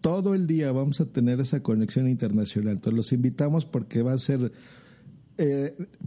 Todo 0.00 0.34
el 0.34 0.48
día 0.48 0.72
vamos 0.72 1.00
a 1.00 1.06
tener 1.06 1.40
esa 1.40 1.62
conexión 1.62 2.08
internacional. 2.08 2.74
Entonces 2.74 2.96
los 2.96 3.12
invitamos 3.12 3.64
porque 3.64 4.02
va 4.02 4.12
a 4.12 4.18
ser 4.18 4.52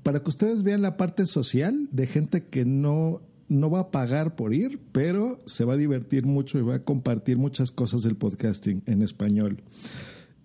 para 0.01 0.21
que 0.21 0.29
ustedes 0.29 0.63
vean 0.63 0.81
la 0.81 0.97
parte 0.97 1.27
social 1.27 1.87
de 1.91 2.07
gente 2.07 2.45
que 2.45 2.65
no, 2.65 3.21
no 3.49 3.71
va 3.71 3.79
a 3.79 3.91
pagar 3.91 4.35
por 4.35 4.53
ir, 4.53 4.79
pero 4.91 5.39
se 5.45 5.65
va 5.65 5.73
a 5.73 5.77
divertir 5.77 6.25
mucho 6.25 6.59
y 6.59 6.61
va 6.61 6.75
a 6.75 6.83
compartir 6.83 7.37
muchas 7.37 7.71
cosas 7.71 8.03
del 8.03 8.15
podcasting 8.15 8.83
en 8.85 9.01
español. 9.01 9.63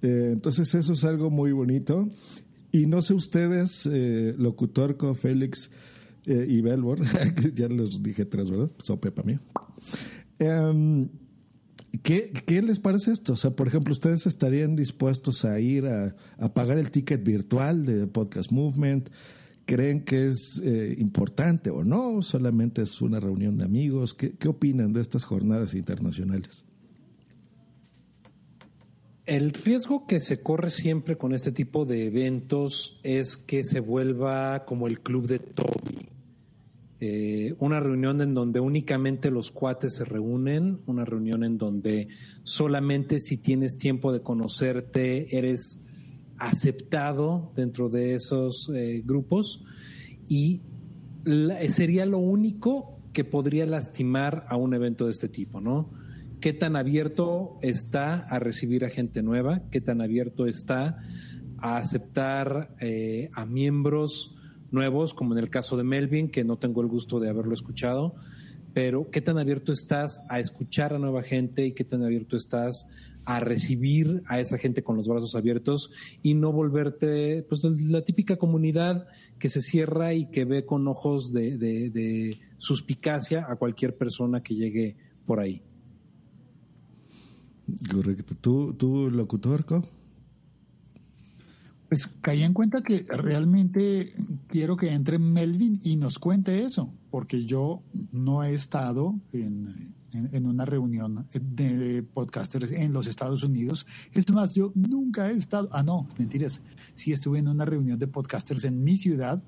Eh, 0.03 0.31
entonces 0.33 0.75
eso 0.75 0.95
es 0.95 1.05
algo 1.05 1.31
muy 1.31 1.53
bonito. 1.53 2.09
Y 2.73 2.87
no 2.87 3.03
sé 3.03 3.15
ustedes, 3.15 3.89
eh, 3.93 4.35
Locutorco, 4.37 5.15
Félix 5.15 5.71
eh, 6.27 6.47
y 6.49 6.63
Belbor, 6.63 7.01
ya 7.55 7.69
los 7.69 8.03
dije 8.03 8.25
tres, 8.25 8.51
¿verdad? 8.51 8.71
Sope 8.83 9.13
para 9.13 9.27
mí. 9.27 9.39
Em, 10.39 11.09
¿Qué, 12.03 12.33
¿Qué 12.47 12.63
les 12.63 12.81
parece 12.81 13.13
esto? 13.13 13.35
O 13.35 13.37
sea, 13.37 13.53
por 13.53 13.69
ejemplo, 13.69 13.93
¿ustedes 13.93 14.27
estarían 14.27 14.75
dispuestos 14.75 15.45
a 15.45 15.61
ir 15.61 15.87
a, 15.87 16.17
a 16.39 16.53
pagar 16.53 16.79
el 16.79 16.91
ticket 16.91 17.23
virtual 17.23 17.85
de 17.85 18.07
Podcast 18.07 18.51
Movement? 18.51 19.11
¿Creen 19.67 20.05
que 20.05 20.27
es 20.29 20.61
eh, 20.65 20.95
importante 20.99 21.71
o 21.71 21.85
no? 21.85 22.21
¿Solamente 22.23 22.83
es 22.83 23.01
una 23.01 23.21
reunión 23.21 23.57
de 23.57 23.65
amigos? 23.65 24.15
¿Qué, 24.15 24.33
¿Qué 24.33 24.49
opinan 24.49 24.93
de 24.93 25.01
estas 25.01 25.25
jornadas 25.25 25.75
internacionales? 25.75 26.65
El 29.27 29.53
riesgo 29.53 30.07
que 30.07 30.21
se 30.21 30.43
corre 30.43 30.71
siempre 30.71 31.17
con 31.17 31.33
este 31.33 31.51
tipo 31.51 31.87
de 31.87 32.07
eventos 32.07 33.01
es 33.03 33.39
que 33.39 33.65
se 33.65 33.81
vuelva 33.81 34.67
como 34.67 34.87
el 34.87 35.01
club 35.01 35.27
de 35.27 35.39
Toby. 35.39 36.09
Eh, 37.01 37.55
una 37.59 37.81
reunión 37.81 38.21
en 38.21 38.35
donde 38.35 38.61
únicamente 38.61 39.31
los 39.31 39.51
cuates 39.51 39.97
se 39.97 40.05
reúnen, 40.05 40.79
una 40.87 41.05
reunión 41.05 41.43
en 41.43 41.59
donde 41.59 42.09
solamente 42.43 43.19
si 43.19 43.39
tienes 43.39 43.77
tiempo 43.77 44.13
de 44.13 44.21
conocerte 44.21 45.37
eres 45.37 45.85
aceptado 46.39 47.53
dentro 47.55 47.89
de 47.89 48.15
esos 48.15 48.71
eh, 48.75 49.03
grupos 49.05 49.65
y 50.29 50.63
sería 51.69 52.07
lo 52.07 52.19
único 52.19 52.99
que 53.13 53.25
podría 53.25 53.67
lastimar 53.67 54.45
a 54.49 54.57
un 54.57 54.75
evento 54.75 55.07
de 55.07 55.13
este 55.13 55.29
tipo, 55.29 55.61
¿no? 55.61 55.91
¿Qué 56.41 56.53
tan 56.53 56.77
abierto 56.77 57.59
está 57.63 58.17
a 58.17 58.39
recibir 58.39 58.85
a 58.85 58.91
gente 58.91 59.23
nueva? 59.23 59.63
¿Qué 59.71 59.81
tan 59.81 60.03
abierto 60.03 60.47
está 60.47 60.99
a 61.59 61.79
aceptar 61.79 62.75
eh, 62.81 63.31
a 63.33 63.47
miembros 63.47 64.37
nuevos, 64.71 65.15
como 65.15 65.33
en 65.33 65.39
el 65.39 65.49
caso 65.49 65.77
de 65.77 65.85
Melvin, 65.85 66.29
que 66.29 66.45
no 66.45 66.59
tengo 66.59 66.83
el 66.83 66.89
gusto 66.89 67.21
de 67.21 67.31
haberlo 67.31 67.55
escuchado, 67.55 68.15
pero 68.75 69.09
qué 69.11 69.21
tan 69.21 69.39
abierto 69.39 69.73
estás 69.73 70.27
a 70.29 70.41
escuchar 70.41 70.93
a 70.93 70.99
nueva 70.99 71.23
gente 71.23 71.65
y 71.65 71.73
qué 71.73 71.85
tan 71.85 72.03
abierto 72.03 72.37
estás 72.37 72.91
a 73.25 73.41
recibir 73.41 74.23
a 74.27 74.39
esa 74.41 74.59
gente 74.59 74.83
con 74.83 74.97
los 74.97 75.09
brazos 75.09 75.35
abiertos 75.35 75.91
y 76.23 76.35
no 76.35 76.53
volverte 76.53 77.43
pues 77.49 77.65
la 77.65 78.03
típica 78.03 78.37
comunidad 78.37 79.07
que 79.39 79.49
se 79.49 79.63
cierra 79.63 80.13
y 80.15 80.27
que 80.31 80.45
ve 80.45 80.65
con 80.67 80.87
ojos 80.89 81.33
de, 81.33 81.57
de- 81.59 81.91
de 81.91 82.39
suspicacia 82.59 83.47
a 83.49 83.57
cualquier 83.57 83.97
persona 83.97 84.43
que 84.43 84.55
llegue 84.55 84.97
por 85.27 85.41
ahí. 85.41 85.63
Correcto. 87.91 88.35
¿Tú, 88.41 88.75
tú 88.75 89.11
locutorco? 89.11 89.85
Pues 91.89 92.07
caí 92.21 92.43
en 92.43 92.53
cuenta 92.55 92.83
que 92.83 93.07
realmente 93.09 94.13
quiero 94.49 94.77
que 94.77 94.91
entre 94.91 95.19
Melvin 95.19 95.81
y 95.85 95.97
nos 95.97 96.19
cuente 96.19 96.63
eso, 96.63 96.93
porque 97.11 97.45
yo 97.45 97.83
no 98.13 98.43
he 98.43 98.53
estado 98.53 99.15
en, 99.33 99.94
en- 100.15 100.31
en 100.33 100.47
una 100.47 100.65
reunión 100.65 101.27
de 101.35 102.03
podcasters 102.03 102.71
en 102.73 102.93
los 102.93 103.07
Estados 103.07 103.43
Unidos. 103.45 103.87
Es 104.13 104.31
más, 104.33 104.55
yo 104.55 104.73
nunca 104.75 105.31
he 105.31 105.37
estado, 105.37 105.69
ah, 105.73 105.83
no, 105.83 106.07
mentiras, 106.19 106.63
sí 106.95 107.13
estuve 107.13 107.39
en 107.41 107.49
una 107.49 107.65
reunión 107.65 107.99
de 107.99 108.07
podcasters 108.07 108.65
en 108.65 108.83
mi 108.83 108.97
ciudad, 108.97 109.43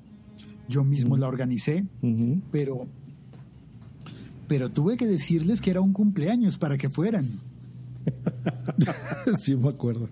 yo 0.69 0.85
mismo 0.85 1.17
la 1.17 1.29
organicé, 1.29 1.87
pero, 2.51 2.87
pero 4.49 4.71
tuve 4.71 4.97
que 4.97 5.07
decirles 5.07 5.61
que 5.61 5.71
era 5.71 5.81
un 5.81 5.93
cumpleaños 5.93 6.59
para 6.59 6.77
que 6.77 6.89
fueran. 6.91 7.29
sí, 9.39 9.57
me 9.57 9.69
acuerdo. 9.69 10.09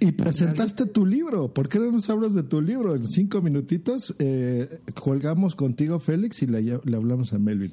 y 0.00 0.12
presentaste 0.12 0.86
tu 0.86 1.06
libro. 1.06 1.52
¿Por 1.52 1.68
qué 1.68 1.78
no 1.78 1.90
nos 1.92 2.08
hablas 2.10 2.34
de 2.34 2.42
tu 2.42 2.60
libro? 2.60 2.94
En 2.94 3.06
cinco 3.06 3.40
minutitos 3.42 4.14
eh, 4.18 4.80
colgamos 5.02 5.54
contigo, 5.54 5.98
Félix, 5.98 6.42
y 6.42 6.46
le, 6.46 6.62
le 6.62 6.96
hablamos 6.96 7.32
a 7.32 7.38
Melvin. 7.38 7.72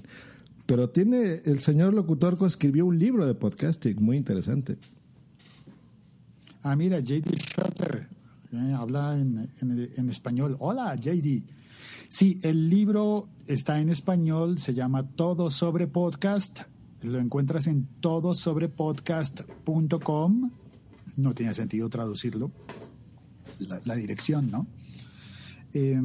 Pero 0.70 0.90
tiene, 0.92 1.42
el 1.46 1.58
señor 1.58 1.96
Locutorco 1.96 2.46
escribió 2.46 2.86
un 2.86 3.00
libro 3.00 3.26
de 3.26 3.34
podcasting 3.34 3.96
muy 4.04 4.18
interesante. 4.18 4.78
Ah, 6.62 6.76
mira, 6.76 7.00
JD 7.00 7.40
Schroeder 7.40 8.08
eh, 8.52 8.76
habla 8.78 9.20
en, 9.20 9.50
en- 9.62 10.10
español. 10.12 10.56
Hola, 10.60 10.94
JD. 10.94 11.42
Sí, 12.08 12.38
el 12.44 12.70
libro 12.70 13.28
está 13.48 13.82
en 13.82 13.90
español, 13.90 14.60
se 14.60 14.76
llama 14.76 15.08
Todo 15.08 15.50
sobre 15.50 15.88
Podcast. 15.88 16.60
Lo 17.02 17.18
encuentras 17.18 17.66
en 17.66 17.88
todosobrepodcast.com. 18.00 20.52
No 21.18 21.34
tiene 21.34 21.56
sentido 21.56 21.90
traducirlo, 21.90 22.52
la, 23.86 23.96
dirección, 23.96 24.52
¿no? 24.52 24.68
Eh, 25.74 26.00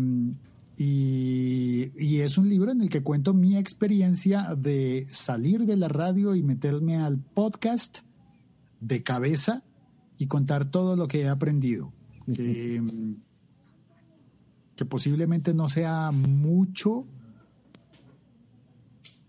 y, 0.77 1.93
y 1.97 2.21
es 2.21 2.37
un 2.39 2.49
libro 2.49 2.73
en 2.73 2.81
el 2.81 2.89
que 2.89 3.03
cuento 3.03 3.33
mi 3.33 3.57
experiencia 3.57 4.55
de 4.57 5.07
salir 5.11 5.67
de 5.67 5.77
la 5.77 5.89
radio 5.89 6.35
y 6.35 6.43
meterme 6.43 6.97
al 6.97 7.19
podcast 7.19 7.99
de 8.81 9.03
cabeza 9.03 9.63
y 10.19 10.27
contar 10.27 10.71
todo 10.71 10.97
lo 10.97 11.09
que 11.09 11.23
he 11.23 11.29
aprendido. 11.29 11.93
Que, 12.27 12.83
que 14.77 14.85
posiblemente 14.87 15.53
no 15.53 15.69
sea 15.69 16.11
mucho, 16.11 17.07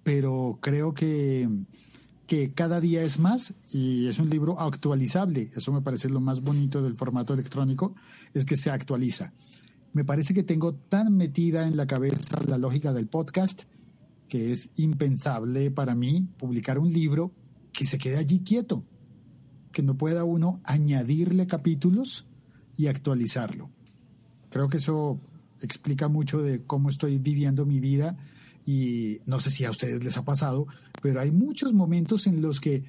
pero 0.03 0.59
creo 0.61 0.93
que, 0.93 1.47
que 2.25 2.53
cada 2.53 2.79
día 2.79 3.03
es 3.03 3.19
más 3.19 3.55
y 3.71 4.07
es 4.07 4.19
un 4.19 4.29
libro 4.29 4.59
actualizable. 4.59 5.49
Eso 5.55 5.71
me 5.71 5.81
parece 5.81 6.09
lo 6.09 6.21
más 6.21 6.41
bonito 6.41 6.81
del 6.81 6.95
formato 6.95 7.33
electrónico, 7.33 7.95
es 8.33 8.45
que 8.45 8.57
se 8.57 8.71
actualiza. 8.71 9.33
Me 9.95 10.03
parece 10.03 10.33
que 10.33 10.43
tengo 10.43 10.73
tan 10.73 11.15
metida 11.15 11.65
en 11.65 11.77
la 11.77 11.87
cabeza 11.87 12.37
la 12.45 12.57
lógica 12.57 12.91
del 12.91 13.07
podcast 13.07 13.61
que 14.27 14.51
es 14.51 14.71
impensable 14.75 15.71
para 15.71 15.95
mí 15.95 16.27
publicar 16.37 16.79
un 16.79 16.91
libro 16.91 17.31
que 17.71 17.85
se 17.85 17.97
quede 17.97 18.17
allí 18.17 18.41
quieto, 18.41 18.83
que 19.71 19.83
no 19.83 19.97
pueda 19.97 20.25
uno 20.25 20.59
añadirle 20.65 21.47
capítulos 21.47 22.25
y 22.75 22.87
actualizarlo. 22.87 23.69
Creo 24.49 24.67
que 24.67 24.77
eso 24.77 25.21
explica 25.61 26.09
mucho 26.09 26.41
de 26.41 26.61
cómo 26.65 26.89
estoy 26.89 27.17
viviendo 27.17 27.65
mi 27.65 27.79
vida 27.79 28.17
y 28.65 29.21
no 29.25 29.39
sé 29.39 29.49
si 29.49 29.63
a 29.63 29.71
ustedes 29.71 30.03
les 30.03 30.17
ha 30.17 30.25
pasado, 30.25 30.67
pero 31.01 31.21
hay 31.21 31.31
muchos 31.31 31.73
momentos 31.73 32.27
en 32.27 32.41
los 32.41 32.59
que 32.59 32.83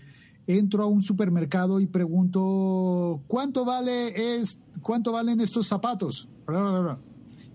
entro 0.47 0.83
a 0.83 0.87
un 0.87 1.03
supermercado 1.03 1.81
y 1.81 1.87
pregunto 1.87 3.23
cuánto 3.27 3.65
vale 3.65 4.39
es 4.39 4.61
cuánto 4.81 5.13
valen 5.13 5.41
estos 5.41 5.67
zapatos 5.67 6.29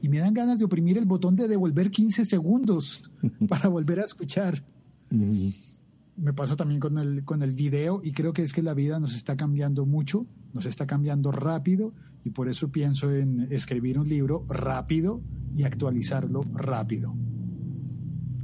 y 0.01 0.09
me 0.09 0.17
dan 0.17 0.33
ganas 0.33 0.59
de 0.59 0.65
oprimir 0.65 0.97
el 0.97 1.05
botón 1.05 1.35
de 1.35 1.47
devolver 1.47 1.91
15 1.91 2.25
segundos 2.25 3.11
para 3.47 3.69
volver 3.69 3.99
a 3.99 4.03
escuchar. 4.03 4.65
Me 5.09 6.33
pasa 6.33 6.55
también 6.55 6.79
con 6.79 6.97
el, 6.97 7.23
con 7.23 7.43
el 7.43 7.51
video 7.51 8.01
y 8.03 8.11
creo 8.11 8.33
que 8.33 8.41
es 8.41 8.53
que 8.53 8.61
la 8.61 8.73
vida 8.73 8.99
nos 8.99 9.15
está 9.15 9.37
cambiando 9.37 9.85
mucho, 9.85 10.25
nos 10.53 10.65
está 10.65 10.85
cambiando 10.87 11.31
rápido 11.31 11.93
y 12.23 12.31
por 12.31 12.49
eso 12.49 12.71
pienso 12.71 13.11
en 13.11 13.47
escribir 13.51 13.99
un 13.99 14.09
libro 14.09 14.45
rápido 14.49 15.21
y 15.55 15.63
actualizarlo 15.63 16.41
rápido. 16.53 17.15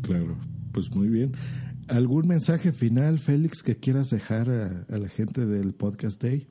Claro, 0.01 0.37
pues 0.71 0.95
muy 0.95 1.09
bien. 1.09 1.33
¿Algún 1.87 2.27
mensaje 2.27 2.71
final, 2.71 3.19
Félix, 3.19 3.63
que 3.63 3.77
quieras 3.77 4.09
dejar 4.09 4.49
a, 4.49 4.85
a 4.93 4.97
la 4.97 5.07
gente 5.07 5.45
del 5.45 5.73
Podcast 5.73 6.21
Day? 6.21 6.47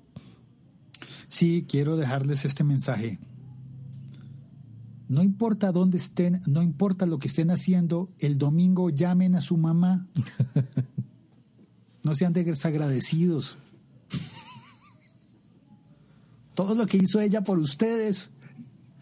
Sí, 1.29 1.67
quiero 1.69 1.97
dejarles 1.97 2.45
este 2.45 2.65
mensaje. 2.65 3.19
No 5.09 5.23
importa 5.23 5.73
dónde 5.73 5.99
estén, 5.99 6.41
no 6.47 6.63
importa 6.63 7.07
lo 7.07 7.19
que 7.19 7.29
estén 7.29 7.51
haciendo, 7.51 8.11
el 8.19 8.39
domingo 8.39 8.91
llamen 8.91 9.35
a 9.35 9.41
su 9.41 9.57
mamá. 9.57 10.07
No 12.03 12.15
sean 12.15 12.33
desagradecidos. 12.33 13.59
Todo 16.55 16.77
lo 16.77 16.87
que 16.87 16.99
hizo 16.99 17.19
ella 17.19 17.43
por 17.43 17.59
ustedes. 17.59 18.31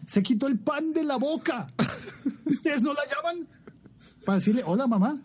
Se 0.07 0.23
quitó 0.23 0.47
el 0.47 0.57
pan 0.57 0.91
de 0.91 1.03
la 1.03 1.17
boca. 1.17 1.71
¿Ustedes 2.45 2.81
no 2.81 2.93
la 2.93 3.01
llaman? 3.05 3.47
Para 4.25 4.39
decirle, 4.39 4.63
hola 4.65 4.87
mamá, 4.87 5.21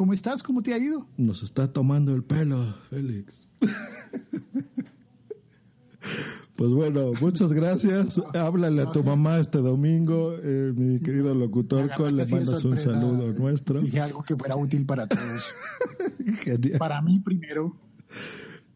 ¿cómo 0.00 0.14
estás? 0.14 0.42
¿Cómo 0.42 0.62
te 0.62 0.72
ha 0.72 0.78
ido? 0.78 1.06
Nos 1.18 1.42
está 1.42 1.70
tomando 1.74 2.14
el 2.14 2.24
pelo, 2.24 2.74
Félix. 2.88 3.46
Pues 6.56 6.70
bueno, 6.70 7.12
muchas 7.20 7.52
gracias. 7.52 8.22
Háblale 8.34 8.80
a 8.80 8.92
tu 8.92 9.04
mamá 9.04 9.38
este 9.38 9.58
domingo, 9.58 10.34
eh, 10.42 10.72
mi 10.74 11.00
querido 11.00 11.34
locutor. 11.34 11.90
Le 12.12 12.26
mandas 12.26 12.64
un 12.64 12.78
saludo 12.78 13.32
nuestro. 13.34 13.82
Dije 13.82 14.00
algo 14.00 14.22
que 14.22 14.36
fuera 14.36 14.56
útil 14.56 14.86
para 14.86 15.06
todos. 15.06 15.54
Para 16.78 17.02
mí 17.02 17.20
primero. 17.20 17.76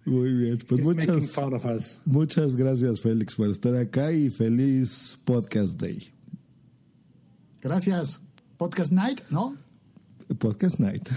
Muy 0.04 0.32
bien, 0.34 0.58
pues 0.68 0.82
muchas, 0.82 1.40
muchas 2.04 2.56
gracias 2.56 3.00
Félix 3.00 3.34
por 3.34 3.48
estar 3.48 3.74
acá 3.76 4.12
y 4.12 4.28
feliz 4.28 5.18
Podcast 5.24 5.80
Day. 5.80 6.12
Gracias. 7.62 8.20
Podcast 8.58 8.92
Night, 8.92 9.22
¿no? 9.30 9.63
Podcast 10.38 10.78
Night. 10.78 11.08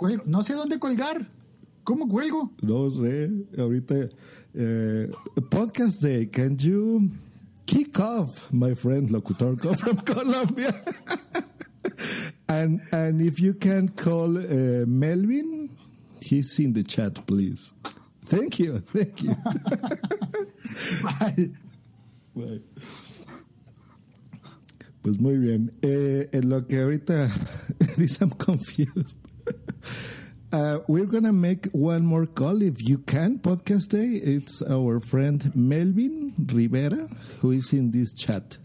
no 0.26 0.42
sé 0.42 0.54
dónde 0.54 0.78
colgar. 0.78 1.26
¿Cómo 1.84 2.08
cuelgo? 2.08 2.52
No 2.62 2.88
sé. 2.90 3.30
Ahorita. 3.58 3.94
Eh, 4.54 5.10
podcast 5.50 6.02
Day. 6.02 6.26
Can 6.26 6.56
you 6.56 7.10
kick 7.66 7.98
off, 8.00 8.52
my 8.52 8.74
friend 8.74 9.10
Locutor 9.10 9.56
from 9.76 9.96
Colombia? 9.98 10.74
and 12.48 12.80
and 12.92 13.20
if 13.20 13.40
you 13.40 13.54
can 13.54 13.88
call 13.88 14.36
uh, 14.36 14.84
Melvin, 14.86 15.70
he's 16.20 16.58
in 16.58 16.72
the 16.72 16.82
chat, 16.82 17.26
please. 17.26 17.72
Thank 18.26 18.58
you. 18.58 18.78
Thank 18.80 19.22
you. 19.22 19.34
Bye. 21.02 21.50
Bye. 22.34 22.60
Pues 25.02 25.18
muy 25.18 25.38
bien. 25.38 25.72
Eh, 25.82 26.28
en 26.32 26.48
lo 26.48 26.66
que 26.66 26.80
ahorita 26.80 27.28
dice 27.96 28.22
I'm 28.22 28.30
confused. 28.30 29.18
Uh, 30.52 30.80
we're 30.88 31.06
gonna 31.06 31.32
make 31.32 31.66
one 31.66 32.04
more 32.04 32.26
call 32.26 32.60
if 32.60 32.82
you 32.82 32.98
can. 32.98 33.38
Podcast 33.38 33.90
day. 33.90 34.18
It's 34.18 34.62
our 34.62 34.98
friend 34.98 35.54
Melvin 35.54 36.32
Rivera 36.52 37.06
who 37.38 37.52
is 37.52 37.72
in 37.72 37.92
this 37.92 38.12
chat. 38.14 38.58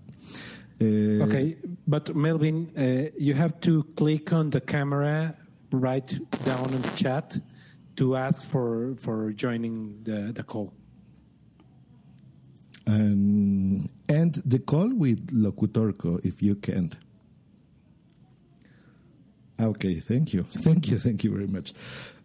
Uh, 0.81 1.23
okay, 1.25 1.57
but 1.87 2.15
Melvin, 2.15 2.71
uh, 2.75 3.11
you 3.19 3.35
have 3.35 3.61
to 3.61 3.83
click 3.95 4.33
on 4.33 4.49
the 4.49 4.61
camera 4.61 5.35
right 5.71 6.07
down 6.43 6.73
in 6.73 6.81
the 6.81 6.91
chat 6.95 7.37
to 7.97 8.15
ask 8.15 8.43
for 8.49 8.95
for 8.95 9.31
joining 9.31 10.01
the 10.01 10.31
the 10.33 10.41
call. 10.41 10.73
And 12.87 13.89
end 14.09 14.41
the 14.45 14.59
call 14.59 14.93
with 14.93 15.31
Locutorco 15.31 16.19
if 16.23 16.41
you 16.41 16.55
can. 16.55 16.89
Ah, 19.57 19.67
ok, 19.67 20.01
thank 20.01 20.33
you. 20.33 20.43
Thank 20.51 20.89
you, 20.89 20.97
thank 20.97 21.23
you 21.23 21.31
very 21.31 21.47
much. 21.47 21.73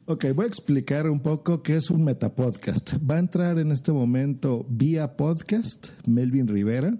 Ok, 0.07 0.27
voy 0.35 0.47
a 0.47 0.49
explicar 0.49 1.09
un 1.09 1.21
poco 1.21 1.63
qué 1.63 1.77
es 1.77 1.91
un 1.91 2.03
metapodcast. 2.03 2.95
Va 3.09 3.15
a 3.17 3.19
entrar 3.21 3.59
en 3.61 3.71
este 3.71 3.93
momento 3.93 4.67
vía 4.69 5.17
podcast 5.17 5.91
Melvin 6.09 6.49
Rivera. 6.49 6.99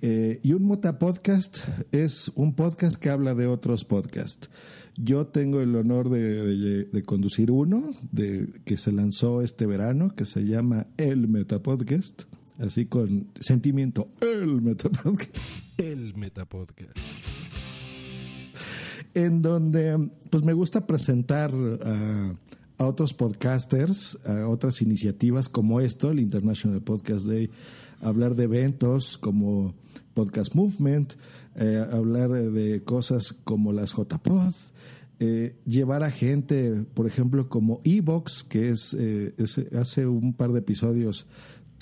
Eh, 0.00 0.40
y 0.42 0.52
un 0.52 0.66
metapodcast 0.66 1.58
es 1.92 2.32
un 2.34 2.54
podcast 2.54 2.96
que 2.96 3.10
habla 3.10 3.36
de 3.36 3.46
otros 3.46 3.84
podcasts. 3.84 4.50
Yo 4.96 5.26
tengo 5.28 5.60
el 5.60 5.76
honor 5.76 6.08
de, 6.10 7.02
conducir 7.06 7.52
uno 7.52 7.92
de, 8.10 8.52
que 8.64 8.76
se 8.76 8.90
lanzó 8.90 9.40
este 9.40 9.64
verano, 9.64 10.14
que 10.14 10.24
se 10.24 10.44
llama 10.44 10.88
El 10.96 11.28
Metapodcast, 11.28 12.24
así 12.62 12.86
con 12.86 13.28
sentimiento, 13.40 14.08
El 14.20 14.62
Metapodcast. 14.62 15.50
El 15.78 16.14
Metapodcast. 16.14 16.96
En 19.14 19.42
donde 19.42 20.10
pues 20.30 20.44
me 20.44 20.52
gusta 20.52 20.86
presentar 20.86 21.50
a, 21.84 22.34
a, 22.78 22.86
otros 22.86 23.12
podcasters, 23.12 24.18
a 24.24 24.48
otras 24.48 24.80
iniciativas 24.80 25.48
como 25.48 25.80
esto, 25.80 26.10
el 26.10 26.20
International 26.20 26.80
Podcast 26.80 27.26
Day, 27.26 27.50
hablar 28.00 28.34
de 28.36 28.44
eventos 28.44 29.18
como 29.18 29.74
Podcast 30.14 30.54
Movement, 30.54 31.14
eh, 31.56 31.84
hablar 31.92 32.30
de 32.30 32.82
cosas 32.84 33.32
como 33.32 33.72
las 33.72 33.92
JPod, 33.92 34.54
eh, 35.20 35.56
llevar 35.66 36.02
a 36.02 36.10
gente, 36.10 36.84
por 36.94 37.06
ejemplo, 37.06 37.48
como 37.48 37.80
Evox, 37.84 38.42
que 38.44 38.70
es, 38.70 38.94
eh, 38.98 39.34
es, 39.36 39.58
hace 39.78 40.06
un 40.06 40.32
par 40.32 40.52
de 40.52 40.60
episodios 40.60 41.26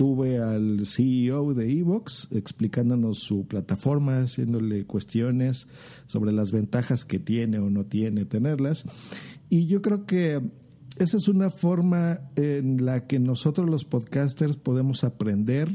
tuve 0.01 0.39
al 0.39 0.87
CEO 0.87 1.53
de 1.53 1.71
Evox 1.71 2.29
explicándonos 2.31 3.19
su 3.19 3.47
plataforma, 3.47 4.21
haciéndole 4.21 4.87
cuestiones 4.87 5.67
sobre 6.07 6.33
las 6.33 6.53
ventajas 6.53 7.05
que 7.05 7.19
tiene 7.19 7.59
o 7.59 7.69
no 7.69 7.85
tiene 7.85 8.25
tenerlas. 8.25 8.87
Y 9.51 9.67
yo 9.67 9.83
creo 9.83 10.07
que 10.07 10.41
esa 10.97 11.19
es 11.19 11.29
una 11.29 11.51
forma 11.51 12.19
en 12.37 12.83
la 12.83 13.07
que 13.07 13.19
nosotros 13.19 13.69
los 13.69 13.85
podcasters 13.85 14.57
podemos 14.57 15.05
aprender 15.05 15.69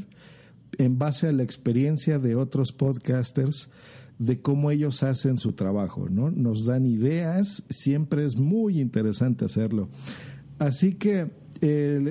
en 0.80 0.98
base 0.98 1.28
a 1.28 1.32
la 1.32 1.44
experiencia 1.44 2.18
de 2.18 2.36
otros 2.36 2.72
podcasters 2.72 3.70
de 4.18 4.42
cómo 4.42 4.72
ellos 4.72 5.04
hacen 5.04 5.38
su 5.38 5.54
trabajo, 5.54 6.10
¿no? 6.10 6.32
Nos 6.32 6.66
dan 6.66 6.88
ideas, 6.88 7.62
siempre 7.70 8.26
es 8.26 8.40
muy 8.40 8.82
interesante 8.82 9.46
hacerlo. 9.46 9.88
Así 10.58 10.96
que 10.96 11.45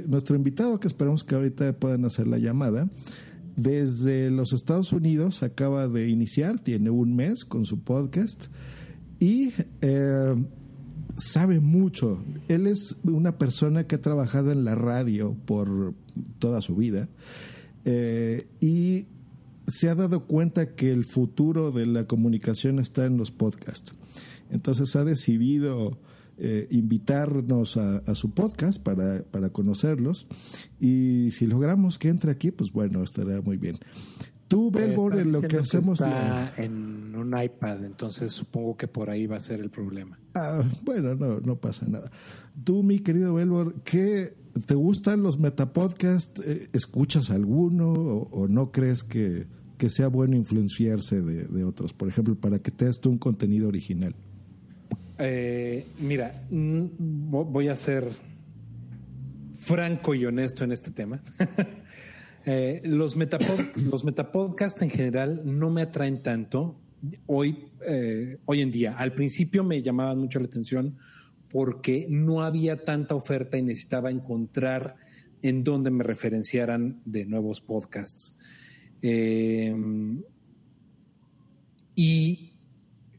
nuestro 0.07 0.37
invitado, 0.37 0.81
que 0.81 0.89
esperamos 0.89 1.25
que 1.25 1.35
ahorita 1.35 1.73
puedan 1.79 2.05
hacer 2.05 2.27
la 2.27 2.39
llamada, 2.39 2.89
desde 3.57 4.31
los 4.31 4.53
Estados 4.53 4.93
Unidos 4.93 5.43
acaba 5.43 5.87
de 5.87 6.09
iniciar, 6.09 6.59
tiene 6.59 6.91
un 6.91 7.15
mes 7.15 7.45
con 7.45 7.67
su 7.67 7.81
podcast 7.81 8.47
y 9.21 9.53
eh, 9.81 10.35
sabe 11.17 11.61
mucho. 11.61 12.23
Él 12.49 12.67
es 12.67 12.97
una 13.05 13.39
persona 13.39 13.87
que 13.87 13.95
ha 13.95 14.01
trabajado 14.01 14.51
en 14.51 14.65
la 14.65 14.75
radio 14.75 15.37
por 15.47 15.95
toda 16.39 16.61
su 16.61 16.75
vida 16.75 17.09
eh, 17.85 18.49
y 18.61 19.07
se 19.67 19.89
ha 19.89 19.95
dado 19.95 20.27
cuenta 20.27 20.75
que 20.75 20.91
el 20.91 21.05
futuro 21.05 21.71
de 21.71 21.87
la 21.87 22.07
comunicación 22.07 22.81
está 22.81 23.07
en 23.07 23.17
los 23.17 23.31
podcasts. 23.31 23.93
Entonces 24.51 24.95
ha 24.97 25.05
decidido 25.05 25.99
eh, 26.37 26.67
invitarnos 26.71 27.77
a, 27.77 27.99
a, 27.99 28.15
su 28.15 28.33
podcast 28.33 28.83
para, 28.83 29.23
para 29.23 29.51
conocerlos. 29.51 30.27
Y 30.81 31.31
si 31.31 31.47
logramos 31.47 31.99
que 31.99 32.09
entre 32.09 32.31
aquí, 32.31 32.51
pues 32.51 32.73
bueno, 32.73 33.03
estará 33.03 33.41
muy 33.41 33.57
bien. 33.57 33.77
Tú, 34.49 34.71
Belbor, 34.71 35.19
en 35.19 35.33
lo 35.33 35.43
que 35.43 35.57
hacemos. 35.57 36.01
está 36.01 36.53
en 36.57 37.17
un 37.17 37.41
iPad, 37.41 37.85
entonces 37.85 38.33
supongo 38.33 38.77
que 38.77 38.87
por 38.87 39.11
ahí 39.11 39.27
va 39.27 39.37
a 39.37 39.41
ser 39.41 39.61
el 39.61 39.71
problema. 39.71 40.19
Ah, 40.35 40.63
bueno, 40.83 41.15
no, 41.15 41.41
no 41.41 41.57
pasa 41.57 41.87
nada. 41.89 42.11
Tú, 42.63 42.83
mi 42.83 42.99
querido 42.99 43.35
Belbor, 43.35 43.75
¿qué 43.83 44.35
te 44.67 44.75
gustan 44.75 45.23
los 45.23 45.39
metapodcasts? 45.39 46.41
Eh, 46.45 46.67
¿Escuchas 46.73 47.31
alguno 47.31 47.93
o, 47.93 48.29
o 48.31 48.49
no 48.49 48.71
crees 48.71 49.03
que, 49.03 49.47
que, 49.79 49.89
sea 49.89 50.09
bueno 50.09 50.37
influenciarse 50.37 51.23
de, 51.23 51.47
de, 51.47 51.65
otros? 51.65 51.95
Por 51.95 52.09
ejemplo, 52.09 52.35
para 52.35 52.59
que 52.59 52.71
te 52.71 52.91
un 53.07 53.19
contenido 53.19 53.69
original. 53.69 54.15
Eh, 55.19 55.87
mira, 55.99 56.45
voy 56.51 57.69
a 57.69 57.77
ser 57.77 58.05
franco 59.55 60.15
y 60.15 60.25
honesto 60.27 60.65
en 60.65 60.73
este 60.73 60.91
tema. 60.91 61.21
Eh, 62.47 62.83
los, 62.85 63.17
metapod 63.17 63.59
los 63.75 64.05
metapodcasts 64.05 64.83
en 64.83 64.91
general 64.91 65.41
no 65.47 65.71
me 65.71 65.81
atraen 65.81 66.23
tanto 66.23 66.79
hoy, 67.25 67.71
eh, 67.87 68.37
hoy 68.45 68.61
en 68.61 68.71
día. 68.71 68.99
Al 68.99 69.15
principio 69.15 69.65
me 69.65 69.81
llamaban 69.81 70.19
mucho 70.19 70.39
la 70.41 70.45
atención 70.45 70.95
porque 71.49 72.07
no 72.11 72.43
había 72.43 72.85
tanta 72.85 73.15
oferta 73.15 73.57
y 73.57 73.63
necesitaba 73.63 74.11
encontrar 74.11 74.97
en 75.41 75.65
dónde 75.65 75.91
me 75.91 76.05
referenciaran 76.05 77.01
de 77.07 77.25
nuevos 77.25 77.63
podcasts. 77.63 78.39
Eh, 79.01 79.75
y 81.95 82.54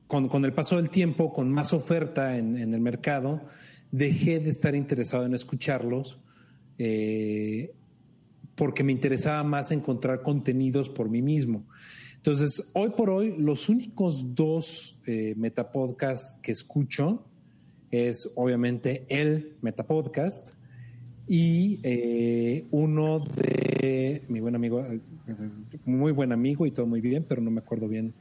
con, 0.07 0.27
con, 0.27 0.45
el 0.45 0.53
paso 0.53 0.77
del 0.77 0.89
tiempo, 0.89 1.33
con 1.33 1.51
más 1.51 1.73
oferta 1.73 2.37
en, 2.37 2.57
en, 2.57 2.73
el 2.73 2.81
mercado, 2.81 3.41
dejé 3.91 4.39
de 4.39 4.49
estar 4.49 4.75
interesado 4.75 5.25
en 5.25 5.33
escucharlos. 5.33 6.19
Eh, 6.77 7.73
porque 8.55 8.83
me 8.83 8.91
interesaba 8.91 9.43
más 9.43 9.71
encontrar 9.71 10.21
contenidos 10.21 10.89
por 10.89 11.09
mí 11.09 11.21
mismo. 11.21 11.65
Entonces, 12.15 12.71
hoy 12.73 12.91
por 12.91 13.09
hoy, 13.09 13.35
los 13.37 13.69
únicos 13.69 14.33
dos 14.33 14.99
eh, 15.05 15.35
metapodcasts 15.37 16.39
que 16.41 16.53
escucho 16.53 17.23
es 17.91 18.31
obviamente 18.35 19.05
el 19.09 19.57
metapodcast 19.61 20.55
y 21.27 21.79
eh, 21.83 22.65
uno 22.71 23.19
de 23.19 24.23
mi 24.27 24.39
buen 24.39 24.55
amigo, 24.55 24.85
muy 25.85 26.11
buen 26.11 26.31
amigo 26.31 26.65
y 26.65 26.71
todo 26.71 26.87
muy 26.87 27.01
bien, 27.01 27.25
pero 27.27 27.41
no 27.41 27.51
me 27.51 27.59
acuerdo 27.59 27.87
bien 27.87 28.13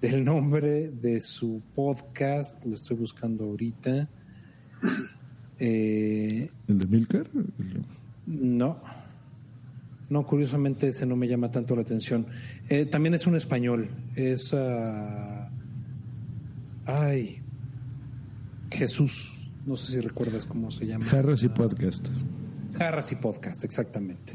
del 0.00 0.24
nombre 0.24 0.90
de 0.90 1.20
su 1.20 1.62
podcast, 1.74 2.64
lo 2.64 2.74
estoy 2.74 2.96
buscando 2.96 3.44
ahorita. 3.44 4.08
Eh, 5.58 6.48
¿El 6.68 6.78
de 6.78 6.86
Milker? 6.86 7.28
No. 8.26 8.80
No, 10.08 10.24
curiosamente 10.24 10.88
ese 10.88 11.04
no 11.04 11.16
me 11.16 11.26
llama 11.26 11.50
tanto 11.50 11.74
la 11.74 11.82
atención. 11.82 12.26
Eh, 12.68 12.86
también 12.86 13.14
es 13.14 13.26
un 13.26 13.34
español. 13.34 13.88
Es. 14.14 14.52
Uh, 14.52 14.56
ay. 16.86 17.42
Jesús. 18.70 19.48
No 19.66 19.76
sé 19.76 19.92
si 19.92 20.00
recuerdas 20.00 20.46
cómo 20.46 20.70
se 20.70 20.86
llama. 20.86 21.04
Jarras 21.04 21.42
y 21.42 21.48
Podcast. 21.48 22.08
Jarras 22.78 23.12
y 23.12 23.16
Podcast, 23.16 23.64
exactamente. 23.64 24.34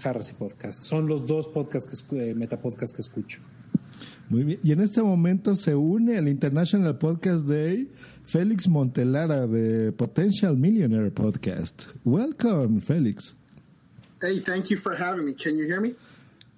Jarras 0.00 0.30
y 0.30 0.34
Podcast. 0.34 0.82
Son 0.82 1.06
los 1.08 1.26
dos 1.26 1.48
podcasts 1.48 2.04
que, 2.04 2.30
eh, 2.30 2.34
metapodcasts 2.34 2.94
que 2.94 3.02
escucho. 3.02 3.40
Muy 4.30 4.44
bien. 4.44 4.60
Y 4.62 4.72
en 4.72 4.80
este 4.80 5.02
momento 5.02 5.56
se 5.56 5.74
une 5.74 6.18
al 6.18 6.28
International 6.28 6.98
Podcast 6.98 7.46
Day 7.46 7.90
Félix 8.24 8.68
Montelara 8.68 9.46
de 9.46 9.90
Potential 9.92 10.56
Millionaire 10.56 11.10
Podcast. 11.10 11.86
Welcome, 12.04 12.80
Félix. 12.80 13.34
Hey, 14.20 14.38
thank 14.38 14.70
you 14.70 14.76
for 14.76 14.94
having 14.94 15.24
me. 15.24 15.32
Can 15.32 15.56
you 15.56 15.64
hear 15.64 15.80
me? 15.80 15.94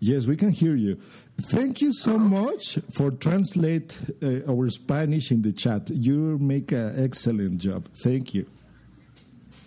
Yes, 0.01 0.27
we 0.27 0.37
can 0.37 0.51
hear 0.51 0.75
you. 0.75 0.97
Thank 1.41 1.81
you 1.81 1.93
so 1.93 2.18
much 2.18 2.79
for 2.93 3.12
translate 3.12 3.97
uh, 4.23 4.51
our 4.51 4.68
Spanish 4.71 5.31
in 5.31 5.43
the 5.43 5.53
chat. 5.53 5.91
You 5.91 6.39
make 6.39 6.73
an 6.73 6.95
excellent 6.97 7.59
job. 7.59 7.87
Thank 8.03 8.35
you. 8.35 8.47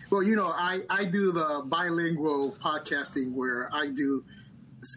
Well, 0.10 0.24
you 0.24 0.36
know, 0.36 0.47
I, 0.49 0.82
I 0.89 1.06
do 1.06 1.32
the 1.32 1.64
bilingual 1.66 2.51
podcasting 2.62 3.34
where 3.34 3.70
I 3.72 3.88
do 3.88 4.24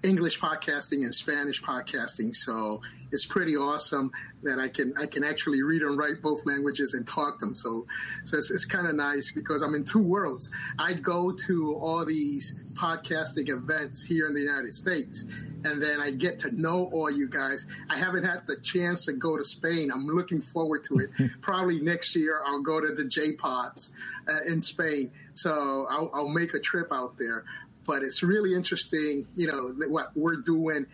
English 0.05 0.41
podcasting 0.41 1.03
and 1.03 1.15
Spanish 1.15 1.63
podcasting. 1.63 2.35
So 2.35 2.81
it's 3.13 3.25
pretty 3.25 3.57
awesome 3.57 4.11
that 4.43 4.59
I 4.59 4.69
can 4.69 4.95
I 4.99 5.07
can 5.07 5.25
actually 5.25 5.63
read 5.63 5.83
and 5.83 5.97
write 5.97 6.23
both 6.23 6.45
languages 6.47 6.95
and 6.95 7.07
talk 7.07 7.39
them. 7.39 7.55
So 7.55 7.87
so 8.25 8.37
it's, 8.37 8.51
it's 8.51 8.65
kind 8.65 8.87
of 8.87 8.95
nice 8.95 9.33
because 9.33 9.63
I'm 9.63 9.75
in 9.75 9.85
two 9.85 10.07
worlds. 10.07 10.51
I 10.79 10.95
go 10.95 11.33
to 11.47 11.79
all 11.81 12.05
these 12.05 12.59
podcasting 12.75 13.49
events 13.49 14.05
here 14.05 14.27
in 14.27 14.35
the 14.35 14.41
United 14.41 14.75
States, 14.75 15.25
and 15.65 15.83
then 15.83 16.01
I 16.01 16.11
get 16.11 16.39
to 16.41 16.61
know 16.61 16.91
all 16.93 17.11
you 17.11 17.29
guys. 17.29 17.67
I 17.89 17.99
haven't 17.99 18.25
had 18.25 18.47
the 18.47 18.57
chance 18.57 19.07
to 19.07 19.13
go 19.13 19.37
to 19.37 19.45
Spain. 19.45 19.91
I'm 19.93 20.07
looking 20.07 20.41
forward 20.41 20.85
to 20.85 20.99
it. 20.99 21.11
Probably 21.41 21.81
next 21.81 22.15
year 22.17 22.43
I'll 22.47 22.63
go 22.63 22.81
to 22.81 22.93
the 22.93 23.05
J 23.05 23.33
Pods 23.33 23.95
uh, 24.29 24.41
in 24.47 24.63
Spain. 24.63 25.11
So 25.35 25.87
I'll, 25.91 26.11
I'll 26.13 26.29
make 26.29 26.55
a 26.55 26.61
trip 26.61 26.89
out 26.93 27.19
there. 27.19 27.45
But 27.87 28.03
it's 28.03 28.23
really 28.23 28.55
interesting, 28.55 29.29
you 29.37 29.47
know, 29.47 29.73
what 29.89 30.11
we're 30.15 30.37
doing 30.37 30.87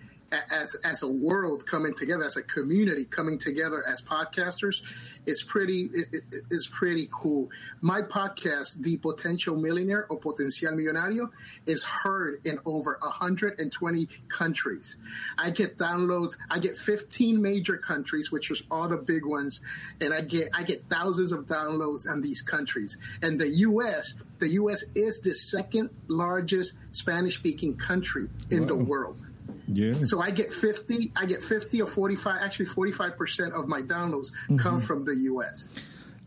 as 0.50 0.76
as 0.84 1.02
a 1.02 1.08
world 1.08 1.66
coming 1.66 1.94
together, 1.94 2.24
as 2.24 2.36
a 2.36 2.42
community 2.42 3.04
coming 3.04 3.38
together 3.38 3.82
as 3.88 4.02
podcasters, 4.02 4.82
it's 5.26 5.42
pretty 5.42 5.82
it, 5.92 6.08
it, 6.12 6.22
it's 6.50 6.66
pretty 6.66 7.08
cool. 7.10 7.50
My 7.80 8.02
podcast, 8.02 8.80
The 8.82 8.96
Potential 8.98 9.56
Millionaire 9.56 10.06
or 10.08 10.18
Potencial 10.18 10.72
Millonario, 10.72 11.30
is 11.66 11.84
heard 11.84 12.40
in 12.44 12.58
over 12.64 12.98
120 13.02 14.08
countries. 14.28 14.96
I 15.36 15.50
get 15.50 15.78
downloads. 15.78 16.38
I 16.50 16.58
get 16.58 16.76
15 16.76 17.42
major 17.42 17.76
countries, 17.76 18.30
which 18.30 18.50
are 18.50 18.56
all 18.70 18.88
the 18.88 18.98
big 18.98 19.26
ones, 19.26 19.62
and 20.00 20.14
I 20.14 20.22
get 20.22 20.48
I 20.54 20.62
get 20.62 20.84
thousands 20.84 21.32
of 21.32 21.46
downloads 21.46 22.08
on 22.08 22.20
these 22.20 22.42
countries. 22.42 22.98
And 23.22 23.40
the 23.40 23.48
U.S. 23.48 24.22
the 24.38 24.48
U.S. 24.48 24.84
is 24.94 25.20
the 25.20 25.34
second 25.34 25.90
largest 26.08 26.76
Spanish 26.94 27.36
speaking 27.38 27.76
country 27.76 28.28
in 28.50 28.60
wow. 28.60 28.66
the 28.66 28.76
world. 28.76 29.28
Yeah. 29.74 29.94
So 30.02 30.20
I 30.20 30.30
get 30.30 30.52
50, 30.52 31.12
I 31.16 31.26
get 31.26 31.42
50 31.42 31.82
or 31.82 31.86
45, 31.86 32.40
actually 32.42 32.66
45% 32.66 33.52
of 33.52 33.68
my 33.68 33.82
downloads 33.82 34.32
mm-hmm. 34.32 34.56
come 34.56 34.80
from 34.80 35.04
the 35.04 35.14
US. 35.32 35.68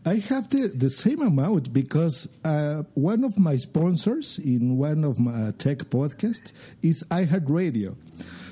I 0.04 0.16
have 0.28 0.48
the, 0.50 0.68
the 0.68 0.88
same 0.88 1.20
amount 1.20 1.72
because 1.72 2.28
uh, 2.44 2.84
one 2.94 3.24
of 3.24 3.36
my 3.40 3.56
sponsors 3.56 4.38
in 4.38 4.78
one 4.78 5.02
of 5.02 5.18
my 5.18 5.50
tech 5.58 5.78
podcasts 5.78 6.52
is 6.80 7.02
iHeartRadio. 7.10 7.96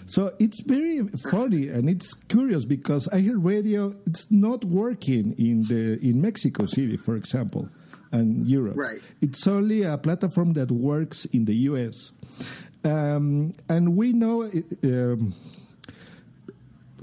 So 0.06 0.34
it's 0.40 0.60
very 0.60 1.06
funny 1.30 1.68
and 1.68 1.88
it's 1.88 2.12
curious 2.12 2.64
because 2.64 3.08
iHeartRadio 3.08 3.96
it's 4.04 4.30
not 4.32 4.64
working 4.64 5.34
in 5.38 5.62
the 5.62 5.98
in 6.02 6.20
Mexico 6.20 6.66
City, 6.66 6.96
for 6.96 7.16
example, 7.16 7.68
and 8.10 8.46
Europe. 8.46 8.76
Right. 8.76 9.00
It's 9.22 9.46
only 9.46 9.82
a 9.82 9.96
platform 9.96 10.54
that 10.54 10.70
works 10.70 11.24
in 11.26 11.44
the 11.44 11.54
US. 11.70 12.12
Um, 12.84 13.52
and 13.68 13.96
we 13.96 14.12
know 14.12 14.42
um, 14.42 15.34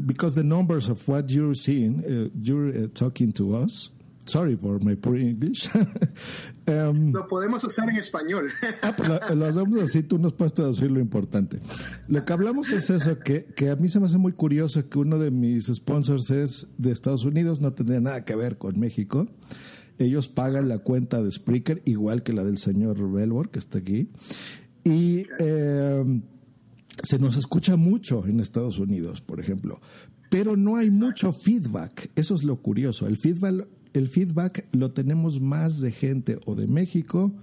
because 0.06 0.36
the 0.36 0.44
numbers 0.44 0.90
of 0.90 1.08
what 1.08 1.30
you're 1.32 1.56
seeing, 1.56 2.04
uh, 2.06 2.30
you're 2.40 2.70
uh, 2.70 2.88
talking 2.94 3.32
to 3.34 3.56
us. 3.56 3.90
Sorry 4.28 4.56
for 4.56 4.78
my 4.80 4.96
poor 4.96 5.18
English. 5.18 5.68
um, 6.68 7.12
lo 7.12 7.28
podemos 7.28 7.64
hacer 7.66 7.90
en 7.90 7.98
español. 7.98 8.48
ah, 8.84 8.94
pues 8.96 9.10
lo, 9.10 9.36
lo, 9.36 9.46
hacemos 9.48 9.82
así, 9.82 10.04
tú 10.04 10.20
nos 10.20 10.34
puedes 10.34 10.54
traducir 10.54 10.92
lo 10.92 11.00
importante. 11.00 11.60
Lo 12.08 12.24
que 12.24 12.32
hablamos 12.32 12.70
es 12.70 12.90
eso, 12.92 13.20
que, 13.20 13.46
que 13.46 13.72
a 13.72 13.76
mí 13.76 13.90
se 13.90 14.00
me 14.00 14.06
hace 14.06 14.20
muy 14.20 14.34
curioso 14.34 14.88
que 14.88 15.00
uno 15.00 15.18
de 15.18 15.32
mis 15.32 15.66
sponsors 15.66 16.30
es 16.30 16.68
de 16.78 16.92
Estados 16.92 17.26
Unidos, 17.26 17.60
no 17.62 17.74
tendría 17.74 18.00
nada 18.00 18.24
que 18.24 18.36
ver 18.36 18.60
con 18.60 18.80
México. 18.80 19.28
Ellos 19.98 20.28
pagan 20.28 20.70
la 20.70 20.80
cuenta 20.80 21.22
de 21.22 21.32
Spreaker, 21.32 21.82
igual 21.86 22.24
que 22.24 22.34
la 22.34 22.44
del 22.44 22.58
señor 22.58 23.12
Belbor, 23.12 23.50
que 23.50 23.60
está 23.60 23.80
aquí. 23.80 24.10
Y 24.84 25.26
eh, 25.40 26.22
se 27.04 27.20
nos 27.20 27.38
escucha 27.38 27.76
mucho 27.76 28.26
en 28.26 28.40
Estados 28.40 28.80
Unidos, 28.80 29.22
por 29.22 29.40
ejemplo, 29.40 29.80
pero 30.30 30.56
no 30.56 30.78
hay 30.78 30.90
mucho 30.90 31.34
feedback. 31.34 32.10
Eso 32.16 32.36
es 32.36 32.44
lo 32.44 32.56
curioso. 32.58 33.08
El 33.08 33.18
feedback, 33.18 33.68
el 33.94 34.10
feedback 34.10 34.68
lo 34.72 34.92
tenemos 34.92 35.42
más 35.42 35.82
de 35.82 35.92
gente 35.92 36.40
o 36.46 36.56
de 36.56 36.68
México 36.68 37.34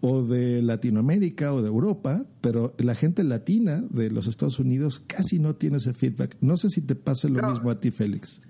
o 0.00 0.22
de 0.22 0.60
Latinoamérica 0.60 1.54
o 1.54 1.62
de 1.62 1.68
Europa, 1.68 2.26
pero 2.40 2.74
la 2.78 2.94
gente 2.94 3.24
latina 3.24 3.82
de 3.88 4.10
los 4.10 4.26
Estados 4.26 4.58
Unidos 4.58 5.00
casi 5.00 5.38
no 5.38 5.54
tiene 5.54 5.78
ese 5.78 5.94
feedback. 5.94 6.36
No 6.40 6.56
sé 6.56 6.70
si 6.70 6.82
te 6.82 6.94
pasa 6.94 7.28
lo 7.28 7.40
no. 7.40 7.52
mismo 7.52 7.70
a 7.70 7.80
ti, 7.80 7.90
Félix. 7.90 8.40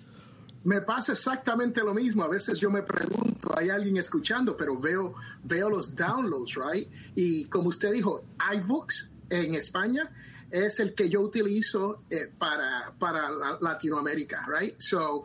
Me 0.65 0.81
pasa 0.81 1.13
exactamente 1.13 1.83
lo 1.83 1.93
mismo. 1.93 2.25
A 2.25 2.29
veces 2.29 2.59
yo 2.59 2.71
me 2.71 2.83
pregunto, 2.83 3.55
hay 3.57 3.69
alguien 3.69 3.99
escuchando, 3.99 4.57
pero 4.57 4.79
veo, 4.79 5.15
veo 5.43 5.69
los 5.69 5.95
downloads, 5.95 6.55
right? 6.55 6.89
Y 7.15 7.45
como 7.45 7.69
usted 7.69 7.93
dijo, 7.93 8.25
iBooks 8.55 9.11
en 9.29 9.55
España 9.55 10.11
es 10.51 10.81
el 10.81 10.95
que 10.95 11.11
yo 11.11 11.21
utilizo 11.21 12.03
eh, 12.09 12.31
para, 12.39 12.95
para 12.99 13.29
Latinoamérica, 13.61 14.47
right? 14.49 14.75
So, 14.79 15.25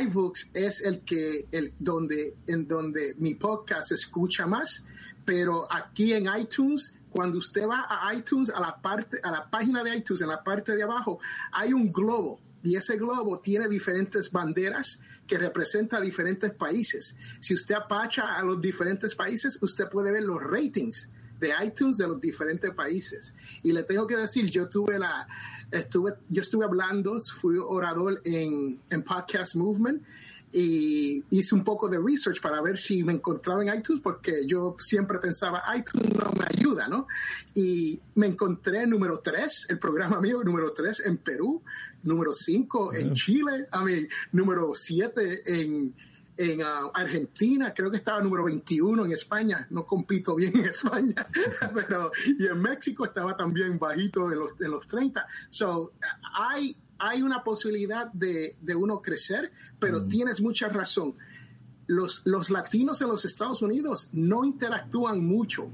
iBooks 0.00 0.50
es 0.54 0.82
el 0.82 1.00
que, 1.00 1.46
el, 1.50 1.72
donde, 1.78 2.36
en 2.46 2.68
donde 2.68 3.14
mi 3.18 3.34
podcast 3.34 3.88
se 3.88 3.94
escucha 3.94 4.46
más, 4.46 4.84
pero 5.24 5.66
aquí 5.72 6.12
en 6.12 6.26
iTunes, 6.38 6.94
cuando 7.10 7.38
usted 7.38 7.66
va 7.66 7.86
a 7.88 8.14
iTunes, 8.14 8.50
a 8.50 8.60
la 8.60 8.76
parte, 8.76 9.18
a 9.24 9.30
la 9.32 9.50
página 9.50 9.82
de 9.82 9.96
iTunes, 9.96 10.22
en 10.22 10.28
la 10.28 10.44
parte 10.44 10.76
de 10.76 10.84
abajo, 10.84 11.18
hay 11.50 11.72
un 11.72 11.92
globo 11.92 12.38
y 12.62 12.76
ese 12.76 12.96
globo 12.96 13.40
tiene 13.40 13.68
diferentes 13.68 14.30
banderas 14.32 15.00
que 15.26 15.38
representan 15.38 16.02
diferentes 16.02 16.52
países. 16.52 17.16
Si 17.38 17.54
usted 17.54 17.74
apacha 17.74 18.36
a 18.36 18.42
los 18.42 18.60
diferentes 18.60 19.14
países, 19.14 19.58
usted 19.62 19.88
puede 19.88 20.12
ver 20.12 20.24
los 20.24 20.42
ratings 20.42 21.10
de 21.38 21.52
iTunes 21.64 21.98
de 21.98 22.08
los 22.08 22.20
diferentes 22.20 22.70
países. 22.72 23.34
Y 23.62 23.72
le 23.72 23.82
tengo 23.82 24.06
que 24.06 24.16
decir, 24.16 24.46
yo 24.50 24.68
tuve 24.68 24.98
la, 24.98 25.28
estuve, 25.70 26.14
yo 26.28 26.42
estuve 26.42 26.64
hablando, 26.64 27.20
fui 27.20 27.56
orador 27.58 28.20
en, 28.24 28.80
en 28.90 29.02
Podcast 29.02 29.54
Movement 29.54 30.02
y 30.52 31.24
hice 31.30 31.54
un 31.54 31.62
poco 31.62 31.88
de 31.88 31.98
research 31.98 32.40
para 32.40 32.62
ver 32.62 32.78
si 32.78 33.04
me 33.04 33.12
encontraba 33.12 33.62
en 33.62 33.78
iTunes 33.78 34.00
porque 34.02 34.46
yo 34.46 34.76
siempre 34.78 35.18
pensaba 35.18 35.62
iTunes 35.76 36.14
no 36.14 36.32
me 36.32 36.46
ayuda, 36.48 36.88
¿no? 36.88 37.06
Y 37.54 38.00
me 38.14 38.28
encontré 38.28 38.86
número 38.86 39.18
3, 39.18 39.66
el 39.70 39.78
programa 39.78 40.20
mío 40.20 40.42
número 40.42 40.72
3 40.72 41.06
en 41.06 41.18
Perú, 41.18 41.62
número 42.02 42.32
5 42.32 42.94
en 42.94 43.14
Chile, 43.14 43.66
a 43.72 43.84
mí 43.84 43.92
número 44.32 44.72
7 44.74 45.42
en, 45.46 45.94
en 46.36 46.60
uh, 46.60 46.90
Argentina, 46.94 47.74
creo 47.74 47.90
que 47.90 47.96
estaba 47.96 48.22
número 48.22 48.44
21 48.44 49.04
en 49.04 49.12
España, 49.12 49.66
no 49.70 49.84
compito 49.84 50.36
bien 50.36 50.52
en 50.56 50.66
España, 50.66 51.26
pero 51.74 52.12
y 52.38 52.46
en 52.46 52.60
México 52.60 53.04
estaba 53.04 53.36
también 53.36 53.78
bajito 53.78 54.30
en 54.32 54.38
los, 54.38 54.52
en 54.60 54.70
los 54.70 54.86
30. 54.86 55.26
So, 55.50 55.92
hay, 56.34 56.76
hay 56.98 57.22
una 57.22 57.42
posibilidad 57.42 58.12
de, 58.12 58.56
de 58.60 58.74
uno 58.74 59.02
crecer, 59.02 59.50
pero 59.80 60.04
tienes 60.04 60.40
mucha 60.40 60.68
razón. 60.68 61.14
Los, 61.88 62.22
los 62.26 62.50
latinos 62.50 63.00
en 63.00 63.08
los 63.08 63.24
Estados 63.24 63.62
Unidos 63.62 64.10
no 64.12 64.44
interactúan 64.44 65.24
mucho, 65.24 65.68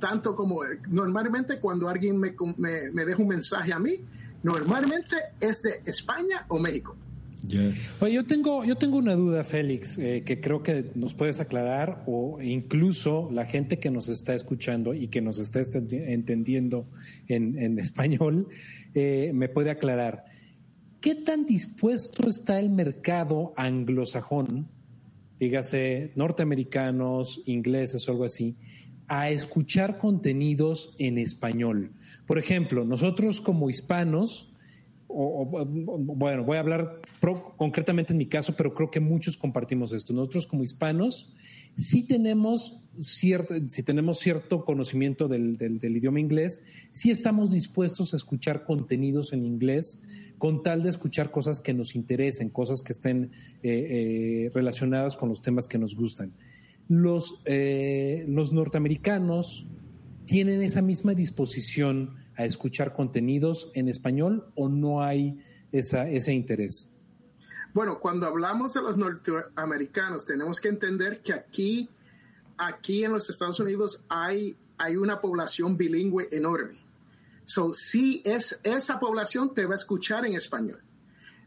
tanto 0.00 0.34
como 0.34 0.60
normalmente 0.88 1.60
cuando 1.60 1.88
alguien 1.88 2.18
me, 2.18 2.34
me, 2.56 2.90
me 2.92 3.04
deja 3.04 3.22
un 3.22 3.28
mensaje 3.28 3.72
a 3.72 3.78
mí, 3.78 4.00
normalmente 4.42 5.16
es 5.40 5.62
de 5.62 5.90
España 5.90 6.44
o 6.48 6.58
México. 6.58 6.96
Yeah. 7.46 7.72
Oye, 8.00 8.14
yo 8.14 8.26
tengo, 8.26 8.64
yo 8.64 8.76
tengo 8.76 8.98
una 8.98 9.14
duda, 9.14 9.44
Félix, 9.44 9.98
eh, 9.98 10.22
que 10.24 10.40
creo 10.40 10.62
que 10.62 10.90
nos 10.94 11.14
puedes 11.14 11.40
aclarar 11.40 12.02
o 12.06 12.42
incluso 12.42 13.30
la 13.32 13.46
gente 13.46 13.78
que 13.78 13.90
nos 13.90 14.08
está 14.08 14.34
escuchando 14.34 14.92
y 14.92 15.08
que 15.08 15.20
nos 15.20 15.38
está 15.38 15.60
entendiendo 15.60 16.86
en, 17.28 17.58
en 17.58 17.78
español 17.78 18.48
eh, 18.94 19.30
me 19.34 19.48
puede 19.48 19.70
aclarar. 19.70 20.24
¿Qué 21.00 21.14
tan 21.14 21.46
dispuesto 21.46 22.28
está 22.28 22.58
el 22.58 22.70
mercado 22.70 23.52
anglosajón, 23.56 24.68
dígase 25.38 26.10
norteamericanos, 26.16 27.42
ingleses 27.46 28.08
o 28.08 28.12
algo 28.12 28.24
así, 28.24 28.56
a 29.06 29.30
escuchar 29.30 29.98
contenidos 29.98 30.96
en 30.98 31.18
español? 31.18 31.92
Por 32.28 32.38
ejemplo, 32.38 32.84
nosotros 32.84 33.40
como 33.40 33.70
hispanos, 33.70 34.52
o, 35.08 35.46
bueno, 35.46 36.44
voy 36.44 36.58
a 36.58 36.60
hablar 36.60 37.00
concretamente 37.56 38.12
en 38.12 38.18
mi 38.18 38.26
caso, 38.26 38.54
pero 38.54 38.74
creo 38.74 38.90
que 38.90 39.00
muchos 39.00 39.38
compartimos 39.38 39.94
esto. 39.94 40.12
Nosotros 40.12 40.46
como 40.46 40.62
hispanos 40.62 41.32
sí 41.74 42.06
tenemos 42.06 42.82
cierto, 43.00 43.54
si 43.68 43.82
tenemos 43.82 44.18
cierto 44.18 44.66
conocimiento 44.66 45.26
del, 45.26 45.56
del, 45.56 45.78
del, 45.78 45.96
idioma 45.96 46.20
inglés, 46.20 46.62
sí 46.90 47.10
estamos 47.10 47.50
dispuestos 47.52 48.12
a 48.12 48.18
escuchar 48.18 48.64
contenidos 48.64 49.32
en 49.32 49.46
inglés 49.46 50.02
con 50.36 50.62
tal 50.62 50.82
de 50.82 50.90
escuchar 50.90 51.30
cosas 51.30 51.62
que 51.62 51.72
nos 51.72 51.94
interesen, 51.94 52.50
cosas 52.50 52.82
que 52.82 52.92
estén 52.92 53.30
eh, 53.62 53.70
eh, 54.42 54.50
relacionadas 54.52 55.16
con 55.16 55.30
los 55.30 55.40
temas 55.40 55.66
que 55.66 55.78
nos 55.78 55.96
gustan. 55.96 56.30
Los, 56.88 57.40
eh, 57.46 58.26
los 58.28 58.52
norteamericanos 58.52 59.66
tienen 60.28 60.60
esa 60.60 60.82
misma 60.82 61.14
disposición 61.14 62.14
a 62.36 62.44
escuchar 62.44 62.92
contenidos 62.92 63.70
en 63.72 63.88
español 63.88 64.52
o 64.54 64.68
no 64.68 65.02
hay 65.02 65.42
esa, 65.72 66.06
ese 66.06 66.34
interés? 66.34 66.90
Bueno, 67.72 67.98
cuando 67.98 68.26
hablamos 68.26 68.74
de 68.74 68.82
los 68.82 68.98
norteamericanos, 68.98 70.26
tenemos 70.26 70.60
que 70.60 70.68
entender 70.68 71.22
que 71.22 71.32
aquí, 71.32 71.88
aquí 72.58 73.04
en 73.04 73.12
los 73.12 73.30
Estados 73.30 73.58
Unidos 73.58 74.04
hay, 74.10 74.54
hay 74.76 74.96
una 74.96 75.22
población 75.22 75.78
bilingüe 75.78 76.28
enorme. 76.30 76.76
So, 77.46 77.72
sí, 77.72 78.20
es, 78.26 78.60
esa 78.64 79.00
población 79.00 79.54
te 79.54 79.64
va 79.64 79.72
a 79.72 79.76
escuchar 79.76 80.26
en 80.26 80.34
español. 80.34 80.82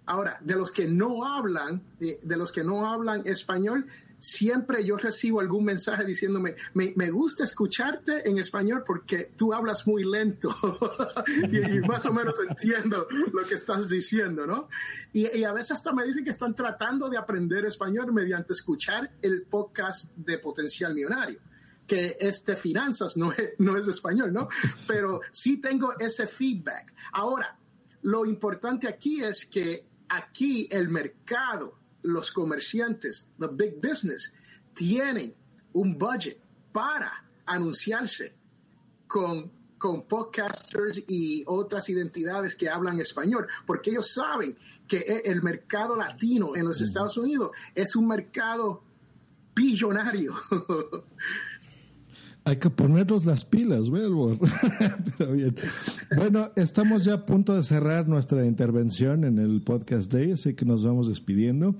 Ahora, 0.07 0.39
de 0.41 0.55
los 0.55 0.71
que 0.71 0.88
no 0.88 1.23
hablan, 1.23 1.84
de, 1.99 2.19
de 2.23 2.36
los 2.36 2.51
que 2.51 2.63
no 2.63 2.91
hablan 2.91 3.21
español, 3.27 3.86
siempre 4.22 4.86
yo 4.86 4.97
recibo 4.97 5.41
algún 5.41 5.65
mensaje 5.65 6.05
diciéndome, 6.05 6.55
me, 6.76 6.93
me, 6.95 7.09
gusta 7.09 7.43
escucharte 7.43 8.30
en 8.30 8.38
español 8.38 8.84
porque 8.86 9.32
tú 9.36 9.51
hablas 9.51 9.88
muy 9.88 10.03
lento 10.03 10.55
y, 11.51 11.80
más 11.80 12.05
o 12.05 12.13
menos 12.13 12.36
entiendo 12.47 13.07
lo 13.34 13.45
que 13.47 13.55
estás 13.55 13.89
diciendo, 13.89 14.45
¿no? 14.45 14.69
Y, 15.11 15.43
a 15.43 15.51
veces 15.51 15.72
hasta 15.72 15.91
me 15.91 16.05
dicen 16.05 16.24
que 16.24 16.30
están 16.30 16.53
tratando 16.53 17.09
de 17.09 17.17
aprender 17.17 17.65
español 17.65 18.13
mediante 18.13 18.53
escuchar 18.53 19.09
el 19.24 19.41
podcast 19.43 20.11
de 20.15 20.38
Potencial 20.38 20.93
Millonario 20.93 21.39
que 21.88 22.15
es 22.22 22.45
de 22.45 22.55
finanzas, 22.55 23.17
no 23.17 23.34
es, 23.34 23.49
no 23.57 23.76
es 23.76 23.86
español, 23.86 24.32
¿no? 24.32 24.47
Pero 24.88 25.19
sí 25.30 25.57
tengo 25.57 25.91
ese 25.99 26.26
feedback. 26.26 26.93
Ahora, 27.11 27.57
lo 28.03 28.26
importante 28.26 28.88
aquí 28.88 29.22
es 29.22 29.45
que 29.45 29.84
aquí 30.07 30.69
el 30.72 30.88
mercado 30.88 31.80
los 32.04 32.32
comerciantes, 32.32 33.30
the 33.39 33.47
big 33.47 33.82
business, 33.82 34.34
tienen 34.74 35.34
un 35.74 35.97
budget 35.97 36.38
para 36.72 37.12
anunciarse 37.45 38.34
con, 39.08 39.52
con 39.78 40.04
podcasters 40.04 41.04
y 41.08 41.43
otras 41.47 41.89
identidades 41.89 42.56
que 42.56 42.70
hablan 42.70 42.99
español, 42.99 43.47
porque 43.66 43.91
ellos 43.91 44.14
saben 44.14 44.58
que 44.88 45.22
el 45.26 45.41
mercado 45.41 45.95
latino 45.95 46.56
en 46.56 46.66
los 46.66 46.82
Estados 46.82 47.18
Unidos 47.18 47.52
es 47.76 47.95
un 47.95 48.08
mercado 48.08 48.84
billonario. 49.56 50.34
Hay 52.44 52.58
que 52.58 52.72
ponernos 52.72 53.26
las 53.26 53.46
pilas, 53.46 53.92
Belbor. 53.92 54.39
Pero 55.18 55.34
bien. 55.34 55.56
Bueno, 56.16 56.52
estamos 56.56 57.04
ya 57.04 57.14
a 57.14 57.26
punto 57.26 57.56
de 57.56 57.64
cerrar 57.64 58.08
nuestra 58.08 58.46
intervención 58.46 59.24
en 59.26 59.38
el 59.38 59.62
podcast 59.62 60.12
Day, 60.12 60.32
así 60.32 60.56
que 60.56 60.66
nos 60.66 60.84
vamos 60.84 61.08
despidiendo. 61.08 61.76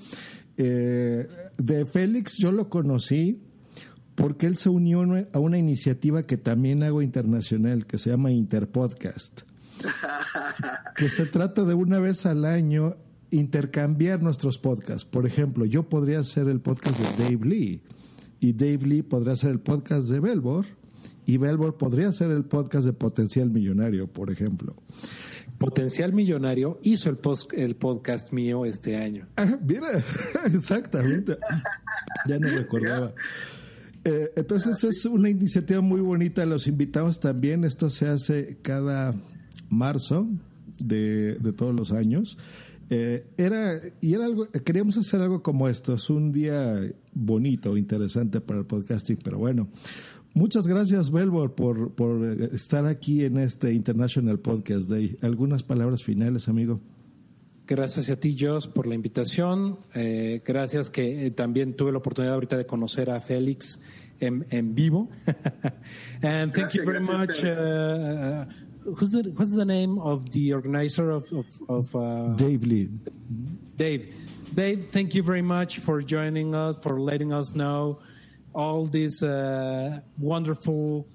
Eh, 0.58 1.28
de 1.58 1.86
Félix 1.86 2.38
yo 2.38 2.52
lo 2.52 2.70
conocí 2.70 3.42
porque 4.14 4.46
él 4.46 4.56
se 4.56 4.70
unió 4.70 5.04
a 5.34 5.40
una 5.40 5.58
iniciativa 5.58 6.28
que 6.28 6.38
también 6.38 6.84
hago 6.84 7.02
internacional, 7.02 7.88
que 7.88 7.98
se 7.98 8.12
llama 8.12 8.32
Interpodcast. 8.32 9.42
que 10.96 11.10
se 11.10 11.26
trata 11.26 11.64
de 11.64 11.74
una 11.74 12.00
vez 12.00 12.28
al 12.28 12.46
año 12.46 12.98
intercambiar 13.32 14.22
nuestros 14.22 14.60
podcasts. 14.60 15.06
Por 15.06 15.26
ejemplo, 15.26 15.66
yo 15.66 15.90
podría 15.90 16.20
hacer 16.20 16.50
el 16.50 16.60
podcast 16.60 17.00
de 17.00 17.24
Dave 17.24 17.46
Lee 17.48 17.82
y 18.42 18.54
Dave 18.54 18.80
Lee 18.88 19.04
podría 19.04 19.34
hacer 19.34 19.52
el 19.52 19.60
podcast 19.60 20.10
de 20.10 20.20
Belbor 20.20 20.66
y 21.28 21.38
Belbor 21.38 21.78
podría 21.78 22.10
hacer 22.10 22.32
el 22.32 22.44
podcast 22.44 22.86
de 22.86 22.92
Potencial 22.92 23.50
Millonario, 23.50 24.08
por 24.08 24.32
ejemplo. 24.32 24.76
Potencial 25.60 26.12
Millonario 26.12 26.80
hizo 26.82 27.12
el, 27.12 27.18
post, 27.18 27.54
el 27.54 27.76
podcast 27.76 28.34
mío 28.34 28.66
este 28.66 28.98
año. 28.98 29.28
Ah, 29.38 29.60
mira, 29.64 29.88
exactamente. 30.54 31.38
Ya 32.28 32.40
no 32.40 32.48
recordaba. 32.48 33.14
Eh, 34.04 34.32
entonces 34.36 34.84
es 34.84 35.06
una 35.06 35.30
iniciativa 35.30 35.82
muy 35.82 36.02
bonita. 36.02 36.44
Los 36.48 36.66
invitamos 36.66 37.20
también. 37.20 37.64
Esto 37.64 37.92
se 37.92 38.08
hace 38.08 38.58
cada 38.64 39.14
marzo 39.70 40.28
de, 40.80 41.36
de 41.36 41.54
todos 41.54 41.76
los 41.76 41.92
años. 41.92 42.40
Eh, 42.94 43.26
era, 43.38 43.76
y 44.02 44.14
era 44.14 44.26
algo, 44.26 44.46
queríamos 44.66 44.98
hacer 44.98 45.22
algo 45.22 45.42
como 45.42 45.70
esto, 45.70 45.94
es 45.94 46.10
un 46.10 46.34
día 46.34 46.78
bonito, 47.14 47.78
interesante 47.78 48.42
para 48.42 48.60
el 48.60 48.66
podcasting, 48.66 49.18
pero 49.24 49.38
bueno. 49.38 49.70
Muchas 50.34 50.68
gracias, 50.68 51.10
Belbor, 51.10 51.56
por, 51.56 51.94
por 51.94 52.22
estar 52.54 52.86
aquí 52.86 53.24
en 53.24 53.38
este 53.38 53.72
International 53.72 54.40
Podcast 54.40 54.90
Day. 54.90 55.18
¿Algunas 55.22 55.64
palabras 55.64 56.04
finales, 56.04 56.50
amigo? 56.50 56.82
Gracias 57.66 58.10
a 58.10 58.18
ti, 58.18 58.36
Joss, 58.38 58.68
por 58.68 58.88
la 58.88 58.96
invitación. 58.96 59.80
Eh, 59.94 60.42
gracias 60.46 60.90
que 60.90 61.28
eh, 61.28 61.32
también 61.32 61.78
tuve 61.78 61.94
la 61.94 62.00
oportunidad 62.00 62.34
ahorita 62.34 62.58
de 62.58 62.66
conocer 62.66 63.10
a 63.10 63.22
Félix 63.22 63.82
en, 64.20 64.46
en 64.50 64.76
vivo. 64.76 65.10
And 66.22 66.54
thank 66.54 66.74
you 66.74 66.84
very 66.86 67.00
much. 67.00 67.46
Who's 68.84 69.12
the 69.12 69.32
what's 69.36 69.56
the 69.56 69.66
name 69.66 70.00
of 70.00 70.32
the 70.32 70.54
organizer 70.54 71.12
of 71.12 71.26
of, 71.32 71.46
of 71.70 71.96
uh, 71.96 72.34
Dave 72.36 72.64
Lee. 72.64 72.90
Dave, 73.78 74.14
Dave, 74.56 74.90
thank 74.90 75.14
you 75.14 75.24
very 75.24 75.42
much 75.42 75.80
for 75.80 76.02
joining 76.02 76.56
us, 76.56 76.82
for 76.82 77.00
letting 77.00 77.32
us 77.32 77.54
know 77.54 78.00
all 78.54 78.86
these 78.86 79.22
uh, 79.24 80.00
wonderful 80.18 81.08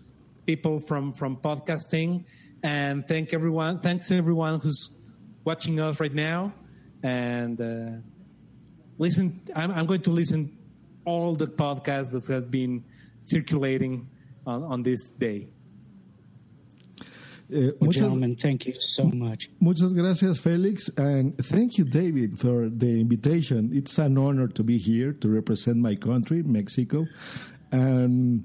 people 0.47 0.79
from 0.79 1.13
from 1.13 1.37
podcasting, 1.37 2.25
and 2.63 3.05
thank 3.07 3.35
everyone. 3.35 3.79
Thanks 3.79 4.11
everyone 4.13 4.61
who's 4.61 4.91
watching 5.45 5.81
us 5.81 6.01
right 6.01 6.15
now, 6.15 6.53
and 7.03 7.61
uh, 7.61 7.99
listen. 8.99 9.41
I'm, 9.55 9.73
I'm 9.73 9.87
going 9.87 10.03
to 10.03 10.11
listen 10.11 10.57
all 11.05 11.35
the 11.35 11.47
podcasts 11.47 12.13
that 12.13 12.33
have 12.33 12.51
been 12.51 12.85
circulating 13.19 14.09
on, 14.47 14.63
on 14.63 14.83
this 14.83 15.11
day. 15.11 15.49
Well, 17.49 17.73
muchas, 17.81 18.03
gentlemen, 18.03 18.37
thank 18.37 18.67
you 18.67 18.75
so 18.79 19.05
much. 19.05 19.51
muchas 19.61 19.95
gracias, 19.95 20.41
Felix, 20.41 20.89
and 20.97 21.37
thank 21.39 21.79
you, 21.79 21.85
David, 21.85 22.39
for 22.39 22.69
the 22.69 23.01
invitation. 23.01 23.71
It's 23.73 23.99
an 23.99 24.19
honor 24.19 24.49
to 24.49 24.65
be 24.65 24.79
here 24.79 25.13
to 25.13 25.29
represent 25.29 25.77
my 25.77 25.95
country, 25.95 26.43
Mexico, 26.43 27.07
and 27.71 28.45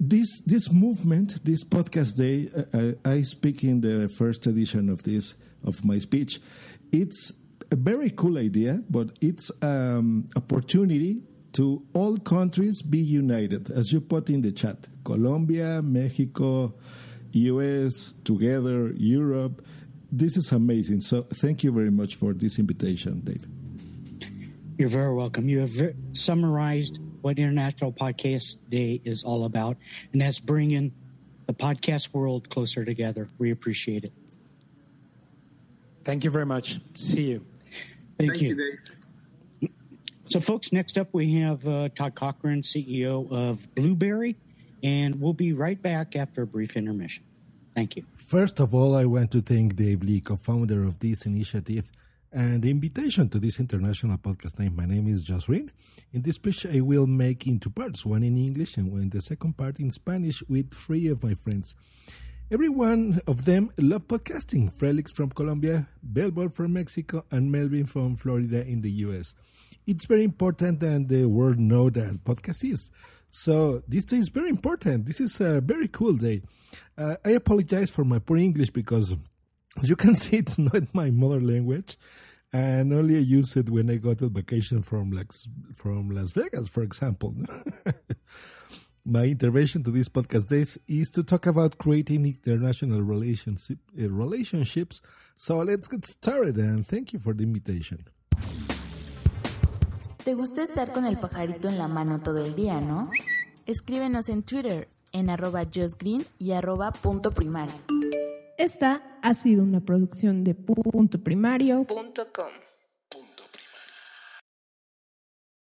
this 0.00 0.40
this 0.46 0.72
movement, 0.72 1.44
this 1.44 1.64
podcast 1.64 2.16
day, 2.16 2.48
uh, 2.72 2.92
I 3.08 3.22
speak 3.22 3.62
in 3.64 3.80
the 3.80 4.08
first 4.08 4.46
edition 4.46 4.88
of 4.88 5.02
this 5.02 5.34
of 5.64 5.84
my 5.84 5.98
speech. 5.98 6.40
It's 6.92 7.32
a 7.70 7.76
very 7.76 8.10
cool 8.10 8.38
idea, 8.38 8.82
but 8.88 9.10
it's 9.20 9.50
um, 9.62 10.28
opportunity 10.36 11.22
to 11.52 11.82
all 11.92 12.16
countries 12.18 12.82
be 12.82 12.98
united, 12.98 13.70
as 13.70 13.92
you 13.92 14.00
put 14.00 14.28
in 14.28 14.42
the 14.42 14.52
chat. 14.52 14.88
Colombia, 15.04 15.80
Mexico, 15.82 16.74
US, 17.34 18.12
together, 18.24 18.92
Europe. 18.96 19.64
This 20.10 20.36
is 20.36 20.52
amazing. 20.52 21.00
So 21.00 21.22
thank 21.22 21.64
you 21.64 21.72
very 21.72 21.90
much 21.90 22.14
for 22.16 22.32
this 22.32 22.58
invitation, 22.58 23.20
Dave. 23.20 23.46
You're 24.78 24.88
very 24.88 25.14
welcome. 25.14 25.48
You 25.48 25.60
have 25.60 25.94
summarized 26.12 26.98
what 27.20 27.38
International 27.38 27.92
Podcast 27.92 28.56
Day 28.68 29.00
is 29.04 29.24
all 29.24 29.44
about, 29.44 29.76
and 30.12 30.20
that's 30.20 30.40
bringing 30.40 30.92
the 31.46 31.54
podcast 31.54 32.12
world 32.12 32.48
closer 32.50 32.84
together. 32.84 33.28
We 33.38 33.50
appreciate 33.50 34.04
it. 34.04 34.12
Thank 36.04 36.24
you 36.24 36.30
very 36.30 36.46
much. 36.46 36.80
See 36.94 37.30
you. 37.30 37.44
Thank, 38.18 38.32
Thank 38.32 38.42
you. 38.42 38.48
you, 38.48 38.78
Dave. 39.60 39.70
So, 40.28 40.40
folks, 40.40 40.72
next 40.72 40.98
up 40.98 41.08
we 41.12 41.34
have 41.40 41.66
uh, 41.66 41.88
Todd 41.90 42.14
Cochran, 42.14 42.62
CEO 42.62 43.30
of 43.30 43.74
Blueberry, 43.74 44.36
and 44.84 45.20
we'll 45.20 45.32
be 45.32 45.54
right 45.54 45.80
back 45.80 46.14
after 46.14 46.42
a 46.42 46.46
brief 46.46 46.76
intermission. 46.76 47.24
Thank 47.74 47.96
you. 47.96 48.04
First 48.16 48.60
of 48.60 48.74
all, 48.74 48.94
I 48.94 49.06
want 49.06 49.32
to 49.32 49.40
thank 49.40 49.74
Dave 49.74 50.02
Lee, 50.02 50.20
co-founder 50.20 50.84
of 50.84 51.00
this 51.00 51.26
initiative, 51.26 51.90
and 52.30 52.62
the 52.62 52.70
invitation 52.70 53.28
to 53.30 53.38
this 53.38 53.58
international 53.58 54.18
podcast. 54.18 54.58
Name. 54.58 54.76
My 54.76 54.84
name 54.86 55.08
is 55.08 55.24
Josh 55.24 55.46
Green. 55.46 55.70
In 56.12 56.22
this 56.22 56.34
speech, 56.34 56.66
I 56.66 56.80
will 56.80 57.06
make 57.06 57.46
into 57.46 57.70
parts, 57.70 58.04
one 58.04 58.22
in 58.22 58.36
English 58.36 58.76
and 58.76 58.92
one 58.92 59.08
the 59.08 59.22
second 59.22 59.56
part 59.56 59.80
in 59.80 59.90
Spanish 59.90 60.42
with 60.48 60.72
three 60.72 61.08
of 61.08 61.22
my 61.22 61.34
friends. 61.34 61.74
Every 62.50 62.68
one 62.68 63.20
of 63.26 63.46
them 63.46 63.70
love 63.78 64.06
podcasting. 64.06 64.70
Felix 64.78 65.10
from 65.12 65.30
Colombia, 65.30 65.88
Belbor 66.06 66.52
from 66.52 66.74
Mexico, 66.74 67.24
and 67.30 67.50
Melvin 67.50 67.86
from 67.86 68.16
Florida 68.16 68.66
in 68.66 68.82
the 68.82 68.90
US. 69.06 69.34
It's 69.86 70.06
very 70.06 70.24
important 70.24 70.80
that 70.80 71.08
the 71.08 71.24
world 71.26 71.58
know 71.58 71.88
that 71.90 72.20
podcast 72.24 72.70
is. 72.70 72.90
So 73.36 73.82
this 73.88 74.04
day 74.04 74.18
is 74.18 74.28
very 74.28 74.48
important. 74.48 75.06
This 75.06 75.20
is 75.20 75.40
a 75.40 75.60
very 75.60 75.88
cool 75.88 76.12
day. 76.12 76.42
Uh, 76.96 77.16
I 77.24 77.30
apologize 77.30 77.90
for 77.90 78.04
my 78.04 78.20
poor 78.20 78.36
English 78.36 78.70
because, 78.70 79.16
you 79.82 79.96
can 79.96 80.14
see, 80.22 80.36
it's 80.36 80.56
not 80.56 80.94
my 80.94 81.10
mother 81.10 81.40
language, 81.40 81.96
and 82.52 82.92
only 82.92 83.16
I 83.16 83.22
use 83.22 83.56
it 83.56 83.68
when 83.68 83.90
I 83.90 83.96
go 83.96 84.14
to 84.14 84.28
vacation 84.28 84.82
from 84.82 85.10
Las 85.10 85.48
from 85.74 86.10
Las 86.10 86.30
Vegas, 86.30 86.68
for 86.68 86.84
example. 86.84 87.34
my 89.04 89.24
intervention 89.24 89.82
to 89.82 89.90
this 89.90 90.08
podcast 90.08 90.46
days 90.46 90.78
is 90.86 91.10
to 91.10 91.24
talk 91.24 91.46
about 91.46 91.76
creating 91.76 92.24
international 92.24 93.02
relationship, 93.02 93.78
uh, 94.00 94.08
relationships. 94.10 95.02
So 95.34 95.58
let's 95.58 95.88
get 95.88 96.06
started, 96.06 96.56
and 96.56 96.86
thank 96.86 97.12
you 97.12 97.18
for 97.18 97.34
the 97.34 97.42
invitation. 97.42 98.04
¿Te 100.24 100.32
gusta 100.32 100.62
estar 100.62 100.90
con 100.90 101.04
el 101.04 101.18
pajarito 101.18 101.68
en 101.68 101.76
la 101.76 101.86
mano 101.86 102.18
todo 102.18 102.42
el 102.42 102.56
día, 102.56 102.80
no? 102.80 103.10
Escríbenos 103.66 104.30
en 104.30 104.42
Twitter 104.42 104.88
en 105.12 105.28
arroba 105.28 105.64
justgreen 105.64 106.24
y 106.38 106.52
arroba 106.52 106.92
punto 106.92 107.32
primario. 107.32 107.74
Esta 108.56 109.02
ha 109.20 109.34
sido 109.34 109.62
una 109.62 109.80
producción 109.80 110.42
de 110.42 110.54
puntoprimario.com. 110.54 112.63